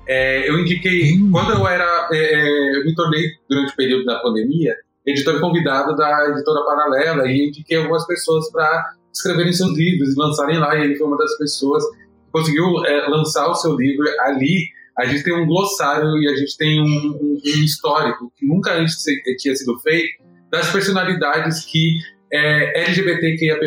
É, 0.07 0.49
eu 0.49 0.59
indiquei, 0.59 1.15
Hum. 1.15 1.31
quando 1.33 1.53
eu 1.53 1.67
era, 1.67 2.09
é, 2.13 2.17
é, 2.17 2.77
eu 2.77 2.85
me 2.85 2.95
tornei 2.95 3.23
durante 3.49 3.73
o 3.73 3.77
período 3.77 4.05
da 4.05 4.19
pandemia, 4.21 4.75
editor 5.07 5.41
convidado 5.41 5.97
da 5.97 6.29
editora 6.31 6.65
Paralela 6.65 7.27
e 7.27 7.49
indiquei 7.49 7.79
algumas 7.79 8.07
pessoas 8.07 8.51
para 8.51 8.95
escreverem 9.13 9.53
seus 9.53 9.77
livros 9.77 10.13
e 10.13 10.19
lançarem 10.19 10.59
lá. 10.59 10.77
E 10.77 10.85
ele 10.85 10.97
foi 10.97 11.07
uma 11.07 11.17
das 11.17 11.37
pessoas 11.39 11.85
que 11.85 12.33
conseguiu 12.33 12.85
é, 12.85 13.09
lançar 13.09 13.49
o 13.49 13.55
seu 13.55 13.77
livro 13.77 14.05
ali. 14.21 14.69
A 14.99 15.07
gente 15.07 15.25
tem 15.25 15.35
um 15.35 15.47
glossário 15.47 16.19
e 16.19 16.29
a 16.29 16.37
gente 16.37 16.57
tem 16.57 16.81
um, 16.81 16.85
um, 16.85 17.41
um 17.45 17.65
histórico 17.65 18.31
que 18.37 18.47
nunca 18.47 18.75
antes 18.75 19.03
tinha 19.39 19.57
sido 19.57 19.79
feito 19.81 20.23
das 20.51 20.71
personalidades 20.71 21.65
que 21.65 21.97
é, 22.33 22.85
LGBTQIAP+, 22.85 23.61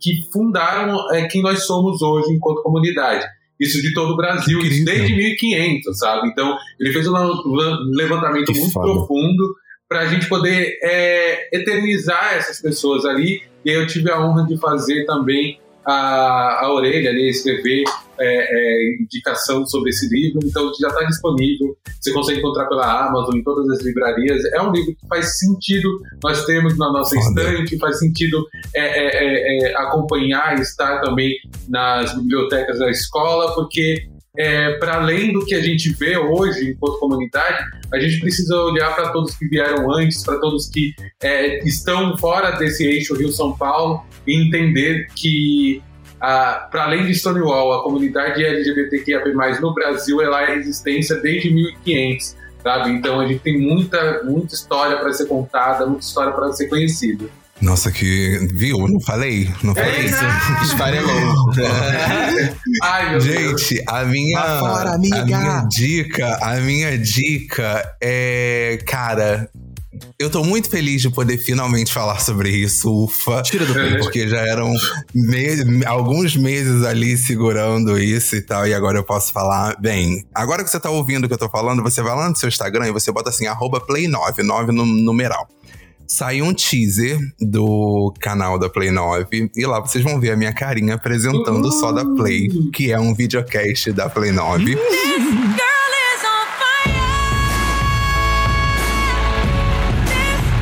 que 0.00 0.28
fundaram 0.32 0.96
é, 1.12 1.26
quem 1.26 1.42
nós 1.42 1.66
somos 1.66 2.02
hoje 2.02 2.32
enquanto 2.32 2.62
comunidade. 2.62 3.24
Isso 3.58 3.80
de 3.80 3.94
todo 3.94 4.12
o 4.12 4.16
Brasil, 4.16 4.58
isso 4.60 4.84
desde 4.84 5.14
1500, 5.14 5.98
sabe? 5.98 6.28
Então, 6.28 6.56
ele 6.78 6.92
fez 6.92 7.06
um 7.08 7.14
levantamento 7.96 8.52
que 8.52 8.58
muito 8.58 8.72
foda. 8.72 8.92
profundo 8.92 9.54
para 9.88 10.00
a 10.00 10.06
gente 10.06 10.28
poder 10.28 10.78
é, 10.82 11.56
eternizar 11.56 12.34
essas 12.34 12.60
pessoas 12.60 13.04
ali. 13.04 13.42
E 13.64 13.70
eu 13.70 13.86
tive 13.86 14.10
a 14.10 14.20
honra 14.20 14.44
de 14.46 14.58
fazer 14.58 15.06
também 15.06 15.58
a, 15.86 16.64
a 16.64 16.72
orelha 16.72 17.10
ali, 17.10 17.28
escrever 17.28 17.84
é, 18.18 18.24
é, 18.26 19.02
indicação 19.02 19.66
sobre 19.66 19.90
esse 19.90 20.08
livro, 20.08 20.40
então 20.44 20.70
já 20.80 20.88
está 20.88 21.04
disponível. 21.04 21.76
Você 22.00 22.12
consegue 22.12 22.38
encontrar 22.38 22.66
pela 22.66 23.06
Amazon, 23.08 23.36
em 23.36 23.42
todas 23.42 23.68
as 23.70 23.84
livrarias. 23.84 24.44
É 24.52 24.62
um 24.62 24.70
livro 24.70 24.94
que 24.94 25.06
faz 25.08 25.38
sentido 25.38 25.88
nós 26.22 26.44
termos 26.44 26.76
na 26.78 26.92
nossa 26.92 27.16
estante, 27.18 27.78
faz 27.78 27.98
sentido 27.98 28.46
é, 28.74 28.80
é, 28.80 29.68
é, 29.68 29.70
é 29.70 29.76
acompanhar 29.76 30.58
e 30.58 30.62
estar 30.62 31.00
também 31.00 31.32
nas 31.68 32.14
bibliotecas 32.14 32.78
da 32.78 32.90
escola, 32.90 33.54
porque 33.54 34.08
é, 34.36 34.72
para 34.78 34.96
além 34.96 35.32
do 35.32 35.44
que 35.44 35.54
a 35.54 35.60
gente 35.60 35.90
vê 35.90 36.16
hoje 36.16 36.70
enquanto 36.70 36.98
comunidade, 36.98 37.64
a 37.92 37.98
gente 37.98 38.20
precisa 38.20 38.56
olhar 38.56 38.94
para 38.94 39.10
todos 39.10 39.36
que 39.36 39.46
vieram 39.46 39.92
antes, 39.92 40.24
para 40.24 40.38
todos 40.38 40.68
que 40.68 40.92
é, 41.22 41.58
estão 41.64 42.16
fora 42.18 42.52
desse 42.52 42.84
eixo 42.84 43.14
Rio-São 43.14 43.56
Paulo 43.56 44.04
e 44.26 44.34
entender 44.34 45.06
que, 45.14 45.80
para 46.18 46.84
além 46.84 47.06
de 47.06 47.14
Stonewall, 47.14 47.74
a 47.74 47.82
comunidade 47.84 48.44
LGBTQIA+, 48.44 49.22
no 49.60 49.72
Brasil, 49.72 50.20
ela 50.20 50.42
é 50.42 50.56
resistência 50.56 51.16
desde 51.16 51.50
1500, 51.50 52.36
sabe? 52.62 52.90
Então 52.90 53.20
a 53.20 53.26
gente 53.26 53.40
tem 53.40 53.60
muita, 53.60 54.24
muita 54.24 54.54
história 54.54 54.96
para 54.96 55.12
ser 55.12 55.26
contada, 55.26 55.86
muita 55.86 56.04
história 56.04 56.32
para 56.32 56.52
ser 56.52 56.68
conhecida. 56.68 57.26
Nossa, 57.64 57.90
que. 57.90 58.46
Viu? 58.52 58.86
Não 58.86 59.00
falei? 59.00 59.50
Não 59.62 59.74
falei 59.74 60.04
isso. 60.04 60.22
Esfarelou. 60.64 61.50
Ai, 62.82 63.10
meu 63.10 63.20
Gente, 63.20 63.74
Deus. 63.74 63.88
a 63.88 64.04
minha. 64.04 64.58
fora, 64.58 64.94
amiga. 64.94 65.16
A 65.16 65.24
minha 65.24 65.60
dica, 65.62 66.38
a 66.42 66.60
minha 66.60 66.98
dica 66.98 67.96
é. 68.02 68.78
Cara, 68.86 69.48
eu 70.18 70.28
tô 70.28 70.44
muito 70.44 70.68
feliz 70.68 71.00
de 71.00 71.08
poder 71.08 71.38
finalmente 71.38 71.90
falar 71.90 72.20
sobre 72.20 72.50
isso, 72.50 72.92
ufa. 73.04 73.40
Tira 73.40 73.64
do 73.64 73.72
peito. 73.72 73.98
Porque 74.00 74.28
já 74.28 74.46
eram 74.46 74.70
me 75.14 75.86
alguns 75.86 76.36
meses 76.36 76.84
ali 76.84 77.16
segurando 77.16 77.98
isso 77.98 78.36
e 78.36 78.42
tal, 78.42 78.66
e 78.68 78.74
agora 78.74 78.98
eu 78.98 79.04
posso 79.04 79.32
falar. 79.32 79.74
Bem, 79.80 80.22
agora 80.34 80.62
que 80.62 80.70
você 80.70 80.78
tá 80.78 80.90
ouvindo 80.90 81.24
o 81.24 81.28
que 81.28 81.34
eu 81.34 81.38
tô 81.38 81.48
falando, 81.48 81.82
você 81.82 82.02
vai 82.02 82.14
lá 82.14 82.28
no 82.28 82.36
seu 82.36 82.48
Instagram 82.50 82.88
e 82.88 82.92
você 82.92 83.10
bota 83.10 83.30
assim, 83.30 83.46
play9, 83.46 84.42
9 84.42 84.72
no 84.72 84.84
numeral 84.84 85.48
saiu 86.06 86.44
um 86.44 86.54
teaser 86.54 87.18
do 87.40 88.12
canal 88.20 88.58
da 88.58 88.68
Play 88.68 88.90
9 88.90 89.50
e 89.54 89.66
lá 89.66 89.80
vocês 89.80 90.04
vão 90.04 90.20
ver 90.20 90.32
a 90.32 90.36
minha 90.36 90.52
carinha 90.52 90.94
apresentando 90.94 91.70
só 91.72 91.92
da 91.92 92.04
Play, 92.04 92.48
que 92.72 92.92
é 92.92 92.98
um 92.98 93.14
videocast 93.14 93.92
da 93.92 94.08
Play 94.08 94.32
9. 94.32 94.76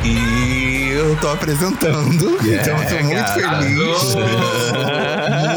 E 0.05 0.89
eu 0.91 1.15
tô 1.19 1.29
apresentando, 1.29 2.37
yeah, 2.43 2.61
então 2.61 2.77
eu 2.77 2.89
tô 2.89 3.03
muito 3.03 3.33
feliz 3.33 4.73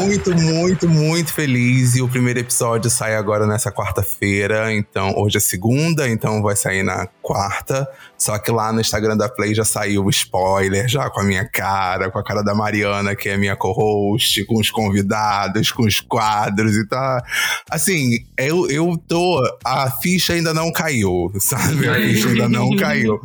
muito, 0.07 0.35
muito, 0.35 0.89
muito 0.89 1.33
feliz. 1.33 1.95
E 1.95 2.01
o 2.01 2.07
primeiro 2.07 2.39
episódio 2.39 2.89
sai 2.89 3.15
agora 3.15 3.45
nessa 3.45 3.71
quarta-feira. 3.71 4.73
Então, 4.73 5.13
hoje 5.17 5.37
é 5.37 5.39
segunda, 5.39 6.07
então 6.07 6.41
vai 6.41 6.55
sair 6.55 6.83
na 6.83 7.07
quarta. 7.21 7.87
Só 8.17 8.37
que 8.39 8.51
lá 8.51 8.73
no 8.73 8.81
Instagram 8.81 9.15
da 9.15 9.29
Play 9.29 9.53
já 9.53 9.63
saiu 9.63 10.05
o 10.05 10.09
spoiler, 10.09 10.87
já 10.87 11.09
com 11.09 11.21
a 11.21 11.23
minha 11.23 11.47
cara, 11.47 12.09
com 12.09 12.17
a 12.17 12.23
cara 12.23 12.41
da 12.43 12.55
Mariana, 12.55 13.15
que 13.15 13.29
é 13.29 13.37
minha 13.37 13.55
co-host, 13.55 14.43
com 14.45 14.59
os 14.59 14.71
convidados, 14.71 15.71
com 15.71 15.83
os 15.83 15.99
quadros 15.99 16.75
e 16.75 16.87
tá. 16.87 17.23
Assim, 17.69 18.17
eu, 18.37 18.69
eu 18.69 18.97
tô. 19.07 19.39
A 19.63 19.91
ficha 19.91 20.33
ainda 20.33 20.53
não 20.53 20.71
caiu, 20.71 21.31
sabe? 21.39 21.87
A 21.87 21.95
ficha 21.95 22.29
ainda 22.29 22.49
não 22.49 22.75
caiu. 22.75 23.19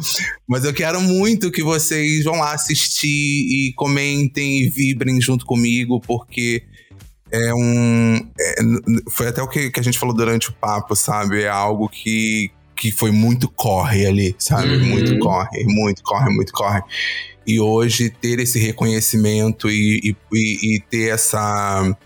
Mas 0.46 0.64
eu 0.64 0.74
quero 0.74 1.00
muito 1.00 1.50
que 1.50 1.62
vocês 1.62 2.24
vão 2.24 2.36
lá 2.36 2.52
assistir 2.52 3.08
e 3.08 3.72
comentem 3.74 4.58
e 4.58 4.68
vibrem 4.68 5.20
junto 5.20 5.46
comigo, 5.46 6.00
porque 6.00 6.62
é 7.32 7.54
um. 7.54 8.16
É, 8.38 8.54
foi 9.10 9.28
até 9.28 9.42
o 9.42 9.48
que, 9.48 9.70
que 9.70 9.80
a 9.80 9.82
gente 9.82 9.98
falou 9.98 10.14
durante 10.14 10.50
o 10.50 10.52
papo, 10.52 10.94
sabe? 10.94 11.42
É 11.42 11.48
algo 11.48 11.88
que, 11.88 12.50
que 12.82 12.90
foi 12.90 13.12
muito 13.12 13.48
corre 13.48 14.04
ali, 14.04 14.34
sabe? 14.36 14.74
Uhum. 14.74 14.86
Muito 14.86 15.16
corre, 15.20 15.62
muito 15.66 16.02
corre, 16.02 16.34
muito 16.34 16.52
corre. 16.52 16.82
E 17.46 17.60
hoje 17.60 18.10
ter 18.10 18.40
esse 18.40 18.58
reconhecimento 18.58 19.70
e, 19.70 20.16
e, 20.32 20.74
e 20.74 20.80
ter 20.90 21.12
essa, 21.12 21.96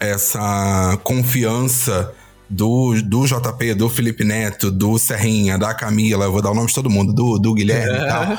essa 0.00 0.98
confiança 1.04 2.12
do, 2.50 3.00
do 3.00 3.24
JP, 3.26 3.74
do 3.74 3.88
Felipe 3.88 4.24
Neto, 4.24 4.72
do 4.72 4.98
Serrinha, 4.98 5.56
da 5.56 5.72
Camila, 5.72 6.24
eu 6.24 6.32
vou 6.32 6.42
dar 6.42 6.50
o 6.50 6.54
nome 6.54 6.66
de 6.66 6.74
todo 6.74 6.90
mundo, 6.90 7.12
do, 7.12 7.38
do 7.38 7.54
Guilherme 7.54 7.94
e 7.96 8.08
tal. 8.08 8.38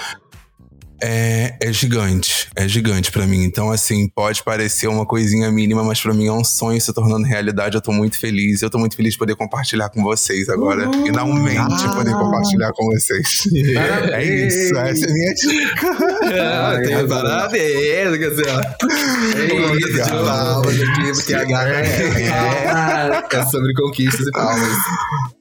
É, 1.01 1.57
é 1.61 1.73
gigante, 1.73 2.47
é 2.55 2.67
gigante 2.67 3.11
para 3.11 3.27
mim. 3.27 3.43
Então, 3.43 3.71
assim, 3.71 4.07
pode 4.07 4.43
parecer 4.43 4.87
uma 4.87 5.05
coisinha 5.05 5.51
mínima, 5.51 5.83
mas 5.83 6.01
para 6.01 6.13
mim 6.13 6.27
é 6.27 6.31
um 6.31 6.43
sonho 6.43 6.79
se 6.79 6.93
tornando 6.93 7.25
realidade. 7.25 7.75
Eu 7.75 7.81
tô 7.81 7.91
muito 7.91 8.17
feliz. 8.17 8.61
Eu 8.61 8.69
tô 8.69 8.77
muito 8.77 8.95
feliz 8.95 9.13
de 9.13 9.19
poder 9.19 9.35
compartilhar 9.35 9.89
com 9.89 10.01
vocês 10.03 10.49
agora. 10.49 10.87
Uhum. 10.87 11.05
Finalmente 11.05 11.57
ah. 11.59 11.93
poder 11.93 12.13
compartilhar 12.13 12.71
com 12.73 12.85
vocês. 12.85 13.43
Parabéns. 13.73 14.13
É 14.13 14.47
isso, 14.47 14.77
essa 14.77 15.05
é 15.05 15.09
a 15.09 15.13
minha 15.13 15.33
dica. 15.33 16.05
Ah, 16.41 16.79
tem 16.83 17.07
parabéns, 17.07 18.17
quer 18.17 18.29
dizer, 18.29 18.47
é 18.47 19.77
isso, 19.77 20.03
de 20.03 20.09
palmas 20.09 20.81
aqui, 20.81 21.11
porque 21.13 21.33
a 21.33 21.69
é, 21.69 23.39
é 23.39 23.45
sobre 23.45 23.73
conquistas 23.73 24.27
e 24.27 24.31
palmas. 24.31 24.77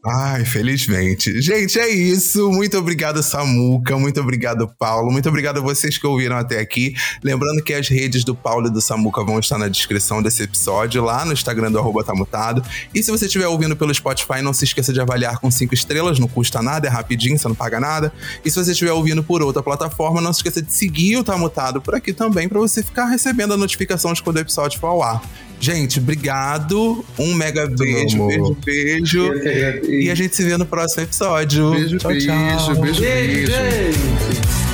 Ai, 0.06 0.44
felizmente. 0.44 1.40
Gente, 1.40 1.78
é 1.78 1.88
isso. 1.88 2.50
Muito 2.50 2.76
obrigado, 2.76 3.22
Samuca. 3.22 3.96
Muito 3.98 4.20
obrigado, 4.20 4.68
Paulo. 4.78 5.10
Muito 5.10 5.28
obrigado 5.28 5.43
obrigado 5.44 5.58
a 5.58 5.60
vocês 5.60 5.98
que 5.98 6.06
ouviram 6.06 6.36
até 6.36 6.58
aqui. 6.58 6.94
Lembrando 7.22 7.62
que 7.62 7.74
as 7.74 7.86
redes 7.86 8.24
do 8.24 8.34
Paulo 8.34 8.68
e 8.68 8.70
do 8.70 8.80
Samuca 8.80 9.22
vão 9.22 9.38
estar 9.38 9.58
na 9.58 9.68
descrição 9.68 10.22
desse 10.22 10.42
episódio, 10.42 11.04
lá 11.04 11.22
no 11.24 11.34
Instagram 11.34 11.70
do 11.70 11.78
arroba 11.78 12.02
Tamutado. 12.02 12.64
E 12.94 13.02
se 13.02 13.10
você 13.10 13.26
estiver 13.26 13.46
ouvindo 13.46 13.76
pelo 13.76 13.94
Spotify, 13.94 14.40
não 14.40 14.54
se 14.54 14.64
esqueça 14.64 14.90
de 14.90 15.00
avaliar 15.02 15.38
com 15.38 15.50
cinco 15.50 15.74
estrelas, 15.74 16.18
não 16.18 16.28
custa 16.28 16.62
nada, 16.62 16.86
é 16.86 16.90
rapidinho, 16.90 17.38
você 17.38 17.46
não 17.46 17.54
paga 17.54 17.78
nada. 17.78 18.10
E 18.42 18.50
se 18.50 18.56
você 18.56 18.72
estiver 18.72 18.92
ouvindo 18.92 19.22
por 19.22 19.42
outra 19.42 19.62
plataforma, 19.62 20.20
não 20.20 20.32
se 20.32 20.38
esqueça 20.38 20.62
de 20.62 20.72
seguir 20.72 21.18
o 21.18 21.24
Tamutado 21.24 21.82
por 21.82 21.94
aqui 21.94 22.14
também, 22.14 22.48
para 22.48 22.58
você 22.58 22.82
ficar 22.82 23.04
recebendo 23.04 23.52
a 23.52 23.56
notificação 23.56 24.14
de 24.14 24.22
quando 24.22 24.36
o 24.36 24.40
episódio 24.40 24.80
for 24.80 24.86
ao 24.86 25.02
ar. 25.02 25.22
Gente, 25.60 25.98
obrigado. 25.98 27.04
Um 27.18 27.34
mega 27.34 27.66
beijo, 27.66 28.56
beijo, 28.64 29.30
beijo. 29.30 29.90
E 29.90 30.10
a 30.10 30.14
gente 30.14 30.34
se 30.36 30.44
vê 30.44 30.56
no 30.56 30.66
próximo 30.66 31.02
episódio. 31.02 31.70
Beijo, 31.70 31.98
tchau, 31.98 32.10
beijo, 32.10 32.26
tchau. 32.26 32.74
beijo, 32.74 33.00
beijo. 33.00 33.00
beijo. 33.00 34.54
Esse 34.54 34.73